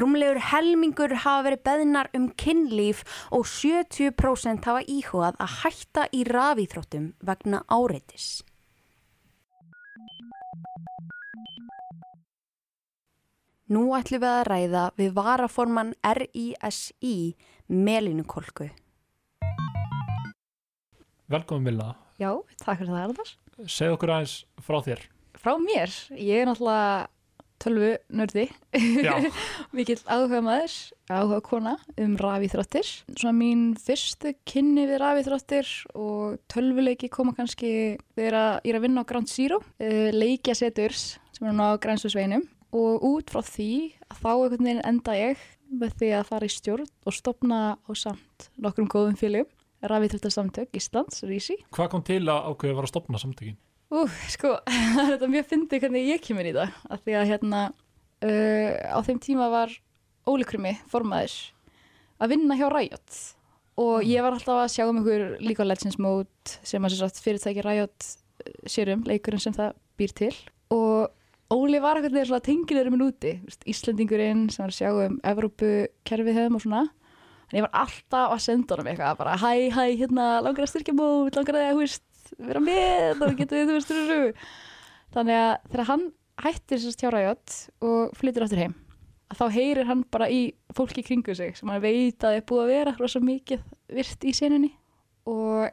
rúmlegur 0.00 0.40
helmingur 0.48 1.16
hafa 1.24 1.48
verið 1.48 1.64
beðnar 1.68 2.08
um 2.16 2.30
kynlíf 2.40 3.02
og 3.30 3.44
70% 3.48 4.68
hafa 4.68 4.86
íhugað 4.88 5.36
að 5.36 5.58
hætta 5.60 6.06
í 6.12 6.24
rafíþróttum 6.28 7.12
vegna 7.20 7.64
áreitis. 7.68 8.40
Nú 13.72 13.94
ætlum 13.96 14.20
við 14.20 14.28
að 14.28 14.42
ræða 14.50 14.80
við 14.98 15.12
varaforman 15.16 15.92
RISI 16.04 17.12
Melínukolku. 17.72 18.66
Velkomin 21.32 21.70
Vilna, 21.70 21.94
Já, 22.20 22.34
takk 22.60 22.82
fyrir 22.82 22.92
það 22.92 23.04
Arðar. 23.06 23.32
segð 23.64 23.94
okkur 23.94 24.12
aðeins 24.12 24.34
frá 24.60 24.76
þér 24.84 25.06
Frá 25.40 25.54
mér, 25.56 25.94
ég 26.18 26.42
er 26.42 26.50
náttúrulega 26.50 27.08
tölvu 27.62 27.90
nördi, 28.12 28.44
mikill 29.76 30.00
áhuga 30.04 30.42
maður, 30.44 30.76
áhuga 31.08 31.40
kona 31.46 31.76
um 31.96 32.16
rafíþróttir. 32.20 32.88
Svona 33.14 33.36
mín 33.38 33.62
fyrstu 33.80 34.34
kynni 34.44 34.84
við 34.90 35.00
rafíþróttir 35.00 35.70
og 35.96 36.40
tölvuleiki 36.52 37.08
koma 37.08 37.32
kannski 37.38 37.96
þegar 38.18 38.60
ég 38.66 38.74
er 38.74 38.80
að 38.80 38.84
vinna 38.90 39.06
á 39.06 39.08
Ground 39.08 39.32
Zero, 39.32 39.62
uh, 39.62 40.10
leikja 40.12 40.58
seturs 40.58 41.14
sem 41.32 41.48
er 41.48 41.56
nú 41.56 41.70
á 41.72 41.80
grænsfusveinum 41.80 42.44
og 42.72 43.04
út 43.04 43.32
frá 43.32 43.42
því 43.44 43.72
að 44.08 44.22
þá 44.22 44.30
einhvern 44.32 44.66
veginn 44.66 44.86
enda 44.88 45.16
ég 45.16 45.42
með 45.72 45.98
því 46.00 46.12
að 46.18 46.28
fara 46.28 46.48
í 46.48 46.52
stjórn 46.52 46.88
og 46.88 47.16
stopna 47.16 47.58
á 47.76 47.90
samt 47.96 48.48
nokkrum 48.60 48.88
góðum 48.92 49.18
félögum, 49.20 49.50
rafíþróttarsamtök 49.82 50.76
Íslands, 50.78 51.22
Rísi. 51.26 51.58
hvað 51.74 51.92
kom 51.92 52.04
til 52.06 52.22
að 52.22 52.48
ákveða 52.52 52.78
var 52.78 52.88
að 52.88 52.92
stopna 52.92 53.20
samtökin? 53.20 53.58
Ú, 53.92 54.06
sko, 54.32 54.54
er 55.02 55.14
þetta 55.14 55.28
mjög 55.28 55.48
fyndið 55.50 55.84
hvernig 55.84 56.08
ég 56.08 56.22
kemur 56.24 56.48
í 56.48 56.54
það. 56.56 56.76
Af 56.88 57.02
því 57.04 57.16
að 57.18 57.28
hérna, 57.28 57.62
uh, 58.24 58.70
á 58.88 58.98
þeim 59.04 59.20
tíma 59.20 59.48
var 59.52 59.74
Óli 60.28 60.46
Krumi 60.48 60.72
formaður 60.88 61.34
að 62.22 62.32
vinna 62.32 62.56
hjá 62.56 62.68
Riot. 62.72 63.18
Og 63.82 64.06
ég 64.06 64.24
var 64.24 64.36
alltaf 64.36 64.62
að 64.62 64.72
sjá 64.72 64.84
um 64.86 65.00
einhver 65.00 65.26
of 65.36 65.68
Legends 65.68 65.98
mót 66.00 66.54
sem 66.62 66.84
að 66.84 66.94
sem 66.94 67.02
sagt, 67.02 67.20
fyrirtæki 67.24 67.64
Riot 67.66 68.08
uh, 68.08 68.54
sér 68.64 68.94
um, 68.94 69.04
leikurinn 69.08 69.44
sem 69.44 69.56
það 69.56 69.76
býr 70.00 70.16
til. 70.22 70.32
Og 70.72 71.12
Óli 71.52 71.80
var 71.82 71.98
eitthvað 71.98 72.16
þegar 72.16 72.44
tengilur 72.46 72.90
minn 72.92 73.04
úti, 73.04 73.34
þú 73.42 73.50
veist, 73.50 73.64
Íslendingurinn 73.68 74.46
sem 74.52 74.62
var 74.64 74.72
að 74.72 74.78
sjá 74.78 74.90
um 75.04 75.18
Evrópu 75.32 75.72
kerfið 76.08 76.38
hefðum 76.38 76.58
og 76.58 76.64
svona. 76.64 76.82
En 77.50 77.58
ég 77.58 77.66
var 77.66 77.74
alltaf 77.82 78.32
að 78.32 78.42
senda 78.46 78.76
honum 78.76 78.88
eitthvað, 78.88 79.18
bara 79.18 79.34
hæ, 79.36 79.50
hæ, 79.74 79.82
hérna, 80.00 80.28
langar 80.44 80.64
að 80.64 80.70
styrkja 80.72 80.94
mót, 80.96 81.36
langar 81.36 81.58
að, 81.60 81.72
veist, 81.82 82.06
vera 82.38 82.62
með 82.64 83.26
og 83.26 83.34
getum 83.36 83.58
við, 83.58 83.68
þú 83.68 83.76
veist, 83.76 83.92
þú 83.92 84.18
veist, 84.22 84.46
þannig 85.12 85.40
að 85.42 85.52
þegar 85.66 85.88
hann 85.90 86.06
hættir 86.42 86.80
þessast 86.80 87.04
hjá 87.04 87.10
Riot 87.12 87.58
og 87.84 88.16
flyttir 88.16 88.46
aftur 88.46 88.62
heim, 88.62 88.78
þá 89.36 89.44
heyrir 89.52 89.88
hann 89.88 90.06
bara 90.12 90.30
í 90.32 90.40
fólki 90.76 91.04
kringu 91.04 91.36
sig 91.36 91.58
sem 91.58 91.68
hann 91.72 91.84
veit 91.84 92.24
að 92.24 92.38
er 92.38 92.46
búið 92.48 92.64
að 92.64 92.72
vera 92.72 92.96
rosa 92.98 93.20
mikið 93.20 93.62
virt 93.92 94.26
í 94.28 94.32
senunni 94.36 94.72
og 95.28 95.68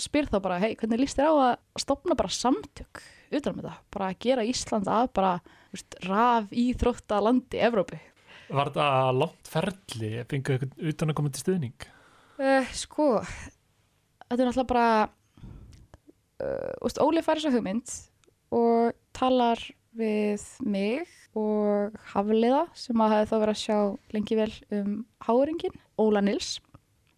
spyr 0.00 0.30
þá 0.30 0.38
bara, 0.42 0.60
hei, 0.62 0.72
hvernig 0.78 1.02
líst 1.02 1.18
þér 1.18 1.30
á 1.30 1.34
að 1.34 1.82
stopna 1.82 2.16
bara 2.18 2.32
samtök 2.34 3.02
utan 3.38 3.56
með 3.56 3.68
það, 3.68 3.82
bara 3.96 4.08
að 4.10 4.18
gera 4.24 4.46
Ísland 4.48 4.90
að 4.90 5.10
bara, 5.18 5.32
veist, 5.74 5.98
raf 6.06 6.52
í 6.54 6.66
þrótta 6.80 7.20
landi 7.24 7.60
Evrópu. 7.68 8.00
Var 8.54 8.70
þetta 8.70 8.88
langt 9.16 9.50
ferli, 9.50 10.10
fengu 10.30 10.54
eitthvað 10.54 10.88
utan 10.92 11.12
að 11.12 11.18
koma 11.18 11.32
til 11.32 11.44
stuðning? 11.44 11.86
Uh, 12.34 12.72
sko, 12.76 13.08
þetta 14.26 14.40
er 14.42 14.48
náttúrulega 14.50 14.70
bara 14.74 14.88
uh, 16.42 16.72
úst, 16.84 17.00
Óli 17.02 17.22
fær 17.24 17.40
þessa 17.40 17.54
hugmynd 17.54 17.96
og 18.54 18.94
talar 19.16 19.60
við 19.94 20.42
mig 20.66 21.08
og 21.38 21.94
Hafliða 22.12 22.66
sem 22.78 23.00
að 23.02 23.12
hafi 23.14 23.30
þá 23.30 23.34
verið 23.36 23.54
að 23.54 23.62
sjá 23.62 23.78
lengi 24.14 24.38
vel 24.38 24.52
um 24.74 24.94
háringin, 25.26 25.76
Óla 25.98 26.22
Nils 26.24 26.56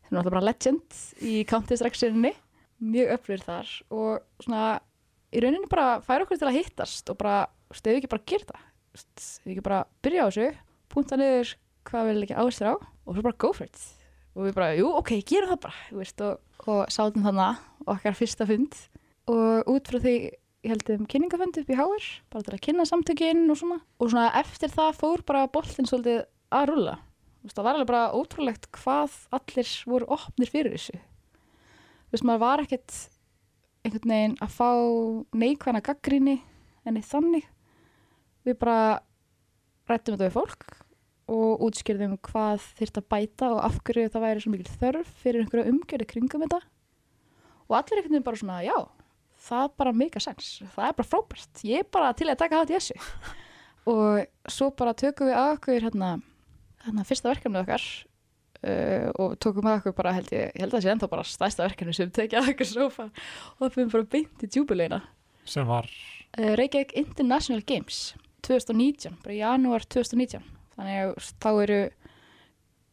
sem 0.07 0.15
er 0.15 0.21
náttúrulega 0.21 0.37
bara 0.37 0.47
legend 0.47 0.99
í 1.27 1.41
Counter-Strike-serinni, 1.51 2.33
mjög 2.79 3.15
öflur 3.17 3.43
þar 3.43 3.73
og 3.91 4.45
svona 4.45 4.65
í 5.33 5.43
rauninni 5.43 5.71
bara 5.71 6.01
færa 6.05 6.27
okkur 6.27 6.41
til 6.41 6.49
að 6.51 6.59
hittast 6.61 7.13
og 7.13 7.19
bara, 7.21 7.45
við 7.75 7.99
ekki 7.99 8.13
bara 8.13 8.27
gera 8.31 8.49
það 8.49 8.65
við 9.45 9.53
ekki 9.53 9.67
bara 9.67 9.83
byrja 10.05 10.25
á 10.25 10.29
þessu 10.31 10.49
púnta 10.93 11.19
niður 11.21 11.53
hvað 11.87 12.09
við 12.09 12.23
ekki 12.27 12.39
áherslu 12.41 12.73
á 12.73 12.75
og 12.77 13.15
svo 13.15 13.23
bara 13.23 13.39
go 13.39 13.53
for 13.55 13.69
it. 13.69 13.83
Og 14.37 14.49
við 14.49 14.57
bara, 14.57 14.73
jú, 14.77 14.89
ok, 14.99 15.13
gerum 15.25 15.53
það 15.53 15.61
bara 15.67 15.99
veist, 15.99 16.23
og, 16.25 16.41
og 16.69 16.81
sátum 16.93 17.25
þannig 17.25 17.61
okkar 17.87 18.17
fyrsta 18.19 18.47
fund. 18.49 18.75
Og 19.31 19.71
út 19.73 19.89
frá 19.89 20.01
því 20.03 20.17
ég 20.67 20.73
held 20.73 20.91
um 20.97 21.07
kynningafund 21.11 21.61
upp 21.61 21.71
í 21.71 21.79
Háir 21.79 22.09
bara 22.33 22.47
til 22.47 22.57
að 22.57 22.65
kynna 22.67 22.87
samtökinn 22.89 23.47
og 23.53 23.61
svona. 23.61 23.79
Og 24.01 24.11
svona 24.13 24.33
eftir 24.41 24.73
það 24.73 24.99
fór 24.99 25.25
bara 25.29 25.47
boltinn 25.53 25.89
svolítið 25.89 26.25
að 26.57 26.71
rulla 26.73 26.97
það 27.55 27.67
var 27.67 27.77
alveg 27.77 27.91
bara 27.91 28.15
ótrúlegt 28.17 28.69
hvað 28.75 29.19
allir 29.37 29.73
voru 29.87 30.09
opnir 30.17 30.51
fyrir 30.51 30.75
þessu. 30.75 30.97
Þú 32.07 32.15
veist, 32.15 32.27
maður 32.27 32.43
var 32.43 32.63
ekkert 32.65 32.97
einhvern 33.87 34.13
veginn 34.13 34.39
að 34.45 34.57
fá 34.57 34.71
neikvæna 35.37 35.83
gaggrinni 35.85 36.41
en 36.87 36.99
eitt 36.99 37.09
þannig. 37.11 37.47
Við 38.47 38.59
bara 38.61 38.99
rættum 39.87 40.17
þetta 40.17 40.29
við 40.29 40.37
fólk 40.37 40.67
og 41.37 41.65
útskýrðum 41.67 42.19
hvað 42.27 42.63
þyrft 42.79 43.01
að 43.01 43.09
bæta 43.11 43.49
og 43.55 43.65
af 43.67 43.81
hverju 43.87 44.13
það 44.15 44.27
væri 44.27 44.45
svo 44.45 44.53
mikil 44.53 44.77
þörf 44.83 45.17
fyrir 45.23 45.43
einhverju 45.43 45.73
umgjörði 45.73 46.09
kringum 46.13 46.45
þetta. 46.47 46.61
Og 47.67 47.79
allir 47.81 47.99
einhvern 47.99 48.15
veginn 48.15 48.29
bara 48.29 48.43
svona, 48.43 48.61
já 48.67 48.77
það 49.47 49.65
er 49.65 49.73
bara 49.83 49.95
mega 49.97 50.23
sens, 50.23 50.51
það 50.75 50.89
er 50.89 50.97
bara 50.99 51.11
frábært. 51.11 51.65
Ég 51.67 51.83
er 51.83 51.91
bara 51.93 52.13
til 52.17 52.31
að 52.31 52.39
taka 52.43 52.63
það 52.63 52.71
til 52.71 52.79
þessu. 52.79 52.99
Og 53.93 54.51
svo 54.51 54.71
bara 54.79 54.97
tökum 54.99 55.31
við 55.31 55.39
að 55.39 55.53
okkur 55.57 55.87
hérna, 55.87 56.13
hérna 56.87 57.07
fyrsta 57.07 57.31
verkefnið 57.31 57.63
okkar 57.63 57.89
uh, 58.63 59.09
og 59.23 59.37
tókum 59.43 59.69
að 59.69 59.81
okkur 59.81 59.97
bara 59.99 60.15
held 60.17 60.33
ég, 60.35 60.53
held 60.57 60.71
að 60.71 60.79
það 60.79 60.87
sé 60.87 60.93
ennþá 60.95 61.11
bara 61.13 61.27
stærsta 61.27 61.67
verkefni 61.67 61.97
sem 61.97 62.13
tekið 62.15 62.41
að 62.41 62.51
okkur 62.55 62.71
sofa. 62.71 63.09
Og 63.57 63.65
það 63.65 63.77
fyrir 63.77 63.93
bara 63.95 64.11
beint 64.17 64.47
í 64.47 64.51
djúbulegina 64.51 65.03
sem 65.47 65.69
var? 65.69 65.89
Uh, 66.37 66.55
Reykjavík 66.59 66.97
International 66.99 67.63
Games 67.67 68.01
2019, 68.47 69.21
bara 69.23 69.35
í 69.35 69.41
janúar 69.41 69.87
2019 69.87 70.43
þannig 70.77 70.99
að 71.03 71.31
þá 71.43 71.51
eru 71.65 71.79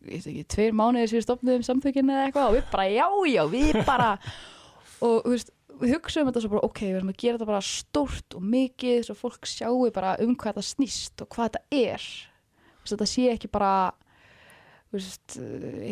ég 0.03 0.19
veit 0.19 0.27
ekki, 0.27 0.45
tveir 0.51 0.75
mánuðir 0.75 1.09
sem 1.09 1.19
við 1.19 1.25
stopnum 1.27 1.65
samtökin 1.65 2.11
eða 2.11 2.27
eitthvað 2.27 2.49
og 2.49 2.55
við 2.57 2.69
bara 2.73 2.87
já, 2.91 3.05
já, 3.31 3.43
við 3.51 3.79
bara 3.87 4.09
og 5.05 5.29
veist, 5.31 5.51
við 5.81 5.95
hugsaum 5.95 6.29
þetta 6.29 6.43
svo 6.43 6.53
bara 6.53 6.67
ok, 6.67 6.81
við 6.85 6.99
erum 6.99 7.11
að 7.13 7.19
gera 7.23 7.37
þetta 7.37 7.49
bara 7.49 7.65
stórt 7.67 8.37
og 8.37 8.45
mikið 8.53 9.07
svo 9.07 9.17
fólk 9.17 9.49
sjáu 9.49 9.89
bara 9.95 10.15
um 10.23 10.35
hvað 10.35 10.53
þetta 10.57 10.69
snýst 10.69 11.23
og 11.23 11.31
hvað 11.33 11.49
þetta 11.49 11.83
er. 11.93 12.07
Þetta 12.83 13.07
sé 13.07 13.27
ekki 13.31 13.49
bara 13.51 13.73
veist, 14.99 15.35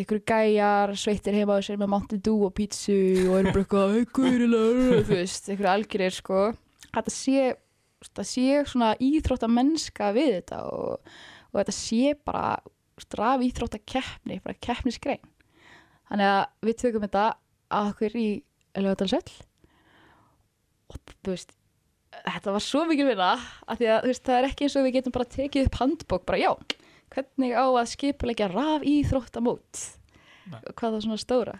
ykkur 0.02 0.22
gæjar 0.28 0.93
sveittir 0.99 1.36
heima 1.38 1.58
á 1.58 1.66
sér 1.66 1.80
með 1.82 1.91
Mountain 1.93 2.22
Dew 2.26 2.45
og 2.47 2.54
pítsu 2.58 2.95
og 3.28 3.39
erum 3.39 3.52
bara 3.56 3.64
eitthvað 3.64 3.95
eitthvað, 3.99 5.04
þú 5.08 5.16
veist, 5.16 5.49
ykkur 5.54 5.70
algjörir 5.72 6.16
sko. 6.16 6.41
Þetta 6.91 7.14
sé, 7.16 7.45
þetta 8.06 8.26
sé 8.28 8.64
svona 8.70 8.91
íþrótta 9.02 9.49
mennska 9.52 10.12
við 10.18 10.36
þetta 10.39 10.64
og, 10.70 11.14
og 11.52 11.62
þetta 11.62 11.78
sé 11.78 12.16
bara 12.28 12.58
straf 13.02 13.45
íþrótta 13.45 13.82
keppni, 13.82 14.41
bara 14.43 14.60
keppnisgrein. 14.62 15.24
Þannig 16.12 16.34
að 16.34 16.68
við 16.68 16.78
tökum 16.84 17.08
þetta 17.08 17.26
að 17.72 17.89
okkur 17.93 18.20
í 18.20 18.28
lögadalsöll 18.78 19.39
og 20.91 20.99
þú 21.24 21.34
veist 21.34 21.56
þetta 22.12 22.54
var 22.56 22.64
svo 22.64 22.84
mikið 22.89 23.12
vinna 23.14 23.32
af 23.39 23.80
því 23.80 23.89
að 23.89 24.04
þú 24.04 24.12
veist, 24.12 24.24
það 24.28 24.38
er 24.38 24.47
ekki 24.49 24.68
eins 24.68 24.78
og 24.78 24.86
við 24.86 24.95
getum 24.97 25.16
bara 25.16 25.34
tekið 25.36 25.68
upp 25.70 25.78
handbók, 25.80 26.26
bara 26.28 26.41
já, 26.41 26.52
hvernig 27.12 27.53
á 27.55 27.66
að 27.68 27.91
skipulegja 27.91 28.47
raf 28.51 28.86
íþróttamót 28.88 29.84
Nei. 30.51 30.62
og 30.62 30.74
hvað 30.76 30.95
það 30.95 31.05
svona 31.05 31.22
stóra? 31.22 31.55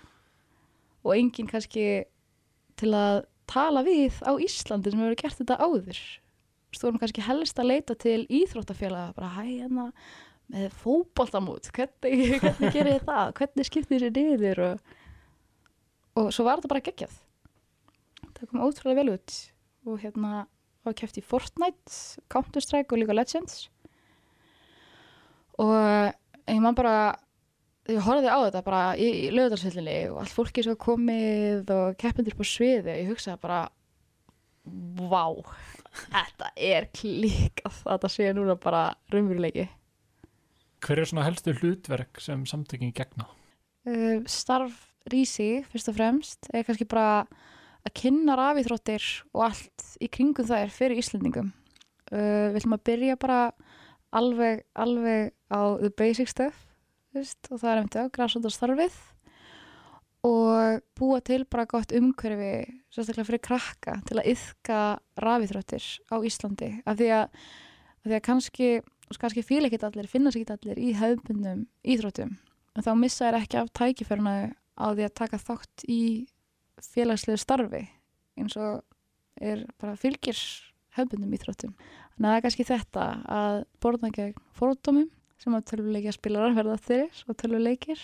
Og 1.02 1.16
enginn 1.18 1.50
kannski 1.50 1.86
til 2.80 2.92
að 2.96 3.24
tala 3.52 3.84
við 3.86 4.22
á 4.24 4.32
Íslandi 4.40 4.94
sem 4.94 5.02
hefur 5.02 5.18
gert 5.20 5.40
þetta 5.42 5.60
áður. 5.60 6.02
Vorum 6.82 7.02
kannski 7.02 7.24
helst 7.26 7.60
að 7.60 7.72
leita 7.74 7.98
til 8.00 8.22
íþróttafélaga 8.32 9.16
bara 9.18 9.34
hæ 9.36 9.42
hérna 9.44 9.90
með 10.52 10.72
fótboltamót, 10.82 11.70
hvernig, 11.76 12.38
hvernig 12.44 12.74
gerir 12.76 12.98
þið 12.98 13.10
það? 13.10 13.34
Hvernig 13.40 13.68
skiptir 13.68 14.06
þið 14.08 14.18
niður? 14.18 14.64
Og, 14.68 14.96
og 16.22 16.32
svo 16.36 16.48
var 16.48 16.60
þetta 16.60 16.72
bara 16.72 16.86
geggjað. 16.88 17.20
Það 18.32 18.48
kom 18.48 18.64
ótrúlega 18.64 19.02
vel 19.02 19.14
út. 19.18 19.38
Og 19.88 20.02
hérna 20.04 20.46
var 20.86 20.98
kæft 20.98 21.20
í 21.20 21.26
Fortnite, 21.26 22.22
Counter 22.32 22.64
Strike 22.64 22.94
og 22.96 23.02
líka 23.02 23.16
Legends 23.16 23.68
og 25.62 25.76
ég 26.50 26.62
man 26.64 26.78
bara 26.78 26.96
ég 27.90 28.02
horfði 28.06 28.30
á 28.30 28.40
þetta 28.46 28.64
bara 28.66 28.82
í, 28.96 29.08
í 29.28 29.30
lögðarsvillinni 29.34 30.00
og 30.12 30.22
allt 30.22 30.36
fólki 30.36 30.64
svo 30.66 30.78
komið 30.80 31.72
og 31.76 32.00
keppindir 32.02 32.38
på 32.38 32.48
sviði 32.48 32.98
ég 33.02 33.12
hugsaði 33.12 33.42
bara 33.42 33.62
vá, 34.66 35.26
þetta 36.12 36.52
er 36.56 36.88
klíkað 36.94 37.80
að 37.86 37.96
þetta 37.96 38.12
sé 38.14 38.32
núna 38.36 38.58
bara 38.62 38.84
raunveruleiki. 39.14 39.68
Hver 40.82 41.02
er 41.02 41.10
svona 41.10 41.26
helstu 41.28 41.54
hlutverk 41.58 42.22
sem 42.22 42.46
samtökin 42.50 42.94
gegna? 42.96 43.28
Uh, 43.86 44.22
starf 44.30 44.88
rísi 45.10 45.64
fyrst 45.70 45.90
og 45.92 45.98
fremst. 45.98 46.50
Er 46.54 46.66
kannski 46.66 46.88
bara 46.90 47.26
að 47.82 47.94
kynna 47.98 48.38
rafíþróttir 48.38 49.06
og 49.34 49.48
allt 49.50 49.86
í 50.02 50.10
kringum 50.14 50.48
þær 50.50 50.74
fyrir 50.74 51.02
Íslendingum. 51.02 51.52
Uh, 52.12 52.50
við 52.52 52.62
ætlum 52.62 52.78
að 52.78 52.86
byrja 52.90 53.20
bara 53.22 53.42
alveg, 54.18 54.66
alveg 54.74 55.32
á 55.52 55.78
the 55.82 55.92
basic 55.92 56.32
stuff 56.32 56.68
veist, 57.16 57.40
og 57.52 57.60
það 57.60 57.72
er 57.72 57.82
eftir 57.82 58.06
á 58.08 58.14
græsóttastarfið 58.16 59.00
og 60.28 60.84
búa 60.98 61.20
til 61.26 61.44
bara 61.50 61.66
gott 61.66 61.94
umhverfi 61.98 62.54
sérstaklega 62.94 63.28
fyrir 63.28 63.42
krakka 63.42 63.98
til 64.06 64.20
að 64.22 64.30
yfka 64.36 64.80
rafíþróttir 65.18 65.86
á 66.14 66.16
Íslandi. 66.22 66.72
Af 66.86 67.00
því 67.00 67.08
að, 67.18 67.40
af 68.04 68.06
því 68.06 68.18
að 68.18 68.26
kannski, 68.28 68.70
kannski 69.18 69.46
fíla 69.46 69.70
ekki 69.70 69.82
allir, 69.88 70.10
finna 70.12 70.34
sér 70.34 70.44
ekki 70.44 70.58
allir 70.58 70.82
í 70.82 70.92
hefðbundum 71.00 71.64
íþróttum. 71.82 72.36
En 72.78 72.86
þá 72.86 72.92
missa 73.00 73.28
þær 73.28 73.40
ekki 73.42 73.62
af 73.62 73.72
tækifæruna 73.80 74.36
á 74.78 74.88
því 74.94 75.08
að 75.08 75.18
taka 75.18 75.42
þátt 75.42 75.88
í 75.90 76.02
félagslegu 76.82 77.42
starfi 77.42 77.88
eins 78.40 78.58
og 78.58 78.84
er 79.42 79.66
bara 79.82 79.98
fylgir 80.00 80.38
hefbundum 80.98 81.34
íþróttum. 81.34 81.74
Þannig 82.14 82.28
að 82.28 82.30
það 82.30 82.38
er 82.38 82.46
kannski 82.46 82.68
þetta 82.70 83.08
að 83.42 83.58
borðna 83.82 84.14
gegn 84.14 84.38
fórdómum 84.54 85.10
sem 85.42 85.58
að 85.58 85.68
tölvuleikja 85.72 86.14
spilarar 86.16 86.56
verða 86.58 86.78
þeirri 86.86 87.26
og 87.28 87.40
tölvuleikir 87.42 88.04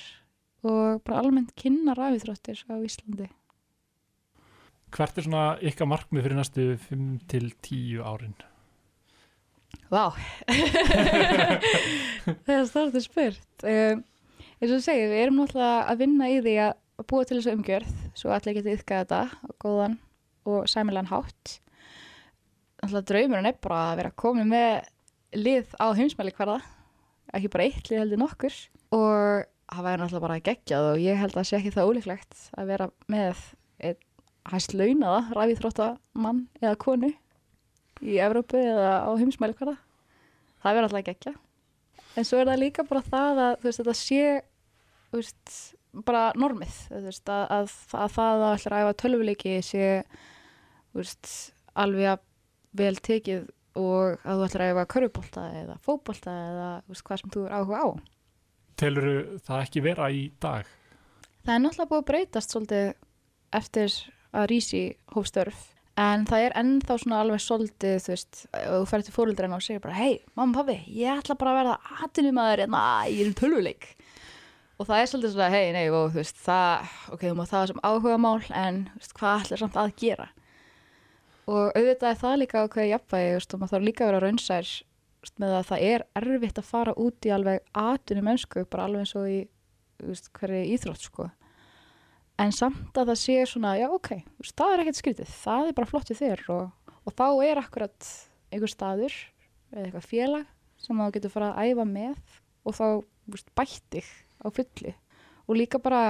og 0.68 1.02
bara 1.06 1.22
almennt 1.22 1.54
kynna 1.60 1.96
rafíþróttir 1.98 2.64
á 2.66 2.76
Íslandi. 2.82 3.30
hvert 4.92 5.18
er 5.18 5.26
svona 5.26 5.58
ykkar 5.62 5.90
markmið 5.90 6.24
fyrir 6.26 6.40
næstu 6.40 6.68
5 6.90 7.10
til 7.30 7.52
10 7.62 8.02
árin 8.02 8.38
Vá, 9.92 10.12
það 12.46 12.54
er 12.58 12.66
startið 12.68 13.04
spurt. 13.06 13.64
Um, 13.64 14.02
eins 14.60 14.74
og 14.74 14.84
segið, 14.84 15.14
við 15.14 15.22
erum 15.22 15.40
náttúrulega 15.42 15.86
að 15.92 16.02
vinna 16.02 16.28
í 16.32 16.42
því 16.42 16.56
að 16.66 17.06
búa 17.08 17.28
til 17.28 17.38
þessu 17.38 17.54
umgjörð 17.56 17.94
svo 18.18 18.34
allir 18.36 18.58
getið 18.58 18.76
yfka 18.80 19.02
þetta 19.04 19.22
á 19.32 19.50
góðan 19.64 19.96
og 20.48 20.68
sæmilan 20.72 21.12
hátt. 21.12 21.58
Náttúrulega 22.82 23.10
draumurinn 23.12 23.50
er 23.52 23.60
bara 23.64 23.84
að 23.92 24.00
vera 24.02 24.16
komið 24.24 24.50
með 24.52 24.72
lið 25.38 25.78
á 25.80 25.88
heimsmæli 25.98 26.36
hverða, 26.36 26.60
ekki 27.36 27.52
bara 27.54 27.68
eitt 27.68 27.92
lið 27.92 28.04
heldur 28.04 28.22
nokkur 28.24 28.58
og 28.96 29.48
það 29.68 29.86
væri 29.88 30.02
náttúrulega 30.02 30.26
bara 30.28 30.44
geggjað 30.48 30.90
og 30.94 31.00
ég 31.04 31.20
held 31.20 31.34
að 31.34 31.40
það 31.42 31.50
sé 31.50 31.58
ekki 31.60 31.74
það 31.76 31.90
ólíklegt 31.92 32.44
að 32.56 32.70
vera 32.72 32.90
með 33.12 33.42
einn 33.84 34.04
hæst 34.52 34.76
launaða 34.78 35.24
ræfið 35.36 35.62
þróttamann 35.62 36.44
eða 36.62 36.78
konu 36.80 37.10
í 38.04 38.20
Evrópu 38.22 38.60
eða 38.62 38.92
á 39.04 39.12
heimsmæli 39.18 39.58
hverða. 39.58 39.76
Það 40.62 40.78
verður 40.78 40.88
alltaf 40.88 41.08
gegja. 41.08 41.34
En 42.18 42.28
svo 42.28 42.40
er 42.42 42.50
það 42.50 42.62
líka 42.64 42.86
bara 42.88 43.04
það 43.06 43.42
að 43.44 43.58
veist, 43.66 43.82
þetta 43.82 43.96
sé 43.98 44.22
veist, 45.14 45.58
bara 46.08 46.24
normið 46.38 46.78
veist, 47.06 47.30
að, 47.30 47.44
að, 47.58 47.76
að 47.98 48.16
það 48.16 48.46
að 48.48 48.56
ætla 48.56 48.80
að 48.80 48.86
æfa 48.86 48.98
tölvuleiki 49.04 49.58
sé 49.66 49.90
alveg 51.78 52.12
að 52.16 52.24
vel 52.78 52.96
tekið 53.06 53.46
og 53.78 54.18
að 54.26 54.42
þú 54.42 54.48
ætla 54.48 54.66
að 54.66 54.74
æfa 54.74 54.86
körfubólta 54.94 55.46
eða 55.62 55.78
fótbolta 55.86 56.36
eða 56.50 56.68
veist, 56.90 57.06
hvað 57.08 57.22
sem 57.22 57.34
þú 57.34 57.46
er 57.46 57.56
áhuga 57.58 57.82
á. 57.84 57.88
telur 58.78 59.08
það 59.46 59.64
ekki 59.64 59.84
vera 59.86 60.12
í 60.14 60.28
dag? 60.42 60.68
Það 61.46 61.56
er 61.56 61.64
náttúrulega 61.64 61.90
búið 61.92 62.04
að 62.04 62.08
breytast 62.12 62.54
svolítið 62.54 62.88
eftir 63.58 63.98
að 64.38 64.48
rísi 64.52 64.84
hófstörf 65.16 65.66
en 65.98 66.26
það 66.30 66.46
er 66.46 66.56
ennþá 66.62 66.98
svona 67.02 67.22
alveg 67.24 67.42
svolítið 67.42 67.96
þú 68.04 68.14
veist, 68.14 68.42
og 68.54 68.76
þú 68.76 68.90
ferð 68.92 69.08
til 69.08 69.16
fóröldreina 69.16 69.58
og 69.58 69.66
segir 69.66 69.82
bara 69.82 69.98
hei, 69.98 70.20
mamma, 70.38 70.60
pappi, 70.60 70.78
ég 70.94 71.22
ætla 71.24 71.38
bara 71.40 71.54
að 71.54 71.60
verða 71.62 72.02
atinumæður 72.06 72.66
en 72.68 72.78
að 72.78 73.14
ég 73.16 73.24
er 73.24 73.32
um 73.32 73.38
tölvuleik. 73.40 73.88
Og 74.78 74.86
það 74.86 75.00
er 75.02 75.10
svolítið 75.10 75.34
svona, 75.34 75.50
hei, 75.56 75.72
nei, 75.74 75.86
og 75.90 76.12
þú 76.12 76.20
veist 76.20 76.42
það, 76.44 76.92
ok, 77.16 77.24
þú 77.24 77.38
má 77.40 77.46
það 77.50 77.70
sem 77.72 77.86
áhuga 77.90 78.18
mál 78.22 78.44
en 78.54 78.84
veist, 79.00 79.16
hvað 79.18 79.48
ætlar 79.48 79.64
samt 79.64 79.80
að 79.82 79.96
gera 80.04 80.28
og 81.48 81.72
auðvitað 81.72 82.10
er 82.12 82.20
það 82.22 82.38
líka 82.41 82.64
ákveði 82.66 82.91
jafnvægi, 82.91 83.34
og 83.39 83.62
maður 83.62 83.74
þarf 83.74 83.88
líka 83.88 84.04
að 84.04 84.12
vera 84.12 84.24
raunsær 84.24 84.72
með 85.41 85.54
að 85.58 85.68
það 85.68 85.86
er 85.88 86.04
erfitt 86.22 86.62
að 86.62 86.70
fara 86.70 86.93
út 87.04 87.28
í 87.28 87.34
alveg 87.36 87.64
atunum 87.76 88.28
mennsku, 88.30 88.64
bara 88.72 88.88
alveg 88.88 89.04
eins 89.04 89.16
og 89.18 89.28
í 89.28 89.39
veist, 90.04 90.30
hverju 90.38 90.62
íþrótt, 90.76 91.08
sko. 91.10 91.28
En 92.38 92.54
samt 92.54 93.00
að 93.00 93.12
það 93.12 93.20
sé 93.24 93.38
svona, 93.50 93.74
já 93.80 93.88
ok, 93.89 94.12
veist, 94.38 94.56
það 94.60 94.74
er 94.74 94.84
ekkert 94.84 95.00
skrítið, 95.02 95.34
það 95.41 95.72
er 95.72 95.78
bara 95.80 95.89
flott 95.89 96.12
við 96.12 96.22
þér 96.22 96.43
og, 96.54 96.93
og 97.02 97.18
þá 97.18 97.28
er 97.48 97.62
akkurat 97.64 98.12
einhver 98.54 98.72
staður 98.72 99.18
eða 99.74 99.88
eitthvað 99.88 100.08
félag 100.12 100.54
sem 100.82 101.02
þú 101.02 101.10
getur 101.16 101.34
fara 101.34 101.52
að 101.58 101.72
æfa 101.72 101.86
með 101.89 102.38
og 102.68 102.78
þá 102.78 102.86
veist, 103.34 103.54
bættig 103.58 104.10
á 104.43 104.48
fulli 104.54 104.93
og 105.48 105.58
líka 105.58 105.80
bara 105.82 106.02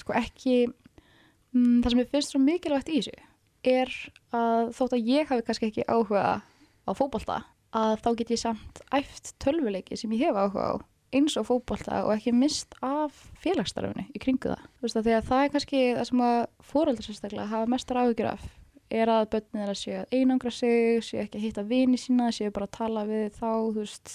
sko 0.00 0.14
ekki 0.16 0.56
mm, 0.66 1.82
það 1.84 1.90
sem 1.92 2.02
ég 2.02 2.10
finnst 2.12 2.34
svo 2.34 2.40
mikilvægt 2.42 2.90
í 2.90 3.00
þessu 3.00 3.31
er 3.64 3.90
að 4.34 4.72
þótt 4.76 4.96
að 4.96 5.10
ég 5.12 5.28
hafi 5.30 5.46
kannski 5.46 5.70
ekki 5.70 5.88
áhuga 5.88 6.24
á 6.42 6.90
fótbolta 6.98 7.42
að 7.72 7.98
þá 8.04 8.08
get 8.18 8.32
ég 8.34 8.40
samt 8.42 8.80
æft 8.92 9.34
tölvuleiki 9.42 9.96
sem 9.96 10.12
ég 10.16 10.26
hef 10.26 10.38
áhuga 10.38 10.66
á 10.72 10.74
eins 11.12 11.36
og 11.36 11.46
fótbolta 11.48 12.02
og 12.06 12.14
ekki 12.14 12.32
mist 12.34 12.74
af 12.84 13.12
félagsstarfinu 13.42 14.06
í 14.16 14.20
kringu 14.22 14.52
það. 14.52 14.64
Þú 14.78 14.86
veist 14.86 14.98
að 14.98 15.06
því 15.06 15.14
að 15.16 15.26
það 15.28 15.44
er 15.44 15.52
kannski 15.54 15.80
það 15.98 16.06
sem 16.08 16.22
að 16.26 16.38
fóreldur 16.72 17.06
sérstaklega 17.06 17.50
hafa 17.52 17.72
mestar 17.72 18.00
áhyggjur 18.00 18.30
af 18.32 18.46
er 18.92 19.12
að 19.12 19.28
börnir 19.32 19.72
að 19.72 19.80
séu 19.80 19.98
að 20.02 20.14
einangra 20.16 20.52
sig, 20.52 21.02
séu 21.04 21.22
ekki 21.22 21.38
að 21.38 21.44
hitta 21.46 21.64
vini 21.68 21.98
sína, 22.00 22.30
séu 22.34 22.52
bara 22.52 22.68
að 22.68 22.76
tala 22.76 23.04
við 23.08 23.28
þá, 23.38 23.50
þú 23.72 23.78
veist, 23.78 24.14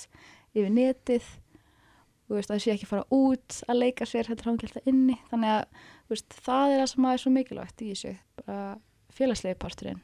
yfir 0.54 0.74
netið, 0.74 1.30
þú 2.28 2.38
veist, 2.38 2.54
að 2.54 2.62
séu 2.64 2.74
ekki 2.76 2.88
að 2.88 2.92
fara 2.92 3.18
út 3.18 3.60
að 3.66 3.80
leika 3.82 4.08
sér, 4.10 4.30
þetta 4.30 4.46
er 4.46 4.52
hangelt 4.52 4.78
að 4.78 4.92
inni, 4.92 5.18
þannig 5.32 5.56
að, 5.56 5.82
þú 6.06 6.16
veist, 6.16 6.38
það 6.46 6.74
er 6.76 6.84
það 6.84 6.92
sem 6.94 7.08
að 7.08 7.16
er 7.16 7.24
svo 7.24 7.34
mikilvægt 7.34 7.82
í 7.84 7.90
þessu, 7.94 8.14
bara 8.44 8.62
félagslegi 9.18 9.58
parturinn. 9.60 10.02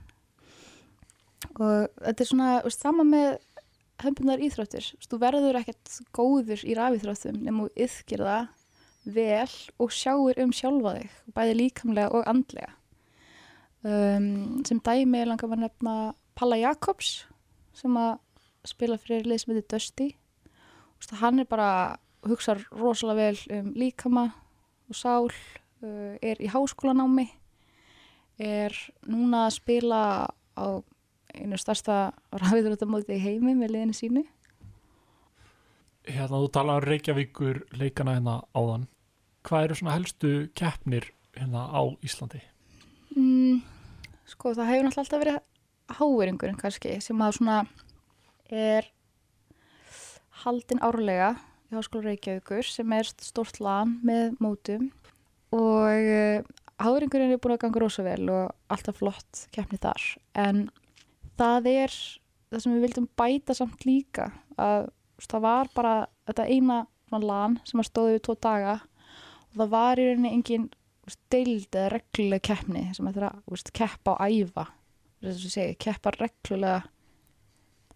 Og 1.60 1.90
þetta 2.02 2.24
er 2.24 2.30
svona, 2.30 2.52
veist, 2.66 2.82
sama 2.82 3.06
með 3.08 3.38
höfnbundar 4.04 4.42
íþróttir, 4.44 4.90
þú 5.06 5.20
verður 5.22 5.60
ekkert 5.60 5.98
góður 6.16 6.64
í 6.66 6.76
rafíþróttum 6.78 7.40
nema 7.46 7.68
þú 7.68 7.86
yðkir 7.86 8.24
það 8.26 8.52
vel 9.04 9.52
og 9.84 9.92
sjáir 9.92 10.40
um 10.44 10.54
sjálfa 10.56 10.96
þig, 10.98 11.16
bæði 11.36 11.56
líkamlega 11.60 12.16
og 12.16 12.28
andlega. 12.30 12.72
Um, 13.84 14.64
sem 14.64 14.80
dæmi 14.80 15.26
langar 15.28 15.50
maður 15.52 15.58
að 15.58 15.66
nefna 15.66 15.96
Palla 16.40 16.60
Jakobs 16.62 17.26
sem 17.76 17.98
að 18.00 18.14
spila 18.68 18.96
fyrir 19.02 19.28
lið 19.28 19.42
sem 19.42 19.52
heitir 19.52 19.68
Dusty. 19.74 20.08
Veist, 21.02 21.16
Hann 21.20 21.44
er 21.44 21.50
bara, 21.50 21.98
hugsar 22.24 22.64
rosalega 22.72 23.34
vel 23.34 23.60
um 23.60 23.74
líkama 23.76 24.30
og 24.88 24.96
sál, 24.96 25.28
uh, 25.84 26.16
er 26.24 26.40
í 26.40 26.48
háskólanámi, 26.52 27.28
er 28.42 28.76
núna 29.10 29.48
að 29.48 29.56
spila 29.58 30.02
á 30.58 30.66
einu 31.34 31.58
starsta 31.58 32.14
rafíðröndamóti 32.34 33.18
í 33.18 33.22
heimi 33.24 33.56
með 33.58 33.76
liðinu 33.76 33.98
sínu. 33.98 34.24
Hérna, 36.04 36.42
þú 36.42 36.50
talaði 36.54 36.82
um 36.82 36.88
Reykjavíkur 36.90 37.62
leikana 37.80 38.18
hérna 38.18 38.40
áðan. 38.54 38.88
Hvað 39.44 39.68
eru 39.68 39.78
svona 39.80 39.96
helstu 39.96 40.34
keppnir 40.58 41.10
hérna 41.38 41.68
á 41.72 41.82
Íslandi? 42.04 42.42
Mm, 43.16 43.62
sko 44.30 44.54
það 44.58 44.70
hefur 44.72 44.88
náttúrulega 44.88 45.06
alltaf 45.06 45.24
verið 45.24 45.40
háveringurinn 46.00 46.60
kannski 46.60 46.98
sem 47.04 47.24
að 47.24 47.38
svona 47.38 47.58
er 48.50 48.90
haldin 50.44 50.82
árlega 50.84 51.34
í 51.72 51.78
Háskóla 51.78 52.12
Reykjavíkur 52.12 52.68
sem 52.68 52.94
er 52.96 53.10
stort 53.22 53.60
lan 53.64 53.98
með 54.06 54.36
mótum 54.44 54.90
og 55.54 56.50
háveringurinn 56.84 57.34
er 57.34 57.42
búin 57.42 57.56
að 57.56 57.64
ganga 57.66 57.82
rosa 57.84 58.06
vel 58.06 58.24
og 58.34 58.74
alltaf 58.74 59.00
flott 59.00 59.46
keppni 59.56 59.80
þar. 59.82 60.04
En 60.38 60.66
það 61.40 61.70
er 61.72 61.96
það 62.54 62.64
sem 62.64 62.76
við 62.76 62.86
vildum 62.88 63.10
bæta 63.18 63.56
samt 63.58 63.86
líka 63.88 64.30
að 64.62 64.90
það 65.24 65.46
var 65.46 65.72
bara 65.76 65.94
þetta 66.28 66.50
eina 66.50 66.80
lan 67.14 67.60
sem 67.70 67.82
að 67.82 67.90
stóði 67.92 68.16
við 68.16 68.24
tvo 68.26 68.36
daga 68.42 68.78
og 68.82 69.60
það 69.60 69.74
var 69.74 70.00
í 70.02 70.08
rauninni 70.08 70.32
engin 70.34 70.70
deild 71.34 71.76
eða 71.76 71.92
regluleg 71.94 72.42
keppni 72.48 72.88
sem 72.96 73.10
ættir 73.10 73.28
að 73.28 73.42
þú 73.44 73.54
veist, 73.54 73.72
keppa 73.76 74.16
og 74.16 74.24
æfa 74.24 74.66
að 75.24 75.42
segja, 75.44 75.78
keppa 75.80 76.14
reglulega 76.16 76.82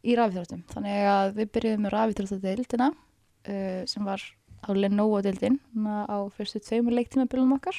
í 0.08 0.16
rafíþróttum. 0.16 0.64
Þannig 0.72 1.08
að 1.12 1.32
við 1.40 1.52
byrjuðum 1.56 1.86
með 1.86 1.96
rafíþróttadeildina 1.96 2.90
uh, 2.94 3.82
sem 3.90 4.08
var 4.08 4.24
á 4.62 4.70
Lenovo-deildin 4.74 5.58
á 5.86 6.18
fyrstu 6.36 6.62
tveimur 6.64 6.96
leiktímabilum 6.98 7.56
okkar 7.58 7.78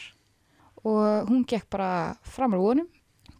og 0.88 1.28
hún 1.28 1.44
gekk 1.48 1.68
bara 1.72 2.16
fram 2.24 2.56
á 2.56 2.58
vonum 2.58 2.88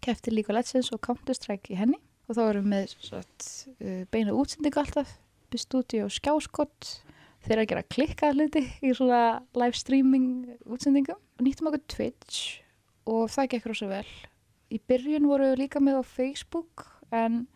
keppti 0.05 0.33
líka 0.33 0.55
Legends 0.55 0.93
og 0.95 1.03
Counter-Strike 1.05 1.75
í 1.75 1.79
henni. 1.79 1.99
Og 2.29 2.37
þá 2.37 2.43
erum 2.45 2.67
við 2.67 2.73
með 2.75 2.95
svart, 3.07 3.51
uh, 3.81 4.03
beina 4.13 4.37
útsendingu 4.37 4.83
alltaf 4.83 5.15
bestúti 5.53 6.03
og 6.05 6.13
skjáskott 6.13 6.91
þeir 7.47 7.55
eru 7.55 7.63
að 7.63 7.71
gera 7.71 7.87
klikka 7.95 8.33
hluti 8.35 8.65
í 8.85 8.93
svona 8.97 9.41
live 9.57 9.79
streaming 9.79 10.59
útsendingum. 10.69 11.21
Og 11.39 11.47
nýttum 11.47 11.71
okkur 11.71 11.85
Twitch 11.89 12.61
og 13.09 13.31
það 13.33 13.55
gekk 13.55 13.71
rosa 13.71 13.89
vel. 13.89 14.05
Í 14.69 14.81
byrjun 14.91 15.29
voru 15.31 15.53
við 15.53 15.63
líka 15.63 15.81
með 15.81 16.03
á 16.03 16.05
Facebook 16.05 16.85
en 17.09 17.47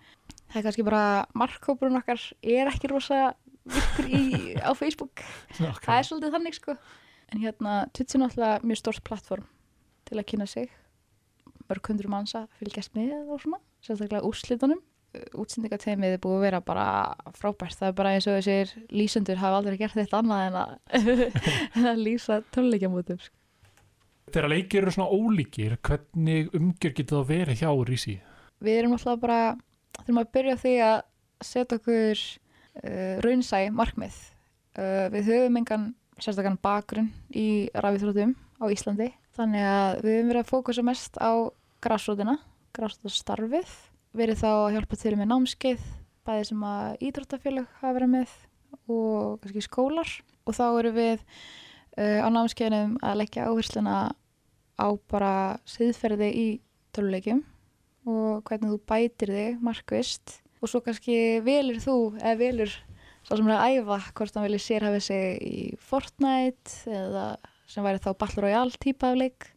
það 0.48 0.58
er 0.62 0.66
kannski 0.68 0.86
bara 0.86 1.04
markkópurinn 1.36 2.00
okkar 2.00 2.22
er 2.40 2.70
ekki 2.72 2.88
rosa 2.88 3.34
virkur 3.68 4.08
í, 4.08 4.22
á 4.56 4.72
Facebook. 4.74 5.20
Það 5.84 5.98
er 5.98 6.06
svolítið 6.08 6.32
þannig 6.34 6.56
sko. 6.56 6.74
En 7.30 7.42
hérna 7.44 7.74
Twitch 7.94 8.16
er 8.16 8.24
náttúrulega 8.24 8.64
mjög 8.66 8.80
stórt 8.80 9.04
plattform 9.06 9.44
til 10.12 10.20
að 10.20 10.28
kynna 10.30 10.46
sig. 10.50 10.70
Mörg 11.66 11.88
hundur 11.90 12.10
manns 12.12 12.36
að 12.36 12.48
fylgjast 12.60 12.96
með 12.96 13.14
og 13.26 13.42
svona 13.42 13.62
sérstaklega 13.82 14.24
úrslitunum. 14.28 14.80
Útsendingateimið 15.36 16.14
er 16.16 16.20
búið 16.22 16.38
að 16.38 16.44
vera 16.46 16.60
bara 16.64 16.86
frábært. 17.36 17.76
Það 17.76 17.90
er 17.90 17.96
bara 17.98 18.12
eins 18.16 18.28
og 18.30 18.38
þessir 18.38 18.70
lýsendur 18.92 19.40
hafa 19.42 19.58
aldrei 19.60 19.76
gert 19.80 19.98
þetta 19.98 20.22
annað 20.22 20.46
en 20.46 20.58
að, 20.62 20.74
að 21.92 22.04
lýsa 22.06 22.40
töluleikjamótum 22.54 23.20
sko. 23.20 23.36
Þegar 24.32 24.52
leikir 24.54 24.84
eru 24.86 24.92
svona 24.94 25.12
ólíkir, 25.12 25.74
hvernig 25.84 26.54
umgjör 26.56 26.94
getur 26.96 27.18
það 27.18 27.32
verið 27.32 27.64
hjá 27.64 27.72
Rísi? 27.88 28.14
við 28.62 28.82
erum 28.82 28.96
alltaf 28.96 29.18
bara 29.22 29.40
þurfum 29.98 30.20
að 30.22 30.30
byrja 30.36 30.58
því 30.60 30.74
að 30.86 30.94
setja 31.42 31.78
okkur 31.78 32.22
uh, 32.22 33.16
raunsæ 33.24 33.64
markmið. 33.74 34.20
Uh, 34.72 35.06
við 35.12 35.32
höfum 35.32 35.58
engan 35.60 35.88
sérstakann 36.22 36.60
bakgrunn 36.62 37.10
í 37.34 37.68
rafíþrótum 37.74 38.36
á 38.62 38.64
Íslandi 38.72 39.10
þannig 39.36 39.66
að 39.66 40.02
við 40.02 40.16
höfum 40.16 40.30
verið 40.32 40.42
að 40.42 40.50
fókusa 40.50 40.84
mest 40.86 41.18
á 41.20 41.32
græsrótina, 41.82 42.36
græsrótastarfið 42.76 43.74
verið 44.16 44.42
þá 44.42 44.50
að 44.52 44.72
hjálpa 44.76 44.98
til 45.00 45.14
með 45.16 45.30
námskeið 45.32 45.84
bæði 46.26 46.48
sem 46.50 46.64
að 46.68 47.04
ídróttafélag 47.08 47.68
hafa 47.80 47.94
verið 47.96 48.12
með 48.12 48.34
og 48.92 49.40
kannski 49.42 49.64
skólar. 49.64 50.10
Og 50.42 50.56
þá 50.56 50.64
erum 50.68 50.96
við 50.96 51.22
uh, 51.22 52.20
á 52.22 52.28
námskeiðinum 52.34 52.98
að 53.02 53.18
leggja 53.22 53.48
áhersluna 53.48 53.96
á 54.78 54.86
bara 55.10 55.34
siðferði 55.68 56.30
í 56.34 56.46
töluleikjum 56.94 57.42
og 58.08 58.42
hvernig 58.48 58.72
þú 58.72 58.78
bætir 58.90 59.30
þig 59.30 59.60
markvist 59.62 60.40
og 60.62 60.70
svo 60.70 60.80
kannski 60.82 61.38
velur 61.44 61.78
þú 61.82 61.96
eða 62.18 62.38
velur 62.40 62.72
svo 63.22 63.38
sem 63.38 63.48
er 63.48 63.54
að 63.54 63.76
æfa 63.76 63.98
hvort 64.18 64.36
hann 64.36 64.46
vilja 64.48 64.64
sérhafið 64.64 65.04
sig 65.06 65.42
í 65.46 65.60
Fortnite 65.78 66.90
eða 66.90 67.26
sem 67.72 67.86
væri 67.86 68.02
þá 68.02 68.10
Battle 68.20 68.44
Royale 68.44 68.80
típa 68.82 69.12
af 69.12 69.20
leik 69.20 69.48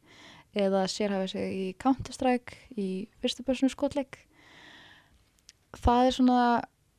eða 0.55 0.85
sérhafið 0.87 1.33
sig 1.33 1.55
í 1.55 1.65
Counter-Strike 1.83 2.79
í 2.79 2.87
fyrstu 3.19 3.43
personu 3.43 3.71
skotleik. 3.73 4.21
Það 5.75 6.07
er 6.07 6.15
svona 6.15 6.39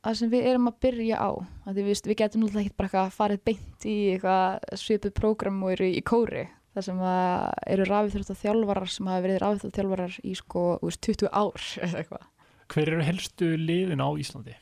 það 0.05 0.19
sem 0.19 0.31
við 0.31 0.51
erum 0.51 0.69
að 0.69 0.77
byrja 0.85 1.17
á 1.17 1.29
að 1.65 1.81
við, 1.81 1.89
við 2.05 2.19
getum 2.21 2.43
náttúrulega 2.43 2.67
ekki 2.69 2.77
bara 2.83 3.07
farið 3.15 3.41
beint 3.49 3.87
í 3.89 3.97
eitthvað 4.13 4.77
svipið 4.83 5.15
prógram 5.17 5.57
og 5.65 5.73
eru 5.73 5.89
í 5.89 6.05
kóri. 6.05 6.45
Þar 6.77 6.85
sem 6.85 7.01
eru 7.73 7.89
rafið 7.89 8.29
þjálfarar 8.37 8.93
sem 8.93 9.09
hafa 9.09 9.25
verið 9.25 9.41
rafið 9.41 9.73
þjálfarar 9.73 10.21
í 10.21 10.37
sko 10.37 10.69
úr 10.85 11.01
20 11.09 11.33
ár 11.33 11.67
eða 11.87 12.03
eitthvað. 12.03 12.31
Hver 12.67 12.93
eru 12.93 13.03
helstu 13.07 13.51
liðin 13.57 14.03
á 14.05 14.09
Íslandi? 14.13 14.57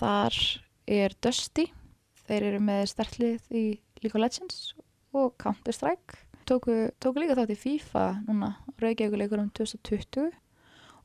þar 0.00 0.36
er 0.90 1.14
Dusty. 1.22 1.68
Þeir 2.26 2.46
eru 2.52 2.60
með 2.62 2.84
stertlið 2.92 3.48
í 3.50 3.64
League 4.00 4.14
of 4.14 4.22
Legends 4.22 4.70
og 5.16 5.34
Counter-Strike. 5.42 6.26
Tóku, 6.48 6.90
tóku 6.98 7.22
líka 7.22 7.36
þátt 7.38 7.54
í 7.54 7.58
FIFA 7.60 8.04
núna, 8.26 8.54
Reykjavíkuleikur 8.80 9.42
um 9.42 9.50
2020 9.54 10.30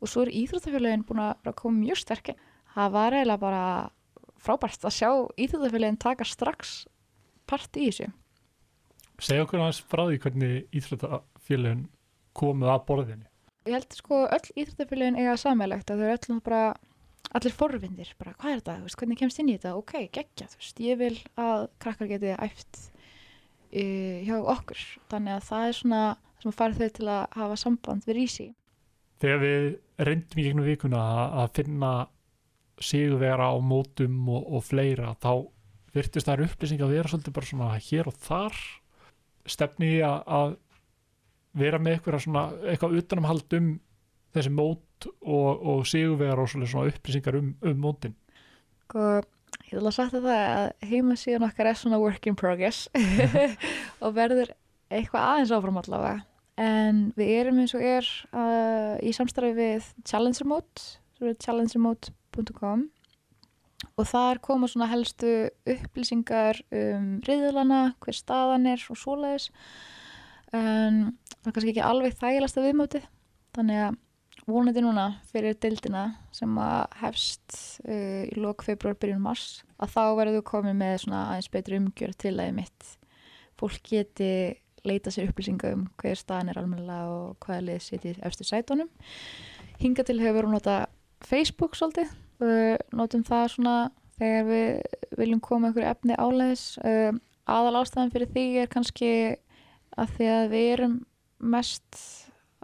og 0.01 0.10
svo 0.10 0.26
er 0.26 0.34
Íþróttafélagin 0.34 1.06
búin 1.06 1.22
að 1.22 1.56
koma 1.60 1.84
mjög 1.84 2.01
sterkinn 2.01 2.39
það 2.76 2.95
var 2.95 3.16
eiginlega 3.16 3.41
bara 3.41 3.66
frábært 4.45 4.88
að 4.88 4.95
sjá 4.97 5.10
Íþróttafélagin 5.45 6.01
taka 6.01 6.28
strax 6.28 6.76
part 7.49 7.78
í 7.80 7.89
þessu. 7.89 8.10
Segja 9.24 9.45
okkur 9.45 9.62
aðeins 9.64 9.84
frá 9.88 10.03
því 10.10 10.18
hvernig 10.26 10.76
íþróttafélagin 10.76 11.86
komið 12.36 12.74
að 12.74 12.84
borðinu. 12.89 13.30
ég 13.66 13.78
held 13.78 13.95
sko 13.95 14.26
öll 14.26 14.49
Íþróttafélagin 14.60 15.22
eiga 15.22 15.38
sammeilegt 15.39 15.91
að 15.91 16.01
þau 16.01 16.10
eru 16.10 16.36
öll 16.36 16.41
bara 16.43 16.66
allir 17.36 17.56
forvindir, 17.56 18.12
bara 18.20 18.36
hvað 18.38 18.51
er 18.51 18.60
þetta, 18.62 18.97
hvernig 18.99 19.20
kemst 19.20 19.39
inn 19.41 19.49
í 19.49 19.56
þetta, 19.58 19.76
ok, 19.80 19.95
geggja, 20.14 20.45
þú 20.51 20.60
veist, 20.60 20.82
ég 20.84 20.99
vil 20.99 21.16
að 21.41 21.66
krakkar 21.82 22.12
geti 22.12 22.36
æft 22.36 22.82
uh, 23.76 24.17
hjá 24.26 24.38
okkur, 24.55 24.84
þannig 25.11 25.36
að 25.38 25.47
það 25.49 25.67
er 25.69 25.78
svona 25.80 26.01
sem 26.43 26.55
fara 26.55 26.78
þau 26.78 26.89
til 26.97 27.07
að 27.09 27.23
hafa 27.39 27.57
samband 27.59 28.05
við 28.07 28.17
Rísi. 28.19 28.47
Þegar 29.23 29.39
við 29.41 29.67
reyndum 30.09 30.39
í 30.41 30.45
gegnum 30.45 30.67
vikuna 30.67 31.01
að- 31.43 31.53
finna 31.55 31.91
sigurvera 32.84 33.47
á 33.51 33.55
mótum 33.63 34.17
og, 34.30 34.49
og 34.57 34.63
fleira, 34.67 35.13
þá 35.23 35.47
virtist 35.95 36.28
þær 36.28 36.43
upplýsing 36.43 36.82
að 36.84 36.91
vera 36.97 37.07
svolítið 37.11 37.36
bara 37.38 37.47
svona 37.47 37.69
hér 37.80 38.09
og 38.11 38.17
þar 38.19 38.57
stefni 39.47 39.91
að, 40.03 40.17
að 40.28 40.55
vera 41.55 41.80
með 41.80 41.95
eitthvað 41.95 42.26
svona, 42.26 42.43
eitthvað 42.67 42.97
utanumhald 42.99 43.55
um 43.59 43.69
þessi 44.36 44.51
mót 44.51 45.07
og, 45.23 45.63
og 45.63 45.86
sigurvegar 45.88 46.41
og 46.43 46.51
svona 46.51 46.89
upplýsingar 46.91 47.38
um, 47.39 47.53
um 47.63 47.80
mótin. 47.80 48.15
Sko, 48.84 49.05
ég 49.70 49.78
vil 49.78 49.86
að 49.86 49.95
sagt 49.97 50.16
það 50.16 50.30
að 50.36 50.70
heimasíðan 50.89 51.47
okkar 51.49 51.72
er 51.72 51.80
svona 51.80 52.01
work 52.01 52.30
in 52.30 52.38
progress 52.39 52.86
og 54.03 54.16
verður 54.16 54.53
eitthvað 54.93 55.30
aðeins 55.30 55.53
áfram 55.55 55.80
allavega. 55.82 56.26
En 56.61 57.09
við 57.18 57.32
erum 57.41 57.57
eins 57.59 57.74
og 57.76 57.84
er 57.84 58.05
uh, 58.32 58.95
í 59.03 59.11
samstarfi 59.16 59.55
við 59.57 59.89
Challenger 60.07 60.47
Mode, 60.47 60.86
sem 61.18 61.32
er 61.32 61.39
challengermode.com 61.43 62.86
og 63.95 64.07
þar 64.07 64.39
koma 64.43 64.68
svona 64.68 64.88
helstu 64.91 65.49
upplýsingar 65.72 66.61
um 66.76 67.09
riðlana, 67.28 67.82
hver 68.03 68.16
staðan 68.16 68.68
er 68.72 68.82
og 68.91 68.99
svoleiðis. 68.99 69.49
En 70.55 71.16
það 71.36 71.49
er 71.49 71.55
kannski 71.55 71.74
ekki 71.74 71.86
alveg 71.86 72.18
þægilegsta 72.20 72.63
viðmótið, 72.63 73.05
þannig 73.55 73.84
að 73.86 73.99
vonandi 74.50 74.84
núna 74.84 75.08
fyrir 75.32 75.58
dildina 75.62 76.06
sem 76.36 76.52
að 76.62 77.00
hefst 77.02 77.58
uh, 77.88 78.24
í 78.28 78.36
lok 78.38 78.66
februar 78.66 78.98
byrjun 79.00 79.24
mars 79.24 79.64
að 79.82 79.96
þá 79.96 80.04
verður 80.20 80.38
þú 80.39 80.46
komið 80.52 80.78
með 80.82 81.00
svona 81.06 81.24
aðeins 81.32 81.52
betri 81.54 81.80
umgjör 81.82 82.14
til 82.22 82.36
að 82.38 82.54
mitt 82.60 82.91
fólk 83.60 83.82
geti 83.89 84.32
leita 84.86 85.12
sér 85.14 85.32
upplýsinga 85.32 85.74
um 85.74 85.86
hver 86.02 86.20
staðan 86.20 86.52
er 86.52 86.60
almennilega 86.62 87.10
og 87.10 87.46
hvaða 87.46 87.66
lið 87.70 87.82
sitið 87.86 88.20
eftir 88.28 88.50
sætunum. 88.50 88.89
Hinga 89.82 90.06
til 90.06 90.20
hefur 90.22 90.46
við 90.46 90.54
nota 90.54 90.76
Facebook 91.26 91.78
svolítið. 91.78 92.12
Uh, 92.43 92.76
notum 92.93 93.24
það 93.26 93.48
svona 93.56 93.76
þegar 94.20 94.46
við 94.50 94.68
viljum 95.20 95.41
koma 95.43 95.72
einhverju 95.72 95.89
efni 95.89 96.20
áleiðis. 96.20 96.68
Uh, 96.84 97.18
aðal 97.50 97.82
ástæðan 97.82 98.14
fyrir 98.14 98.32
því 98.36 98.46
er 98.62 98.72
kannski 98.72 99.12
að 99.96 100.16
því 100.18 100.30
að 100.36 100.48
við 100.54 100.70
erum 100.76 100.96
mest 101.56 102.00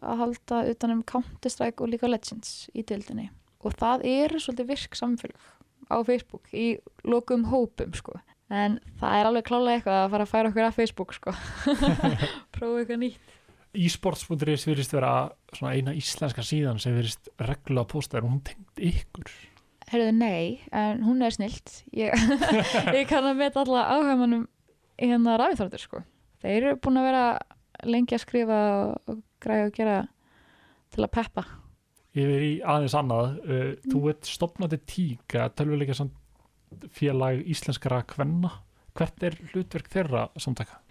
að 0.01 0.23
halda 0.25 0.63
utanum 0.71 1.03
Counter-Strike 1.07 1.83
og 1.83 1.91
League 1.91 2.07
of 2.07 2.13
Legends 2.13 2.69
í 2.73 2.83
dildinni 2.87 3.29
og 3.61 3.75
það 3.77 4.05
eru 4.09 4.41
svolítið 4.41 4.71
virk 4.73 4.97
samfélag 4.97 5.49
á 5.91 5.97
Facebook 6.07 6.49
í 6.55 6.77
lokum 7.07 7.45
hópum 7.51 7.93
sko. 7.97 8.15
En 8.51 8.79
það 8.99 9.17
er 9.17 9.27
alveg 9.29 9.45
klálega 9.47 9.77
eitthvað 9.77 9.99
að 9.99 10.09
fara 10.13 10.25
að 10.25 10.31
færa 10.31 10.51
okkur 10.51 10.65
að 10.65 10.77
Facebook 10.77 11.13
sko. 11.15 11.33
Prófa 12.55 12.81
eitthvað 12.81 12.99
nýtt. 13.05 13.37
Esports.is 13.71 14.65
virðist 14.67 14.91
vera 14.91 15.13
svona 15.55 15.77
eina 15.77 15.93
íslenska 15.95 16.43
síðan 16.43 16.81
sem 16.83 16.95
virðist 16.97 17.31
reglulega 17.39 17.85
að 17.85 17.91
posta 17.93 18.19
er 18.19 18.27
hún 18.27 18.41
tengd 18.43 18.83
ykkur? 18.91 19.31
Herðu 19.91 20.11
nei, 20.15 20.59
en 20.75 21.03
hún 21.03 21.23
er 21.23 21.35
snilt. 21.35 21.81
Ég, 21.95 22.11
ég 22.97 23.07
kann 23.07 23.27
að 23.27 23.39
meta 23.39 23.63
alla 23.63 23.85
áhæmanum 23.95 24.45
í 24.99 25.09
hérna 25.11 25.37
rafithrættur 25.39 25.83
sko. 25.83 26.03
Þeir 26.43 26.57
eru 26.57 26.77
búin 26.83 26.99
að 26.99 27.07
vera 27.07 27.25
lengi 27.87 28.15
að 28.17 28.23
skrifa 28.25 28.59
og, 29.07 29.21
græða 29.43 29.69
og 29.69 29.75
gera 29.77 29.97
til 30.91 31.05
að 31.05 31.13
peppa. 31.17 31.45
Yfir 32.11 32.43
í 32.43 32.53
aðeins 32.67 32.97
annað, 32.99 33.37
uh, 33.45 33.71
þú 33.87 34.03
ert 34.11 34.27
stopnandi 34.27 34.81
tík 34.83 35.37
að 35.39 35.55
tölvuleika 35.61 35.95
félag 36.91 37.43
íslenskara 37.51 38.03
kvenna. 38.07 38.51
Hvert 38.95 39.23
er 39.23 39.37
hlutverk 39.53 39.87
þeirra 39.91 40.27
samtaka? 40.39 40.81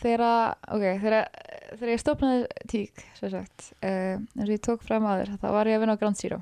þegar, 0.00 0.56
ok, 0.72 0.84
þegar, 1.02 1.26
þegar 1.74 1.92
ég 1.92 2.02
stofnaði 2.02 2.66
tík, 2.70 3.02
sagt 3.18 3.70
uh, 3.84 4.16
eins 4.16 4.46
og 4.46 4.54
ég 4.54 4.62
tók 4.64 4.84
fram 4.86 5.08
aður, 5.08 5.34
þá 5.40 5.46
var 5.56 5.70
ég 5.70 5.78
að 5.78 5.84
vinna 5.84 5.96
á 5.96 6.00
Grand 6.00 6.18
Zero. 6.18 6.40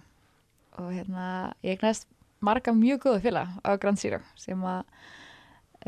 Og 0.79 0.93
hérna 0.95 1.29
ég 1.64 1.74
eignast 1.74 2.07
marga 2.45 2.74
mjög 2.74 3.03
góða 3.07 3.22
félag 3.24 3.57
á 3.66 3.70
Grand 3.83 4.01
Zero 4.01 4.20
sem 4.39 4.62
að 4.62 4.83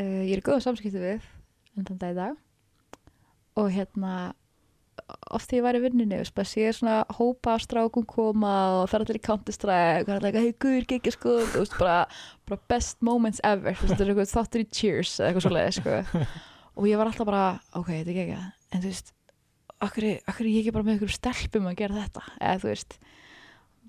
uh, 0.00 0.22
ég 0.26 0.34
er 0.36 0.44
góða 0.46 0.64
samskipti 0.66 1.02
við 1.02 1.28
enn 1.76 1.86
þann 1.86 2.02
dag 2.02 2.14
í 2.14 2.18
dag. 2.18 2.40
Og 3.60 3.70
hérna 3.74 4.14
oft 5.30 5.50
þegar 5.50 5.58
ég 5.58 5.64
var 5.64 5.78
í 5.78 6.18
og 6.20 6.32
bara 6.36 6.48
sé 6.48 6.72
svona 6.74 6.96
hópa 7.16 7.56
strákum 7.62 8.06
koma 8.08 8.54
og 8.80 8.94
er 8.94 9.04
allir 9.04 9.20
í 9.20 9.24
Counter-Strike 9.26 10.04
og 10.04 10.10
það 10.10 10.16
er 10.16 10.28
allir 10.28 10.46
hei 10.46 10.58
guður 10.64 10.88
gekki 10.92 11.14
sko? 11.14 11.36
Veist 11.54 11.76
bara, 11.78 11.96
bara 12.48 12.60
best 12.72 13.00
moments 13.06 13.42
ever 13.44 13.74
er 13.74 14.30
þáttur 14.30 14.64
í 14.64 14.68
Cheers 14.68 15.16
eða 15.18 15.30
eitthvað 15.30 15.46
svoleiði 15.46 15.76
sko. 15.78 16.26
Og 16.80 16.86
ég 16.88 16.96
var 16.96 17.10
alltaf 17.10 17.26
bara 17.28 17.46
ok, 17.76 17.88
þetta 17.90 18.12
er 18.12 18.20
ekki 18.22 18.36
en 18.40 18.82
þú 18.82 18.86
veist, 18.86 19.10
akkur, 19.82 20.06
er 20.06 20.46
ég 20.48 20.60
ekki 20.62 20.72
bara 20.72 20.86
með 20.86 20.94
einhverjum 20.94 21.16
stelpum 21.16 21.66
að 21.68 21.80
gera 21.82 22.04
þetta? 22.04 22.22
Eða 22.38 22.60
þú 22.62 22.70
veist 22.70 23.00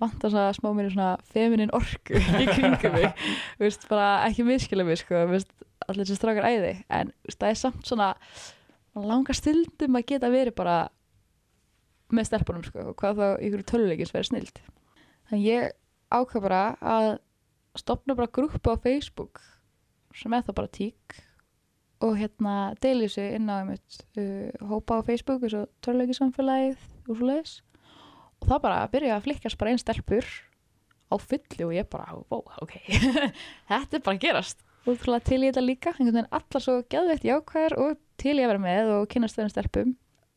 vant 0.02 0.26
að 0.26 0.38
smá 0.58 0.72
mér 0.74 0.90
í 0.90 0.94
svona 0.96 1.12
feminin 1.30 1.74
orku 1.78 2.18
í 2.42 2.48
kringum 2.50 2.96
mig. 2.98 3.28
Veist, 3.62 3.86
bara 3.92 4.24
ekki 4.26 4.48
miskila 4.48 4.86
mig 4.88 5.00
sko, 5.04 5.28
veist, 5.30 5.54
allir 5.88 6.10
sem 6.10 6.18
strákar 6.18 6.48
æði 6.50 6.74
en 6.94 7.14
það 7.30 7.48
er 7.52 7.60
samt 7.60 7.86
svona 7.88 8.10
langa 8.98 9.36
stundum 9.36 9.98
að 10.00 10.08
geta 10.12 10.32
verið 10.32 10.58
bara 10.58 10.78
með 12.16 12.30
stelpunum 12.30 12.66
sko 12.68 12.92
og 12.92 12.96
hvað 13.00 13.20
þá 13.22 13.28
ykkur 13.48 13.66
töluleikins 13.72 14.14
verið 14.16 14.30
snild. 14.30 14.62
Þannig 15.30 15.48
ég 15.48 15.72
ákvað 16.12 16.46
bara 16.48 16.62
að 16.82 17.10
stopna 17.80 18.16
bara 18.18 18.32
grúpa 18.32 18.76
á 18.76 18.84
Facebook 18.84 19.42
sem 20.18 20.34
er 20.36 20.44
það 20.44 20.58
bara 20.60 20.76
tík 20.76 21.20
og 22.02 22.18
hérna 22.18 22.56
deili 22.82 23.08
sig 23.10 23.36
inn 23.38 23.48
á 23.48 23.62
einmitt 23.62 24.02
uh, 24.18 24.50
hópa 24.68 25.00
á 25.00 25.06
Facebook 25.08 25.46
eins 25.46 25.56
og 25.56 25.70
töluleikisamfélagið 25.86 26.82
og 27.08 27.14
svo 27.14 27.30
leiðis 27.30 27.54
og 28.42 28.50
það 28.50 28.64
bara 28.66 28.90
byrja 28.92 29.18
að 29.18 29.28
flikkast 29.28 29.60
bara 29.62 29.72
einn 29.72 29.82
stelpur 29.82 30.28
á 31.12 31.16
fulli 31.22 31.68
og 31.68 31.74
ég 31.76 31.88
bara, 31.92 32.18
wow, 32.32 32.44
ok 32.64 32.76
þetta 33.70 33.98
er 33.98 34.04
bara 34.04 34.16
að 34.16 34.24
gerast. 34.26 34.64
Útrúlega 34.82 35.28
til 35.28 35.44
í 35.44 35.50
þetta 35.50 35.62
líka, 35.62 35.92
einhvern 35.94 36.16
veginn 36.16 36.32
allar 36.34 36.64
svo 36.64 36.78
gæðveitt 36.90 37.28
jákvæðar 37.28 37.76
og 37.78 38.00
til 38.18 38.34
ég 38.40 38.48
að 38.48 38.54
vera 38.56 38.64
með 38.64 38.94
og 38.96 39.10
kynast 39.12 39.38
þeirra 39.38 39.54
stelpum 39.54 39.92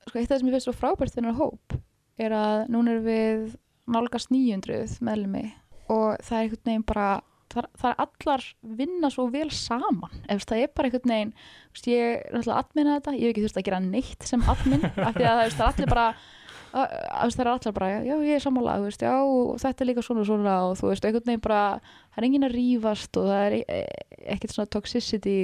sko 0.09 0.19
eitt 0.19 0.29
af 0.29 0.35
það 0.35 0.41
sem 0.41 0.49
ég 0.49 0.57
finnst 0.57 0.69
svo 0.71 0.77
frábært 0.77 1.17
þennar 1.17 1.39
hóp 1.39 1.77
er 2.21 2.35
að 2.37 2.65
núna 2.73 2.97
er 2.97 3.05
við 3.05 3.55
nálgast 3.91 4.33
900 4.33 4.99
meðlumi 5.05 5.47
og 5.93 6.21
það 6.25 6.37
er 6.37 6.45
einhvern 6.45 6.69
veginn 6.69 6.87
bara 6.89 7.09
það, 7.53 7.67
það 7.81 7.91
er 7.91 7.99
allar 8.05 8.47
vinna 8.79 9.11
svo 9.13 9.27
vel 9.33 9.51
saman. 9.55 10.23
Ef 10.31 10.47
það 10.49 10.63
er 10.63 10.71
bara 10.77 10.91
einhvern 10.91 11.13
veginn 11.15 11.35
veist, 11.41 11.91
ég 11.91 12.07
er 12.15 12.39
alltaf 12.39 12.63
adminna 12.63 12.97
þetta, 12.99 13.17
ég 13.19 13.27
hef 13.27 13.35
ekki 13.35 13.45
þurft 13.45 13.61
að 13.61 13.69
gera 13.69 13.83
neitt 13.85 14.31
sem 14.31 14.49
admin, 14.55 14.89
af 15.09 15.19
því 15.19 15.29
að 15.29 15.43
það 15.43 15.45
er 15.45 15.69
allir 15.69 15.93
bara 15.93 16.09
það 16.75 17.41
er 17.45 17.51
allir 17.53 17.75
bara, 17.77 17.89
já 18.03 18.15
ég 18.15 18.33
er 18.35 18.43
sammála 18.43 18.79
veist, 18.83 19.05
já 19.05 19.13
og 19.15 19.61
þetta 19.63 19.85
er 19.85 19.89
líka 19.91 20.03
svona 20.03 20.25
og 20.25 20.27
svona 20.27 20.55
og 20.67 20.79
þú 20.81 20.89
veist, 20.91 21.05
einhvern 21.07 21.29
veginn 21.29 21.45
bara, 21.45 21.61
það 22.11 22.19
er 22.19 22.27
enginn 22.29 22.49
að 22.49 22.57
rýfast 22.59 23.21
og 23.21 23.29
það 23.31 23.45
er 23.45 23.57
e, 23.61 23.77
ekkert 24.35 24.57
svona 24.57 24.73
toxicity 24.75 25.37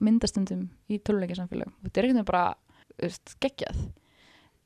myndastundum 0.00 0.62
í 0.88 1.00
töluleika 1.04 1.36
þetta 1.36 1.60
er 1.60 1.66
einhvern 1.76 2.22
veginn 2.22 2.30
bara 2.30 2.46
geggjað. 3.42 3.84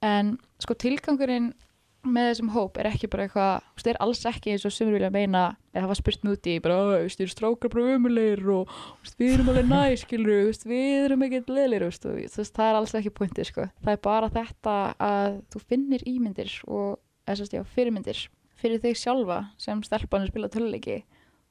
En 0.06 0.36
sko 0.62 0.76
tilgangurinn 0.80 1.52
með 2.00 2.30
þessum 2.30 2.50
hóp 2.54 2.78
er 2.80 2.88
ekki 2.88 3.08
bara 3.12 3.26
eitthvað 3.26 3.64
það 3.80 3.90
er 3.92 3.98
alls 4.00 4.22
ekki 4.28 4.54
eins 4.54 4.64
og 4.64 4.72
sem 4.72 4.88
við 4.88 4.96
vilja 4.96 5.10
meina 5.12 5.42
eða 5.74 5.82
það 5.82 5.90
var 5.90 5.98
spurt 5.98 6.22
núti, 6.24 6.54
bara, 6.64 6.78
þú 6.80 6.94
veist, 6.94 7.18
þið 7.18 7.24
eru 7.26 7.34
strákar 7.34 7.72
bara 7.74 7.96
umulegir 7.98 8.42
og 8.54 8.74
við 9.20 9.34
erum 9.34 9.50
alveg 9.52 9.68
næ 9.68 9.80
skilur, 10.00 10.50
við 10.70 10.96
erum 11.04 11.24
ekkert 11.26 11.52
leðlir 11.52 11.86
það 11.90 12.64
er 12.66 12.78
alls 12.78 12.96
ekki 12.96 13.12
pointið, 13.20 13.50
sko. 13.50 13.68
Það 13.84 13.92
er 13.92 14.02
bara 14.08 14.32
þetta 14.32 14.76
að 15.10 15.38
þú 15.52 15.62
finnir 15.72 16.06
ímyndir 16.08 16.54
og, 16.72 16.96
já, 17.28 17.64
fyrirmyndir 17.76 18.24
fyrir 18.60 18.80
þig 18.80 18.96
sjálfa 19.00 19.42
sem 19.60 19.84
stelpanir 19.84 20.32
spila 20.32 20.50
töluleiki 20.52 21.02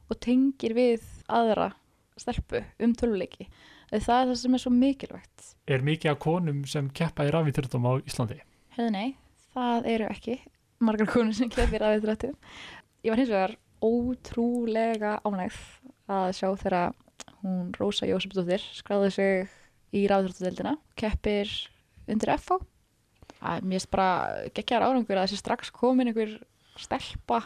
og 0.10 0.18
tengir 0.24 0.74
við 0.78 1.06
aðra 1.30 1.72
stelpu 2.20 2.64
um 2.82 2.96
töluleiki 2.98 3.48
það 3.92 4.22
er 4.22 4.30
það 4.30 4.36
sem 4.42 4.56
er 4.58 4.64
svo 4.64 4.74
mikilvægt. 4.76 5.50
Er 5.70 5.86
mikið 5.86 6.14
af 6.14 6.22
konum 6.24 6.64
sem 6.70 6.90
keppa 6.96 7.26
í 7.28 7.34
rafíþróttum 7.34 7.90
á 7.90 7.94
Íslandi? 8.02 8.40
Hefði 8.78 8.94
nei, 8.96 9.10
það 9.56 9.90
eru 9.96 10.10
ekki 10.14 10.38
margar 10.86 11.12
konum 11.12 11.36
sem 11.36 11.52
keppa 11.54 11.78
í 11.78 11.84
rafíþróttum. 11.84 12.36
Ég 13.06 13.14
var 13.14 13.22
hins 13.22 13.34
vegar 13.34 13.56
ótrúlega 13.84 15.14
ánægð 15.24 15.62
að 16.10 16.32
sjá 16.38 16.50
þegar 16.64 16.92
hún 17.44 17.70
Rósa 17.78 18.10
Jósefsdóttir 18.10 18.66
skráði 18.80 19.14
sig 19.16 19.56
í 19.96 20.08
rafíþróttudeldina 20.12 20.76
keppir 21.00 21.52
undir 22.10 22.36
FH 22.36 22.60
Mér 23.40 23.80
finnst 23.80 23.88
bara 23.92 24.48
geggjar 24.52 24.84
árangur 24.84 25.16
að 25.16 25.30
þessi 25.30 25.40
strax 25.40 25.70
komin 25.72 26.10
einhver 26.12 26.34
stelpa 26.80 27.40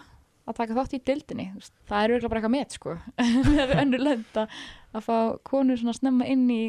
að 0.44 0.58
taka 0.60 0.76
þátt 0.80 0.98
í 0.98 1.04
dildinni 1.08 1.46
það 1.88 2.00
er 2.00 2.14
auðvitað 2.14 2.34
bara 2.34 2.42
eitthvað 2.42 2.56
með 2.58 2.76
sko. 2.78 2.98
Með 3.54 3.74
önnur 3.80 4.04
lönd 4.08 4.42
að 4.44 5.08
fá 5.08 5.18
konur 5.48 5.80
svona 5.80 5.96
snemma 5.98 6.28
inn 6.30 6.46
í 6.52 6.64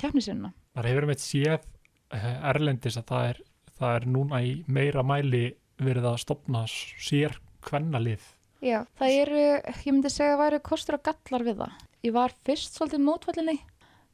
keppnisinna 0.00 0.52
Það 0.72 0.88
hefur 0.88 1.06
með 1.10 1.18
séð 1.20 1.64
eh, 2.16 2.28
erlendis 2.48 2.96
að 2.96 3.08
það 3.10 3.26
er, 3.30 3.40
það 3.78 3.96
er 3.96 4.06
núna 4.14 4.38
í 4.44 4.52
meira 4.72 5.02
mæli 5.04 5.42
verið 5.82 6.06
að 6.08 6.22
stopna 6.22 6.62
sér 6.70 7.36
kvennalið. 7.66 8.22
Já, 8.62 8.78
það 8.98 9.16
eru, 9.18 9.42
ég 9.42 9.90
myndi 9.90 10.12
segja 10.12 10.32
að 10.32 10.38
það 10.38 10.42
væri 10.44 10.62
kostur 10.68 10.96
og 10.96 11.04
gallar 11.08 11.44
við 11.44 11.60
það. 11.60 11.76
Ég 12.06 12.14
var 12.16 12.34
fyrst 12.46 12.78
svolítið 12.78 13.04
mótvallinni 13.04 13.58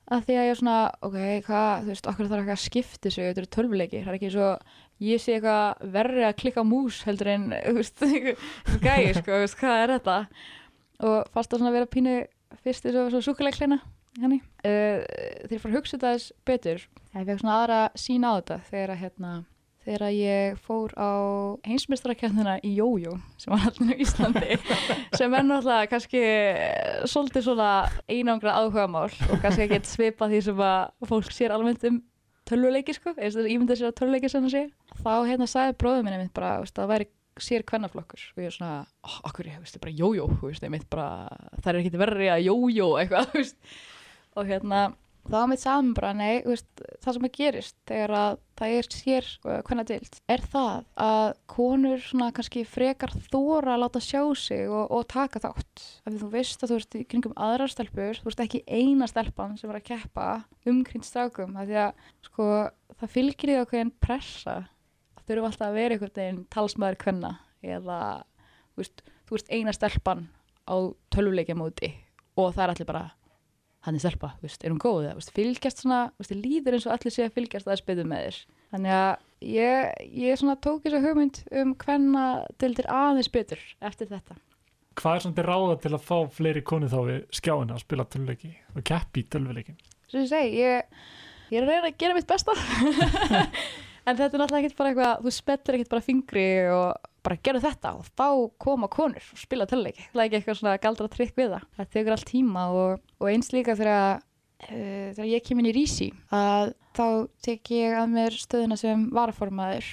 að 0.09 0.25
því 0.25 0.37
að 0.39 0.47
ég 0.47 0.55
er 0.55 0.59
svona, 0.59 0.77
ok, 1.05 1.19
hvað, 1.47 1.71
þú 1.85 1.93
veist, 1.93 2.11
okkur 2.11 2.31
þarf 2.33 2.45
ekki 2.45 2.55
að 2.55 2.63
skipta 2.65 3.13
sig, 3.13 3.29
eru 3.29 3.51
tölvuleiki 3.55 4.03
það 4.03 4.13
er 4.13 4.19
ekki 4.19 4.31
svo, 4.33 4.51
ég 5.05 5.23
sé 5.23 5.37
eitthvað 5.37 5.93
verri 5.95 6.25
að 6.27 6.39
klikka 6.41 6.65
mús 6.67 7.03
heldur 7.07 7.33
en 7.35 7.51
gæi, 8.87 9.13
sko, 9.19 9.43
hvað 9.61 9.83
er 9.83 9.95
þetta? 9.97 10.17
Og 10.99 11.31
fannst 11.35 11.53
það 11.53 11.61
svona 11.61 11.71
að 11.71 11.79
vera 11.79 11.93
pínu 11.93 12.17
fyrst 12.65 12.87
þessu 12.87 13.07
svo 13.13 13.23
súkuleikleina 13.29 13.79
henni, 14.19 14.41
uh, 14.67 15.05
þegar 15.05 15.55
ég 15.55 15.63
fór 15.63 15.71
að 15.71 15.79
hugsa 15.79 15.95
þetta 15.95 16.15
þess 16.17 16.33
betur, 16.49 16.89
ég 17.15 17.29
fekk 17.29 17.43
svona 17.43 17.61
aðra 17.61 17.79
sína 17.99 18.35
á 18.35 18.37
þetta 18.41 18.59
þegar 18.71 18.95
að 18.95 19.01
hérna 19.05 19.33
þegar 19.89 20.13
ég 20.13 20.59
fór 20.67 20.93
á 21.01 21.11
heimsmyndstarakernina 21.65 22.59
í 22.67 22.75
Jójó 22.77 23.15
sem 23.41 23.55
var 23.55 23.71
allir 23.71 23.95
í 23.95 24.05
Íslandi 24.05 24.59
sem 25.19 25.33
er 25.33 25.47
náttúrulega 25.47 25.89
kannski 25.93 26.21
eh, 26.21 27.07
svolítið 27.09 27.47
svona 27.47 27.71
einangra 28.11 28.59
áhuga 28.59 28.85
mál 28.91 29.07
og 29.09 29.39
kannski 29.41 29.65
ekki 29.65 29.81
svipa 29.89 30.29
því 30.29 30.43
sem 30.51 30.61
að 30.69 31.09
fólk 31.09 31.33
sér 31.33 31.57
almennt 31.57 31.87
um 31.89 32.03
tölvuleiki 32.49 32.95
sko, 32.97 33.15
eða 33.17 33.29
þess 33.29 33.41
að 33.43 33.53
sér 33.81 33.93
á 33.93 33.99
tölvuleiki 34.01 34.31
sem 34.33 34.47
það 34.47 34.55
sé. 34.55 34.63
Þá 35.03 35.13
hérna 35.29 35.49
sagði 35.51 35.77
bróðum 35.83 36.09
minni 36.09 36.21
mitt 36.23 36.35
bara 36.37 36.55
veist, 36.63 36.77
að 36.77 36.85
það 36.85 36.93
væri 36.95 37.09
sér 37.49 37.65
kvennaflokkur. 37.69 38.25
Og 38.35 38.43
ég 38.43 38.51
er 38.51 38.57
svona, 38.57 38.79
okkur 39.29 39.51
ég 39.51 39.61
veist, 39.63 39.79
bara 39.83 39.99
Jójó, 40.01 40.29
það 41.61 41.71
er 41.73 41.81
ekki 41.83 42.01
verið 42.03 42.33
að 42.35 42.47
Jójó 42.49 42.89
eitthvað 43.03 43.53
og 44.39 44.49
hérna 44.49 44.83
þá 45.29 45.41
mitt 45.51 45.63
saman 45.63 45.91
bara, 45.97 46.13
nei, 46.17 46.41
veist, 46.47 46.67
það 47.05 47.17
sem 47.17 47.27
að 47.29 47.35
gerist 47.37 47.77
þegar 47.89 48.15
að 48.19 48.39
það 48.59 48.75
er 48.75 48.89
sér 48.95 49.29
hvernig 49.45 49.85
uh, 49.85 49.89
dild, 49.91 50.19
er 50.35 50.45
það 50.55 50.87
að 51.05 51.27
konur 51.53 52.01
svona 52.03 52.31
kannski 52.35 52.65
frekar 52.69 53.13
þóra 53.29 53.75
að 53.75 53.83
láta 53.85 54.03
sjá 54.03 54.23
sig 54.41 54.65
og, 54.67 54.87
og 54.95 55.05
taka 55.13 55.43
þátt, 55.45 55.85
af 56.03 56.09
því 56.11 56.23
þú 56.23 56.31
veist 56.33 56.65
að 56.65 56.73
þú 56.73 56.79
veist 56.81 56.99
í 56.99 57.05
kringum 57.13 57.37
aðrar 57.49 57.73
stelpur, 57.73 58.23
þú 58.23 58.31
veist 58.31 58.43
ekki 58.47 58.63
eina 58.67 59.11
stelpan 59.11 59.55
sem 59.61 59.71
er 59.73 59.81
að 59.81 59.87
keppa 59.93 60.31
umkring 60.69 61.07
strákum, 61.07 61.55
af 61.59 61.69
því 61.69 61.79
að 61.85 62.03
sko 62.31 62.49
það 62.99 63.15
fylgir 63.15 63.53
því 63.53 63.61
okkur 63.63 63.83
einn 63.83 63.95
pressa 64.03 64.57
að 64.59 65.29
þurfu 65.29 65.51
alltaf 65.51 65.69
að 65.69 65.79
vera 65.79 65.97
einhvern 65.97 66.17
veginn 66.17 66.43
talsmaður 66.53 67.01
kvenna 67.05 67.37
eða 67.63 68.01
þú 68.73 68.83
veist, 68.83 69.07
þú 69.29 69.37
veist 69.37 69.53
eina 69.53 69.75
stelpan 69.77 70.27
á 70.69 70.77
tölvuleikja 71.13 71.57
móti 71.59 71.93
og 72.39 72.53
það 72.55 72.65
er 72.65 72.73
allir 72.75 72.89
bara 72.89 73.05
hann 73.87 73.97
er 73.97 74.03
stelpa, 74.03 74.33
veist, 74.43 74.65
er 74.65 74.75
hún 74.75 74.81
góð 74.83 75.09
veist, 75.15 75.33
fylgjast 75.37 75.83
svona, 75.85 76.01
veist, 76.19 76.35
líður 76.35 76.77
eins 76.77 76.87
og 76.89 76.95
allir 76.97 77.15
sé 77.15 77.27
að 77.27 77.37
fylgjast 77.39 77.69
aðeins 77.69 77.87
betur 77.87 78.09
með 78.11 78.25
þér. 78.27 78.41
Þannig 78.73 78.95
að 78.99 79.13
ég, 79.49 79.93
ég 80.25 80.41
svona 80.41 80.59
tók 80.67 80.83
þessa 80.85 81.03
hugmynd 81.05 81.43
um 81.63 81.75
hvenna 81.85 82.25
deildir 82.61 82.91
aðeins 82.93 83.31
betur 83.33 83.63
eftir 83.81 84.11
þetta. 84.11 84.39
Hvað 84.99 85.15
er 85.15 85.25
svona 85.25 85.39
til 85.39 85.47
ráða 85.47 85.77
til 85.85 85.93
að 85.95 86.07
fá 86.09 86.17
fleiri 86.35 86.65
konið 86.67 86.95
þá 86.95 87.01
við 87.07 87.21
skjáina 87.39 87.77
að 87.77 87.85
spila 87.85 88.09
tölvuleiki 88.11 88.51
og 88.75 88.87
keppi 88.89 89.23
í 89.23 89.29
tölvuleikin? 89.31 89.79
svo 90.09 90.25
ég 90.25 90.31
segi, 90.31 90.63
ég, 90.63 91.05
ég 91.53 91.61
er 91.61 91.67
að 91.67 91.71
reyna 91.75 91.91
að 91.93 92.01
gera 92.01 92.17
mitt 92.17 92.31
besta. 92.31 92.57
En 94.09 94.17
þetta 94.17 94.39
er 94.39 94.41
náttúrulega 94.41 94.65
ekkert 94.65 94.79
bara 94.79 94.91
eitthvað 94.91 95.25
þú 95.25 95.31
spettir 95.37 95.77
ekkert 95.77 95.91
bara 95.93 96.05
fingri 96.07 96.45
og 96.73 97.09
bara 97.29 97.43
gera 97.45 97.63
þetta 97.63 97.95
og 97.99 98.09
þá 98.17 98.29
koma 98.65 98.89
konur 98.93 99.33
og 99.35 99.43
spila 99.43 99.69
töluleiki, 99.69 100.09
það 100.11 100.23
er 100.23 100.27
ekki 100.27 100.41
eitthvað 100.41 100.59
svona 100.63 100.79
galdra 100.83 101.13
trikk 101.13 101.37
við 101.39 101.53
það, 101.55 101.69
það 101.77 101.93
tekur 101.95 102.17
allt 102.17 102.31
tíma 102.33 102.65
og, 102.73 103.07
og 103.21 103.31
eins 103.31 103.53
líka 103.55 103.77
þegar 103.79 104.19
uh, 104.19 105.09
þegar 105.15 105.31
ég 105.31 105.47
kem 105.47 105.63
inn 105.63 105.71
í 105.71 105.75
Rísi 105.77 106.11
að 106.35 106.75
þá 106.99 107.07
tek 107.45 107.73
ég 107.75 107.97
að 107.99 108.13
mér 108.15 108.37
stöðuna 108.37 108.79
sem 108.79 109.07
varaformaður. 109.15 109.89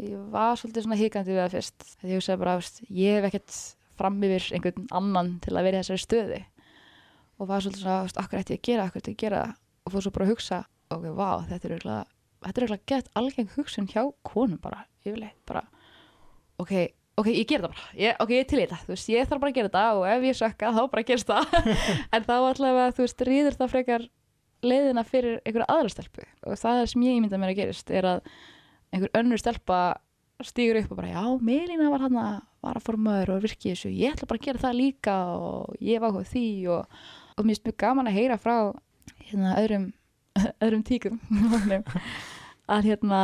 Ég 0.00 0.24
var 0.32 0.56
svolítið 0.60 0.86
svona 0.86 0.98
hikandi 1.00 1.32
við 1.32 1.42
það 1.42 1.54
fyrst. 1.56 1.86
Þegar 2.00 2.10
ég 2.10 2.20
hugsaði 2.20 2.40
bara, 2.42 2.56
veist, 2.60 2.82
ég 2.92 3.16
hef 3.16 3.28
ekkert 3.30 3.58
fram 3.96 4.18
yfir 4.26 4.48
einhvern 4.56 4.88
annan 4.96 5.30
til 5.44 5.54
að 5.56 5.68
vera 5.68 5.78
í 5.78 5.84
þessari 5.84 6.04
stöði 6.04 6.42
og 7.36 7.48
var 7.50 7.64
svolítið 7.64 7.84
svona, 7.84 8.02
veist, 8.04 8.20
akkur 8.20 8.40
ætti 8.40 8.56
ég 8.56 8.60
að 8.60 8.68
gera, 8.68 8.88
akkur 8.88 9.02
ætti 9.02 9.12
ég 9.12 9.16
að 9.16 9.24
gera 9.24 9.40
og 9.86 9.94
fór 9.94 10.04
svo 10.04 10.12
bara 10.12 10.26
að 10.26 10.32
hugsa, 10.34 10.58
ok, 10.92 11.06
vá, 11.16 11.30
þetta 11.48 11.68
er 11.68 11.74
eiginlega 11.76 12.78
gett 12.92 13.08
algeng 13.16 13.50
hugsun 13.56 13.88
hjá 13.90 14.02
konum 14.26 14.60
bara, 14.60 14.84
yfirleitt, 15.04 15.38
bara 15.48 15.64
ok, 16.62 16.72
ok, 17.20 17.30
ég 17.32 17.48
ger 17.50 17.64
það 17.64 17.74
bara. 17.74 17.86
Ég, 18.00 18.18
ok, 18.24 18.34
ég 18.36 18.48
til 18.50 18.58
í 18.58 18.64
þetta, 18.64 18.80
þú 18.84 18.94
veist, 18.94 19.12
ég 19.12 19.28
þarf 19.30 19.44
bara 19.44 19.52
að 19.52 19.58
gera 19.60 19.70
þetta 19.70 19.84
og 19.98 20.06
ef 20.12 20.26
ég 20.28 20.38
sökka, 20.40 20.72
þá 20.76 20.82
bara 20.94 21.06
gerst 21.10 21.30
það. 21.30 21.56
En 22.16 22.26
þá 22.26 22.34
allavega, 22.38 22.88
þú 22.96 23.06
veist, 23.06 23.26
rýður 23.30 23.60
það 23.60 23.72
frekar 23.74 24.08
leiðina 24.66 25.06
fyrir 25.06 25.38
einhverja 25.44 25.70
aðra 25.76 25.92
stelpu. 25.92 26.26
Og 26.46 26.58
það 26.60 26.82
er 26.82 26.90
sem 26.92 27.06
ég 27.06 27.20
ímynda 27.20 27.40
mér 27.40 27.54
að 27.54 27.60
gerist 27.60 27.92
er 27.94 28.10
að 28.16 28.34
einhver 28.94 29.12
önnur 29.20 29.40
stelpa 29.40 29.80
stýgur 30.44 30.82
upp 30.82 30.92
og 30.92 30.98
bara, 31.00 31.14
já, 31.14 31.22
Melina 31.40 31.88
var 31.92 32.04
hann 32.04 32.20
að 32.20 32.36
var 32.66 32.80
að 32.80 32.86
formaður 32.88 33.34
og 33.36 33.44
virki 33.44 33.72
þessu. 33.72 33.92
Ég 33.94 34.16
ætla 34.16 34.28
bara 34.30 34.40
að 34.40 34.48
gera 34.48 34.62
það 34.64 34.78
líka 34.80 35.14
og 35.38 35.76
ég 35.84 36.02
var 36.02 36.16
á 36.16 36.22
því. 36.26 36.46
Og, 36.74 36.98
og 37.36 37.44
mér 37.44 37.54
finnst 37.54 37.68
mjög 37.68 37.78
gaman 37.82 38.10
að 38.10 38.18
heyra 38.18 38.38
frá 38.40 38.56
hérna 39.28 39.54
öðrum 39.62 39.86
öðrum 40.64 40.86
tíkum. 40.86 41.20
Að 42.74 42.88
hérna 42.90 43.20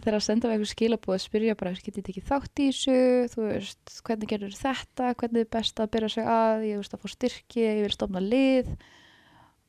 þegar 0.00 0.16
að 0.18 0.24
senda 0.26 0.48
við 0.48 0.54
eitthvað 0.54 0.72
skilabúð 0.72 1.14
að 1.14 1.22
spyrja 1.24 1.54
bara, 1.60 1.72
getið 1.76 2.00
þið 2.00 2.10
ekki 2.12 2.24
þátt 2.30 2.60
í 2.60 2.66
þessu? 2.70 2.98
Þú 3.34 3.46
veist, 3.46 3.94
hvernig 4.08 4.30
gerur 4.32 4.58
þetta? 4.58 5.12
Hvernig 5.20 5.44
er 5.44 5.52
best 5.56 5.80
að 5.82 5.92
byrja 5.94 6.10
sig 6.14 6.28
að? 6.34 6.66
Ég 6.68 6.82
veist 6.82 6.96
að 6.96 7.04
fá 7.04 7.12
styrki, 7.14 7.62
ég 7.64 7.80
vil 7.84 7.94
stofna 7.94 8.22
lið. 8.24 8.74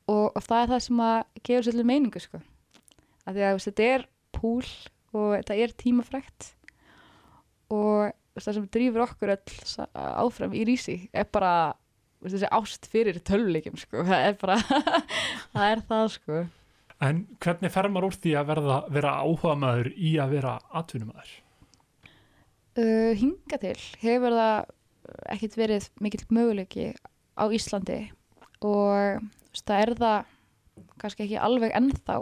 Og, 0.06 0.26
og 0.28 0.42
það 0.46 0.60
er 0.62 0.74
það 0.74 0.84
sem 0.88 1.06
að 1.06 1.16
gefur 1.42 1.68
svolítið 1.68 1.90
meiningu 1.92 2.24
sko. 2.24 2.42
Að 3.26 3.38
því 3.38 3.46
að 3.46 3.56
veist, 3.58 3.72
þetta 3.72 3.88
er 3.94 4.06
púl 4.36 4.68
og 5.16 5.32
þetta 5.38 5.58
er 5.64 5.74
tímafrækt 5.80 6.52
og 7.74 8.12
veist, 8.36 8.46
það 8.46 8.58
sem 8.58 8.68
drýfur 8.76 9.06
okkur 9.06 9.34
áfram 9.96 10.56
í 10.56 10.66
rísi 10.68 10.98
er 11.16 11.28
bara 11.32 11.54
veist, 12.20 12.36
þessi 12.36 12.52
ást 12.58 12.90
fyrir 12.92 13.20
tölvuleikim 13.26 13.80
sko, 13.80 14.04
það 14.08 14.30
er 14.30 14.38
bara 14.42 14.60
það 15.56 15.66
er 15.70 15.84
það 15.90 16.08
sko 16.18 16.44
En 17.04 17.26
hvernig 17.44 17.74
fer 17.74 17.90
maður 17.92 18.12
úr 18.12 18.20
því 18.24 18.38
að 18.40 18.52
verða, 18.54 18.78
vera 18.96 19.18
áhuga 19.20 19.56
maður 19.60 19.92
í 19.96 20.16
að 20.22 20.38
vera 20.38 20.60
atvinnumæður? 20.72 21.34
uh, 22.80 23.12
hinga 23.18 23.60
til 23.62 23.78
hefur 24.02 24.36
það 24.36 24.72
ekkert 25.36 25.58
verið 25.60 25.90
mikill 26.02 26.26
möguleiki 26.34 26.90
á 27.38 27.46
Íslandi 27.54 28.00
og 28.66 29.22
veist, 29.52 29.66
það 29.68 29.82
er 29.82 29.94
það 30.00 30.34
kannski 31.00 31.26
ekki 31.28 31.40
alveg 31.40 31.76
ennþá. 31.78 32.18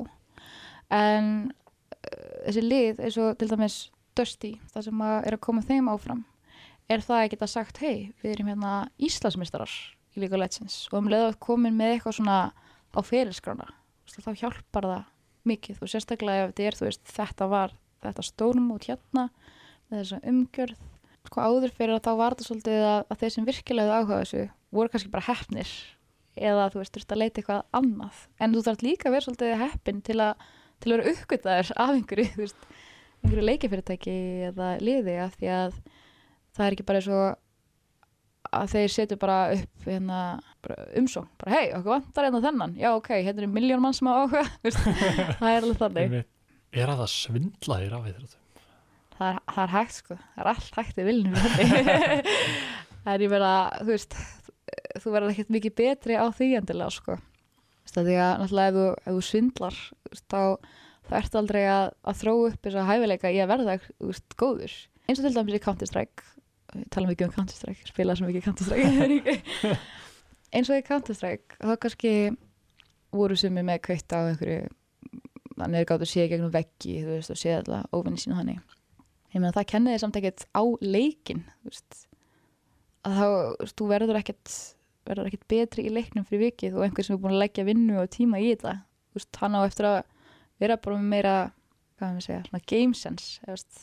En 0.93 1.31
uh, 1.49 2.37
þessi 2.45 2.65
lið 2.65 3.01
eins 3.01 3.19
og 3.21 3.37
til 3.39 3.49
dæmis 3.51 3.79
Dusty, 4.13 4.53
það 4.73 4.89
sem 4.89 4.99
að 5.01 5.15
er 5.25 5.37
að 5.37 5.45
koma 5.47 5.63
þeim 5.65 5.89
áfram. 5.89 6.25
Er 6.91 7.01
það 7.01 7.21
að 7.21 7.29
geta 7.31 7.47
sagt 7.49 7.79
hei, 7.81 8.11
við 8.21 8.35
erum 8.35 8.51
hérna 8.51 8.73
Íslandsmeistarar 9.01 9.71
í 10.13 10.21
League 10.21 10.35
of 10.35 10.43
Legends 10.43 10.83
og 10.91 10.99
um 10.99 11.07
leiðu 11.09 11.31
að 11.31 11.39
komin 11.41 11.79
með 11.79 11.95
eitthvað 11.95 12.19
svona 12.19 12.41
á 12.93 12.99
ferilskrána 14.13 14.37
þá 14.37 14.41
hjálpar 14.41 14.87
það 14.89 15.03
mikið. 15.49 15.79
Og 15.81 15.91
sérstaklega 15.91 16.43
ef 16.43 16.53
þetta 16.53 16.67
er, 16.67 16.77
veist, 16.87 17.03
þetta 17.09 17.47
var 17.51 17.73
þetta 18.03 18.25
stórum 18.27 18.71
út 18.73 18.87
hérna 18.87 19.29
með 19.89 19.99
þessa 20.01 20.19
umgjörð. 20.29 20.81
Sko 21.23 21.39
áður 21.41 21.73
fyrir 21.73 21.95
að 21.95 22.03
þá 22.03 22.13
var 22.19 22.35
þetta 22.35 22.47
svolítið 22.47 22.85
að, 22.85 23.01
að 23.07 23.19
þeir 23.21 23.33
sem 23.33 23.45
virkilega 23.47 23.99
áhuga 23.99 24.21
þessu 24.23 24.43
voru 24.73 24.91
kannski 24.91 25.11
bara 25.13 25.27
hefnir 25.29 25.69
eða 26.33 26.65
þú 26.73 26.81
veist, 26.81 26.91
þú 26.93 26.99
veist 26.99 27.13
að 27.13 27.21
leita 27.21 27.39
eitthvað 27.39 27.61
annað. 27.79 28.23
En 28.41 28.53
þú 28.55 28.63
þarf 28.65 28.83
líka 28.83 29.07
að 29.07 29.15
vera 29.15 29.27
svolítið 29.27 29.53
heppin 29.61 30.01
til 30.03 30.17
að, 30.25 30.47
til 30.83 30.89
að 30.89 30.95
vera 30.97 31.13
uppgötaður 31.13 31.71
af 31.85 31.93
einhverju, 31.93 32.27
þú 32.33 32.41
veist, 32.41 32.67
einhverju 33.23 33.45
leikifyrirtæki 33.47 34.17
eða 34.49 34.69
liði 34.83 35.17
af 35.23 35.37
því 35.39 35.51
að 35.53 35.77
það 36.53 36.65
er 36.65 36.75
ekki 36.75 36.87
bara 36.89 37.01
eins 37.01 37.11
og 37.13 37.42
að 38.59 38.69
þeir 38.75 38.93
setju 38.95 39.17
bara 39.21 39.39
upp 39.57 39.87
hérna, 39.87 40.19
bara 40.65 40.87
umsókn, 41.01 41.31
bara 41.41 41.57
hei, 41.57 41.65
okkur 41.77 41.95
vantar 41.95 42.27
hérna 42.29 42.43
þennan, 42.45 42.77
já 42.79 42.89
ok, 42.93 43.09
hérna 43.17 43.43
er 43.45 43.51
miljón 43.51 43.83
mann 43.83 43.97
sem 43.97 44.07
á 44.09 44.13
áhuga, 44.13 44.45
það 45.39 45.49
er 45.49 45.59
alveg 45.59 45.81
þannig. 45.81 46.23
Er 46.73 46.89
að 46.89 47.03
það 47.03 47.11
svindla 47.13 47.81
þér 47.83 47.97
af 47.99 48.07
því? 48.07 48.39
það 49.17 49.27
er, 49.29 49.41
það 49.53 49.63
er 49.63 49.73
hægt 49.73 49.97
sko, 49.99 50.17
það 50.35 50.43
er 50.43 50.51
allt 50.53 50.77
hægt 50.79 50.97
í 51.01 51.05
viljum 51.07 51.35
það 53.03 53.11
er 53.13 53.25
ég 53.25 53.33
verið 53.33 53.49
að 53.49 53.75
þú 53.83 53.89
veist, 53.91 54.15
þú 55.03 55.13
verður 55.13 55.33
ekkert 55.33 55.53
mikið 55.53 55.75
betri 55.79 56.17
á 56.17 56.25
því 56.33 56.49
endilega 56.59 56.93
sko. 56.93 57.19
Því 57.93 58.15
að 58.17 58.39
náttúrulega 58.41 58.71
ef 58.71 58.77
þú, 58.77 58.85
ef 59.03 59.17
þú 59.17 59.23
svindlar 59.27 59.79
þá, 60.31 60.41
þá 61.09 61.13
ertu 61.19 61.39
aldrei 61.41 61.61
að, 61.67 61.87
að 62.09 62.19
þróa 62.21 62.45
upp 62.49 62.63
þess 62.65 62.79
að 62.79 62.89
hæfileika 62.89 63.33
í 63.33 63.41
að 63.43 63.51
verða 63.51 63.75
góður, 64.39 64.77
eins 65.05 65.19
og 65.19 65.27
til 65.27 65.33
dæmis 65.35 65.57
í 65.59 65.61
Counter-Strike. 65.67 66.23
Við 66.23 66.32
tala 66.93 67.09
mikið 67.09 67.29
um 67.29 67.35
Counter-Strike 67.37 67.89
spila 67.89 68.15
sem 68.17 68.29
mikið 68.29 68.47
Counter-Strike 68.47 69.35
eins 70.53 70.69
og 70.69 70.79
í 70.79 70.85
Counter-Strike 70.87 71.59
þá 71.59 71.73
kannski 71.85 72.13
voru 73.13 73.37
sumi 73.37 73.65
með 73.65 73.83
kveitt 73.87 74.15
á 74.15 74.25
einhverju 74.29 74.69
þannig 75.53 75.79
er 75.81 75.89
gátt 75.89 76.01
að 76.01 76.09
sé 76.09 76.29
gegnum 76.31 76.53
veggi 76.53 77.01
þú 77.03 77.17
veist 77.17 77.33
og 77.33 77.39
sé 77.39 77.57
alltaf 77.57 77.93
óvinni 77.93 78.21
sínu 78.21 78.39
hannig 78.39 78.61
ég 79.33 79.41
meina 79.41 79.53
það 79.55 79.69
kenniði 79.71 80.01
samt 80.01 80.17
ekkert 80.19 80.45
á 80.53 80.63
leikin 80.85 81.43
þú 81.61 81.71
veist. 81.71 81.99
Að 83.03 83.17
þá, 83.17 83.27
veist, 83.59 83.75
þú 83.79 83.89
verður 83.89 84.19
ekkert 84.19 84.53
verður 85.03 85.29
ekkert 85.29 85.47
betri 85.51 85.87
í 85.89 85.91
leiknum 85.91 86.27
fyrir 86.27 86.45
vikið 86.47 86.77
og 86.77 86.85
einhver 86.85 87.07
sem 87.07 87.17
er 87.17 87.23
búin 87.23 87.35
að 87.35 87.41
leggja 87.43 87.65
vinnu 87.67 87.97
og 87.99 88.11
tíma 88.13 88.39
í 88.39 88.53
þetta. 88.53 88.77
Þú 89.11 89.19
veist, 89.19 89.39
hann 89.41 89.57
á 89.57 89.61
eftir 89.65 89.89
að 89.89 89.97
vera 90.63 90.77
bara 90.79 90.99
meira, 91.01 91.33
hvað 91.97 92.07
er 92.07 92.21
að 92.21 92.27
segja, 92.27 92.43
svona 92.47 92.63
game 92.71 92.95
sense, 92.95 93.41
þú 93.43 93.51
veist 93.51 93.81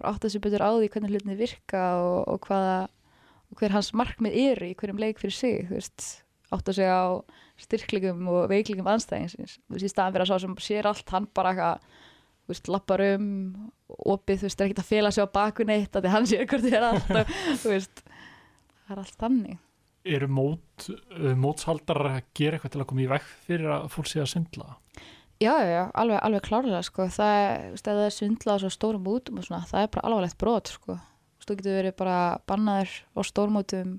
bara 0.00 0.14
átta 0.14 0.30
sig 0.32 0.42
betur 0.42 0.64
á 0.64 0.70
því 0.72 0.88
hvernig 0.90 1.14
hlutinni 1.14 1.38
virka 1.38 1.84
og, 2.00 2.24
og 2.34 2.48
hvaða 2.48 2.80
og 3.50 3.58
hver 3.58 3.74
hans 3.74 3.92
markmið 3.96 4.36
eru 4.38 4.68
í 4.70 4.76
hverjum 4.78 5.00
leik 5.02 5.20
fyrir 5.20 5.34
sig 5.34 5.64
þú 5.68 5.76
veist, 5.76 6.06
átta 6.54 6.74
sig 6.74 6.86
á 6.86 7.18
styrklegum 7.60 8.28
og 8.30 8.46
veiklegum 8.50 8.88
anstæðingsins 8.90 9.58
þú 9.58 9.76
veist, 9.76 9.86
í 9.86 9.92
staðan 9.92 10.14
fyrir 10.14 10.26
að 10.26 10.30
sá 10.30 10.44
sem 10.44 10.56
sér 10.66 10.90
allt 10.90 11.14
hann 11.14 11.26
bara 11.36 11.54
eitthvað, 11.54 11.88
þú 12.44 12.54
veist, 12.54 12.70
lappar 12.74 13.04
um 13.08 13.26
opið, 13.90 14.42
þú 14.42 14.48
veist, 14.48 14.60
er 14.60 14.68
ekkert 14.68 14.84
að 14.84 14.92
fela 14.92 15.14
sig 15.14 15.26
á 15.26 15.34
bakun 15.34 15.74
eitt 15.74 15.98
að 15.98 16.06
því 16.06 16.14
hann 16.14 16.30
sér 16.30 16.46
hvort 16.46 16.66
þið 16.66 16.78
er 16.78 16.86
allt 16.90 17.34
þú 17.62 17.74
veist, 17.74 18.04
það 18.84 18.94
er 18.94 19.02
allt 19.04 19.20
þannig 19.26 19.58
Eru 20.10 20.30
mót, 20.32 20.86
mótshaldar 21.36 21.98
að 22.08 22.22
gera 22.38 22.56
eitthvað 22.56 22.72
til 22.72 22.80
að 22.80 22.86
koma 22.88 23.02
í 23.02 23.08
veg 23.10 23.24
fyrir 23.44 23.72
að 23.74 23.90
fólk 23.92 24.08
sé 24.08 24.22
að 24.22 24.30
svindla? 24.30 24.76
Já, 25.40 25.54
já, 25.56 25.68
já, 25.72 25.84
alveg, 25.96 26.18
alveg 26.20 26.42
klárlega 26.44 26.82
sko. 26.84 27.06
það 27.08 27.34
er, 27.40 27.62
það 27.80 27.98
er 28.04 28.12
svindlað 28.12 28.58
svo 28.60 28.68
stórum 28.74 29.06
útum 29.08 29.38
og 29.40 29.46
svona, 29.46 29.64
það 29.70 29.84
er 29.86 29.90
bara 29.94 30.02
alvarlegt 30.04 30.36
brot 30.36 30.68
sko. 30.68 30.96
þú 31.40 31.54
getur 31.56 31.76
verið 31.78 31.94
bara 31.96 32.16
bannaður 32.50 32.92
á 33.16 33.20
stórmótum 33.24 33.94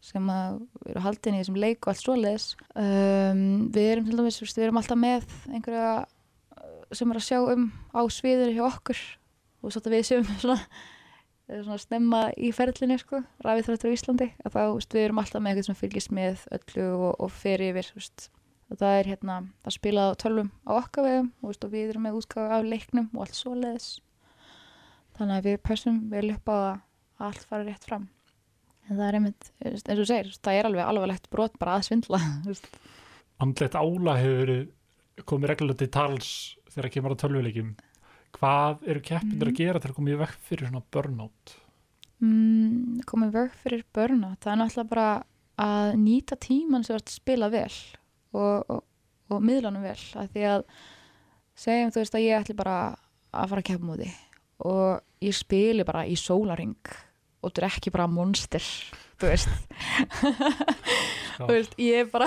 sem 0.00 0.30
eru 0.32 1.02
haldin 1.04 1.36
í 1.36 1.42
þessum 1.42 1.58
leik 1.60 1.84
og 1.84 1.92
allt 1.92 2.00
svoleiðis 2.00 2.46
um, 2.72 3.42
við 3.74 3.90
erum 3.90 4.08
til 4.08 4.16
dæmis, 4.22 4.38
við 4.40 4.64
erum 4.64 4.80
alltaf 4.80 5.00
með 5.02 5.26
einhverja 5.50 5.90
uh, 6.00 6.78
sem 6.96 7.12
er 7.12 7.20
að 7.20 7.26
sjá 7.26 7.38
um 7.42 7.68
á 7.92 8.00
sviður 8.16 8.54
hjá 8.54 8.64
okkur 8.70 9.02
og 9.60 9.74
svo 9.74 9.82
að 9.82 9.96
við 9.98 10.06
séum 10.08 10.32
svona, 10.46 10.58
eh, 11.50 11.60
svona 11.60 11.78
snemma 11.82 12.22
í 12.40 12.54
ferlinni 12.56 12.96
sko, 13.02 13.20
rafið 13.44 13.68
þráttur 13.68 13.92
á 13.92 13.96
Íslandi 13.98 14.30
að 14.46 14.56
þá, 14.56 14.62
við 14.96 15.04
erum 15.04 15.20
alltaf 15.20 15.44
með 15.44 15.52
eitthvað 15.52 15.68
sem 15.68 15.80
fylgist 15.82 16.16
með 16.22 16.48
öllu 16.56 16.88
og, 16.94 17.12
og 17.20 17.36
fer 17.36 17.68
yfir, 17.68 17.92
þú 17.92 18.00
veist 18.00 18.30
og 18.30 18.45
það 18.74 18.96
er 18.98 19.08
hérna 19.12 19.36
að 19.62 19.76
spila 19.76 20.08
á 20.10 20.18
tölvum 20.18 20.50
á 20.66 20.70
okkar 20.80 21.06
vegum 21.06 21.28
og, 21.42 21.54
við 21.70 21.90
erum 21.92 22.02
með 22.08 22.18
útgáðu 22.18 22.56
af 22.56 22.64
leiknum 22.66 23.08
og 23.14 23.20
allt 23.22 23.38
svoleiðis 23.38 23.88
þannig 25.16 25.36
að 25.38 25.46
við 25.48 25.58
passum 25.62 26.00
vel 26.10 26.30
upp 26.34 26.50
á 26.50 26.56
að 26.56 26.80
allt 27.28 27.46
fara 27.48 27.64
rétt 27.64 27.86
fram 27.86 28.08
en 28.88 28.96
það 28.98 29.06
er 29.08 29.18
einmitt, 29.18 29.50
eins 29.64 29.84
og 29.86 30.00
þú 30.02 30.06
segir 30.10 30.32
það 30.42 30.58
er 30.58 30.68
alveg 30.68 30.86
alvarlegt 30.86 31.30
brot 31.30 31.56
bara 31.58 31.76
að 31.78 31.86
svindla. 31.88 32.20
Andlegt 33.42 33.74
ála 33.74 34.14
hefur 34.20 34.52
komið 35.26 35.50
reglulega 35.50 35.80
til 35.82 35.88
tals 35.96 36.28
þegar 36.70 36.92
kemur 36.94 37.14
á 37.16 37.20
tölvuleikim. 37.22 37.72
Hvað 38.36 38.84
eru 38.86 39.00
keppindur 39.00 39.48
Mhm. 39.48 39.54
að 39.54 39.58
gera 39.58 39.80
til 39.80 39.90
að 39.90 39.96
koma 39.96 40.10
í 40.12 40.18
veg 40.20 40.34
fyrir 40.46 40.68
svona 40.68 40.82
burnout? 40.92 41.56
mm, 42.22 43.02
komið 43.04 43.32
vörg 43.34 43.56
fyrir 43.60 43.82
börna 43.92 44.36
það 44.40 44.52
er 44.52 44.60
náttúrulega 44.62 44.88
bara 44.88 45.08
að 45.58 45.94
nýta 46.00 46.36
tíman 46.40 46.84
sem 46.84 46.96
að 46.96 47.10
spila 47.12 47.50
vel 47.52 47.72
og, 48.34 48.64
og, 48.70 48.84
og 49.30 49.42
miðlanum 49.42 49.86
vel 49.86 49.98
að 50.18 50.30
því 50.34 50.46
að 50.52 50.64
segjum 51.56 51.92
þú 51.94 52.02
veist 52.02 52.18
að 52.18 52.26
ég 52.26 52.40
ætli 52.40 52.58
bara 52.58 52.76
að 53.32 53.50
fara 53.52 53.62
að 53.62 53.68
keppa 53.70 53.90
múti 53.90 54.12
og 54.66 55.24
ég 55.24 55.36
spili 55.36 55.84
bara 55.86 56.06
í 56.08 56.16
sólaring 56.18 56.78
og 57.44 57.52
þú 57.52 57.62
er 57.62 57.68
ekki 57.70 57.92
bara 57.94 58.08
monster 58.10 58.64
þú 59.16 59.30
veist. 59.30 59.48
Þú 61.36 61.48
veist, 61.50 61.74
ég 61.80 61.98
er 62.00 62.06
bara 62.08 62.26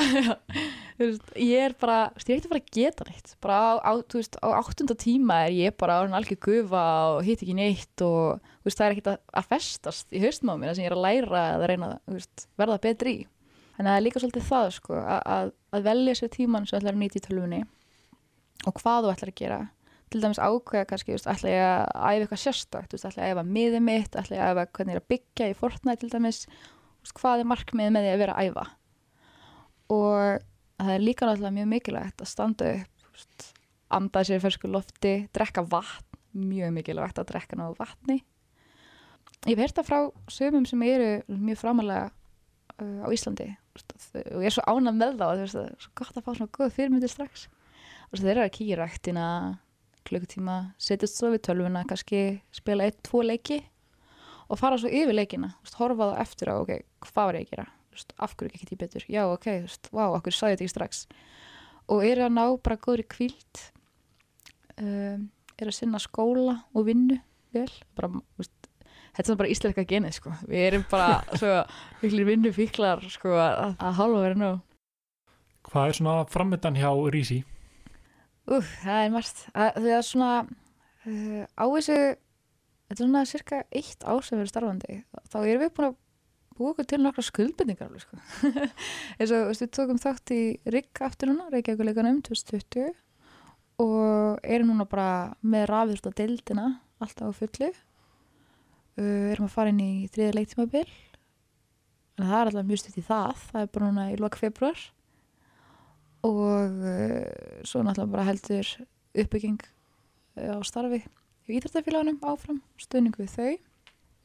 þú 0.98 1.06
veist, 1.08 1.32
ég 1.42 1.64
er 1.66 1.76
bara 1.82 1.98
ég 2.20 2.30
er 2.36 2.40
ekki 2.40 2.52
bara 2.52 2.62
að 2.62 2.72
geta 2.76 3.08
neitt. 3.08 3.34
Bara 3.42 3.58
á, 3.58 3.72
á, 3.82 3.92
veist, 4.14 4.38
á 4.42 4.48
áttunda 4.54 4.98
tíma 5.00 5.40
er 5.48 5.56
ég 5.58 5.78
bara 5.80 6.00
algjör 6.06 6.40
gufa 6.46 6.84
og 7.16 7.24
hitt 7.26 7.44
ekki 7.44 7.58
neitt 7.58 8.06
og 8.06 8.40
veist, 8.66 8.78
það 8.78 8.86
er 8.86 8.96
ekkert 8.96 9.12
að, 9.14 9.20
að 9.42 9.50
festast 9.54 10.14
í 10.14 10.22
mér 10.22 10.38
sem 10.38 10.86
ég 10.86 10.92
er 10.92 10.98
að 10.98 11.06
læra 11.06 11.44
eða 11.56 11.72
reyna 11.72 11.92
veist, 12.10 12.48
verða 12.60 12.82
betri 12.86 13.16
í 13.24 13.28
þannig 13.80 13.88
að 13.88 13.94
það 13.94 14.00
er 14.00 14.04
líka 14.04 14.20
svolítið 14.20 14.48
það 14.50 14.70
sko, 14.76 14.96
að, 15.00 15.52
að, 15.72 15.84
velja 15.86 16.16
sér 16.20 16.32
tíman 16.34 16.66
sem 16.68 16.80
ætlar 16.82 16.98
að 16.98 17.00
nýta 17.00 17.16
í 17.16 17.22
tölvunni 17.24 17.60
og 18.68 18.74
hvað 18.82 19.06
þú 19.06 19.12
ætlar 19.14 19.32
að 19.32 19.38
gera. 19.40 19.60
Til 20.10 20.20
dæmis 20.24 20.42
ákveða 20.42 20.88
kannski, 20.90 21.14
þú 21.14 21.16
veist, 21.16 21.30
ætla 21.32 21.54
ég 21.54 21.64
að 21.64 21.86
æfa 21.96 22.26
eitthvað 22.26 22.42
sérstakt, 22.42 22.90
þú 22.90 22.98
veist, 22.98 23.08
ætla 23.08 23.24
ég 23.24 23.30
að 23.30 23.38
æfa 23.38 23.46
miðið 23.56 23.86
mitt 23.86 24.18
ætla 24.20 24.36
ég 24.36 24.44
að 24.44 24.52
æfa 24.52 24.66
hvernig 24.76 24.92
ég 24.92 25.00
er 25.00 25.04
að 25.04 25.14
byggja 25.14 25.48
í 25.48 25.56
Fortnite 25.56 26.02
til 26.02 26.12
dæmis, 26.12 26.42
þú 26.50 27.06
veist, 27.06 27.16
hvað 27.22 27.44
er 27.46 27.50
markmiðið 27.54 27.96
með 27.96 28.06
því 28.08 28.12
að 28.12 28.24
vera 28.26 28.36
að 28.36 28.50
æfa? 28.50 28.66
Og 29.96 30.44
það 30.82 30.94
er 30.98 31.06
líka 31.06 31.30
náttúrulega 31.30 31.58
mjög 31.60 31.72
mikilvægt 31.78 32.26
að 32.26 32.32
standa 32.34 32.74
upp, 32.74 33.08
veist, 33.14 33.48
anda 33.96 34.26
sér 34.28 34.44
fersku 34.44 34.74
lofti, 34.74 35.16
drekka 35.32 35.64
vatn 35.72 36.10
mjög 36.50 36.76
mikilvægt 36.76 37.22
að 37.22 37.32
drekka 37.32 37.58
náðu 37.58 37.80
vatni. 37.80 38.20
Ég 39.48 39.56
hef 39.56 39.62
heyrt 39.64 39.78
það 39.80 39.88
frá 39.88 40.00
sömum 40.34 40.66
sem 40.68 40.82
eru 40.84 41.12
mjög 41.32 41.62
framalega 41.62 42.10
á 42.80 43.08
Íslandi. 43.14 43.48
Og 44.34 44.44
ég 44.44 44.50
er 44.50 44.56
svo 44.56 44.66
ánað 44.68 45.00
með 45.00 45.18
þá 45.20 45.26
það 45.26 45.42
er 45.46 45.52
svo 45.54 45.96
gott 46.00 46.20
að 46.20 46.26
fá 46.26 46.32
svona 46.34 46.54
góð 46.58 46.76
fyrirmyndir 46.76 47.12
strax. 47.12 47.48
Og 48.10 48.22
þeir 48.22 48.32
eru 48.36 48.46
að 48.46 48.54
kíkja 48.56 48.76
í 48.76 48.80
ræktina 48.80 49.26
klukkutíma, 50.10 50.58
setjast 50.82 51.20
svo 51.20 51.34
við 51.34 51.44
tölvuna 51.50 51.84
kannski 51.88 52.40
spila 52.56 52.88
eitt, 52.88 53.02
tvo 53.06 53.22
leiki 53.26 53.60
og 54.50 54.58
fara 54.60 54.80
svo 54.82 54.90
yfir 54.90 55.16
leikina. 55.16 55.54
Horfa 55.78 56.12
það 56.12 56.22
eftir 56.24 56.52
á, 56.52 56.56
ok, 56.58 56.72
hvað 57.06 57.30
var 57.30 57.38
ég 57.38 57.46
að 57.46 57.52
gera? 57.54 57.68
Þú 57.90 57.98
veist, 57.98 58.16
af 58.18 58.36
hverju 58.38 58.56
ekki 58.56 58.70
ég 58.70 58.82
betur, 58.84 59.06
já, 59.10 59.22
ok 59.30 59.48
wow, 59.96 60.16
sagði 60.26 60.32
ég 60.32 60.60
þetta 60.60 60.66
ekki 60.66 60.74
strax? 60.74 61.04
Og 61.90 62.06
eru 62.06 62.26
að 62.26 62.36
ná 62.36 62.44
bara 62.66 62.82
góðri 62.82 63.06
kvíld 63.10 63.64
um, 64.78 65.28
eru 65.58 65.72
að 65.72 65.78
sinna 65.78 66.02
skóla 66.02 66.60
og 66.74 66.86
vinnu 66.90 67.18
vel, 67.56 67.70
bara, 67.98 68.12
veist 68.38 68.54
þetta 69.20 69.36
er 69.36 69.40
bara 69.44 69.52
íslenska 69.54 69.86
genið, 69.90 70.16
sko 70.18 70.34
við 70.48 70.66
erum 70.72 70.88
bara 70.90 71.20
svo 71.36 71.54
viklir 72.00 72.32
vinnu 72.32 72.56
fíklar, 72.56 73.04
sko, 73.12 73.36
að, 73.36 73.78
að 73.78 73.96
hálfa 74.00 74.26
verið 74.26 74.44
nú 74.46 74.56
Hvað 75.70 75.90
er 75.90 75.98
svona 76.00 76.26
framöndan 76.32 76.78
hjá 76.80 76.90
Rísi? 77.14 77.44
Úf, 78.50 78.70
það 78.82 79.04
er 79.04 79.12
margt. 79.14 79.42
Það 79.54 79.76
það 79.76 79.90
er 79.94 80.06
svona 80.08 80.30
uh, 80.42 81.44
á 81.46 81.66
þessu, 81.76 81.98
þetta 82.88 82.96
er 82.96 83.02
svona 83.02 83.26
cirka 83.30 83.60
eitt 83.70 84.06
ár 84.06 84.24
sem 84.26 84.38
við 84.38 84.46
erum 84.46 84.54
starfandi. 84.54 84.96
Þá 85.30 85.38
erum 85.42 85.64
við 85.66 85.74
búin 85.76 85.90
að 85.90 86.00
búa 86.60 86.72
okkur 86.74 86.88
til 86.90 87.00
nokkra 87.04 87.26
skuldbendingar 87.28 87.92
alveg, 87.92 88.08
sko. 88.08 88.48
Eins 89.20 89.36
og 89.36 89.52
við 89.52 89.70
tókum 89.78 90.02
þátt 90.02 90.34
í 90.36 90.42
RIG 90.74 91.04
aftur 91.06 91.32
núna, 91.32 91.52
Reykjavíkuleikanum 91.54 92.24
2020 92.26 92.90
og 93.80 94.42
erum 94.44 94.74
núna 94.74 94.90
bara 94.90 95.12
með 95.46 95.70
rafist 95.70 96.10
á 96.10 96.12
deildina 96.18 96.72
alltaf 97.00 97.30
á 97.30 97.40
fullu. 97.44 97.70
Uh, 99.00 99.30
erum 99.32 99.48
að 99.48 99.54
fara 99.54 99.72
inn 99.72 99.80
í 99.84 100.08
þriða 100.12 100.36
leiktímabil. 100.36 100.86
En 102.20 102.26
það 102.28 102.40
er 102.40 102.50
alltaf 102.50 102.66
mjög 102.68 102.82
stutt 102.82 103.00
í 103.00 103.04
það. 103.08 103.44
Það 103.52 103.62
er 103.62 103.70
bara 103.76 103.90
núna 103.90 104.08
í 104.12 104.18
lok 104.20 104.40
februar 104.40 104.88
og 106.28 106.82
uh, 106.84 107.62
svo 107.64 107.80
náttúrulega 107.80 108.12
bara 108.12 108.26
heldur 108.28 108.72
uppbygging 109.24 109.62
á 110.36 110.60
starfi 110.68 111.00
í 111.00 111.56
Íþróttafélagunum 111.56 112.20
áfram, 112.28 112.60
stöðning 112.76 113.16
við 113.16 113.32
þau. 113.38 113.54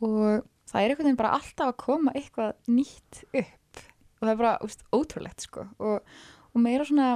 Og 0.08 0.42
það 0.66 0.80
er 0.80 0.88
einhvern 0.88 1.06
veginn 1.06 1.20
bara 1.22 1.36
alltaf 1.38 1.70
að 1.70 1.78
koma 1.84 2.16
eitthvað 2.18 2.58
nýtt 2.66 3.22
upp. 3.30 3.80
Og 4.18 4.26
það 4.26 4.32
er 4.34 4.42
bara 4.42 4.56
úst, 4.66 4.84
ótrúlegt 4.90 5.46
sko. 5.46 5.68
Og, 5.78 6.18
og 6.50 6.66
meira 6.66 6.86
svona, 6.88 7.14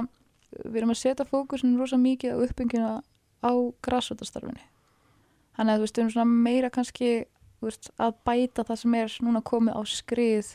við 0.63 0.79
erum 0.79 0.95
að 0.95 1.01
setja 1.03 1.27
fókusin 1.27 1.75
rosa 1.79 1.99
mikið 1.99 2.39
á 2.39 2.43
uppbyggina 2.47 2.91
á 3.43 3.51
græsvöldastarfinu 3.83 4.63
þannig 5.59 5.75
að 5.75 5.79
þú 5.79 5.85
veist, 5.85 5.97
við 5.97 6.03
erum 6.03 6.13
svona 6.13 6.39
meira 6.47 6.71
kannski 6.71 7.09
veist, 7.61 7.91
að 7.99 8.15
bæta 8.27 8.65
það 8.67 8.81
sem 8.83 8.97
er 8.99 9.17
núna 9.25 9.43
komið 9.45 9.79
á 9.79 9.81
skrið 9.89 10.53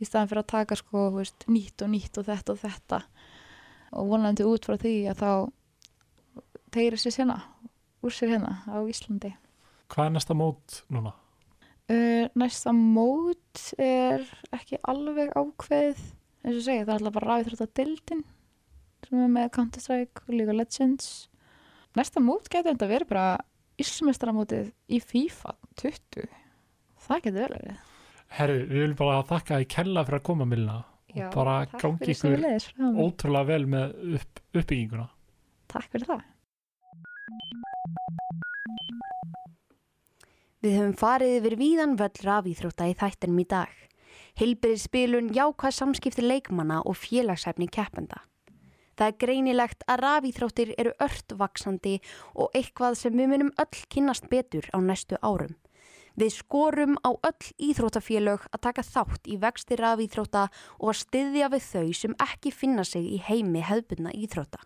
í 0.00 0.08
staðan 0.08 0.30
fyrir 0.30 0.42
að 0.44 0.52
taka 0.54 0.78
sko 0.80 1.08
veist, 1.16 1.46
nýtt 1.50 1.84
og 1.84 1.92
nýtt 1.92 2.20
og 2.20 2.28
þetta 2.28 2.54
og 2.54 2.62
þetta. 2.64 3.02
Og 3.96 4.10
vonandi 4.10 4.46
út 4.46 4.66
frá 4.66 4.76
því 4.80 4.96
að 5.12 5.22
þá 5.22 5.30
tegir 6.74 6.98
sér 7.00 7.20
hérna 7.20 7.38
úr 8.04 8.14
sér 8.14 8.34
hérna 8.36 8.58
á 8.68 8.78
Íslandi. 8.86 9.32
Hvað 9.92 10.10
er 10.10 10.16
næsta 10.16 10.34
mót 10.36 10.82
núna? 10.92 11.14
uh, 11.90 12.26
næsta 12.34 12.72
mót 12.74 13.72
er 13.78 14.24
ekki 14.54 14.80
alveg 14.86 15.34
ákveð 15.36 16.00
eins 16.46 16.58
og 16.58 16.64
segja 16.64 16.86
það 16.86 16.92
er 16.92 16.96
alltaf 16.96 17.16
bara 17.18 17.38
þrjótt 17.46 17.66
að 17.66 17.74
dildin 17.80 18.24
sem 19.06 19.22
er 19.22 19.30
með 19.30 19.52
Counter-Strike 19.54 20.24
og 20.24 20.32
League 20.34 20.50
of 20.50 20.58
Legends. 20.58 21.10
Næsta 21.96 22.22
mót 22.22 22.48
getur 22.50 22.72
þetta 22.72 22.90
verið 22.90 23.12
bara 23.12 23.28
Ísmestaramótið 23.80 24.72
í 24.88 24.98
FIFA 25.04 25.54
20 25.78 26.26
það 27.06 27.24
getur 27.26 27.40
vel 27.40 27.56
verið 27.56 27.82
Herru, 28.36 28.60
við 28.66 28.80
viljum 28.82 28.98
bara 28.98 29.24
þakka 29.26 29.60
í 29.62 29.68
kella 29.70 30.06
fyrir 30.06 30.20
að 30.20 30.28
koma 30.28 30.48
Milna 30.50 30.80
Já, 31.16 31.28
og 31.28 31.36
bara 31.36 31.58
gangi 31.78 32.12
ykkur 32.12 32.42
ótrúlega 33.00 33.50
vel 33.52 33.66
með 33.72 34.16
upp, 34.18 34.42
uppbygginguna 34.52 35.06
Takk 35.70 35.92
fyrir 35.92 36.10
það 36.10 36.24
Við 40.66 40.72
höfum 40.80 40.94
farið 40.98 41.34
yfir 41.36 41.54
víðan 41.60 41.92
völl 42.00 42.22
rafíþrótta 42.26 42.88
í 42.90 42.94
þættinum 42.98 43.42
í 43.42 43.44
dag. 43.46 43.74
Hilbyrið 44.40 44.80
spilun 44.82 45.28
jákvæð 45.36 45.74
samskipti 45.76 46.24
leikmanna 46.24 46.80
og 46.82 46.96
félagshæfni 46.98 47.68
keppenda. 47.70 48.22
Það 48.96 49.12
er 49.12 49.18
greinilegt 49.20 49.84
að 49.86 50.02
rafíþróttir 50.02 50.72
eru 50.80 50.94
ört 51.06 51.36
vaksandi 51.38 51.98
og 52.34 52.50
eitthvað 52.56 52.96
sem 52.98 53.14
við 53.14 53.30
munum 53.30 53.52
öll 53.62 53.84
kynnast 53.92 54.26
betur 54.32 54.66
á 54.72 54.80
næstu 54.80 55.20
árum. 55.20 55.54
Við 56.16 56.32
skorum 56.32 56.96
á 57.04 57.12
öll 57.12 57.50
íþróttafélög 57.60 58.46
að 58.48 58.62
taka 58.64 58.84
þátt 58.86 59.28
í 59.28 59.36
vextir 59.40 59.82
af 59.84 60.00
íþrótta 60.00 60.46
og 60.80 60.88
að 60.92 61.00
styðja 61.02 61.50
við 61.52 61.66
þau 61.66 61.92
sem 62.00 62.16
ekki 62.24 62.52
finna 62.56 62.84
sig 62.88 63.04
í 63.04 63.20
heimi 63.20 63.60
hefðbunna 63.60 64.14
íþrótta. 64.16 64.62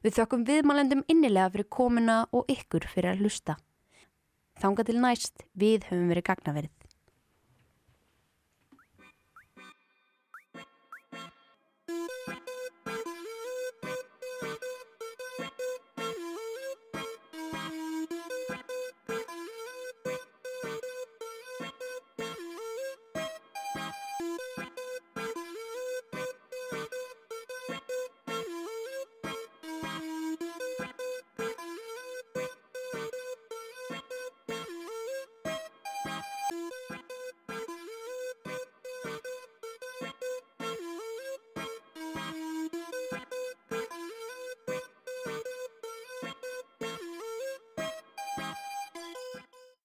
Við 0.00 0.16
þökkum 0.20 0.46
viðmælendum 0.48 1.04
innilega 1.10 1.52
fyrir 1.52 1.68
komuna 1.68 2.18
og 2.32 2.48
ykkur 2.48 2.88
fyrir 2.88 3.12
að 3.12 3.24
hlusta. 3.26 3.58
Þanga 4.58 4.88
til 4.88 4.98
næst, 5.02 5.44
við 5.52 5.90
höfum 5.90 6.08
verið 6.14 6.28
gagnaverið. 6.30 6.74
Bye. 12.28 12.47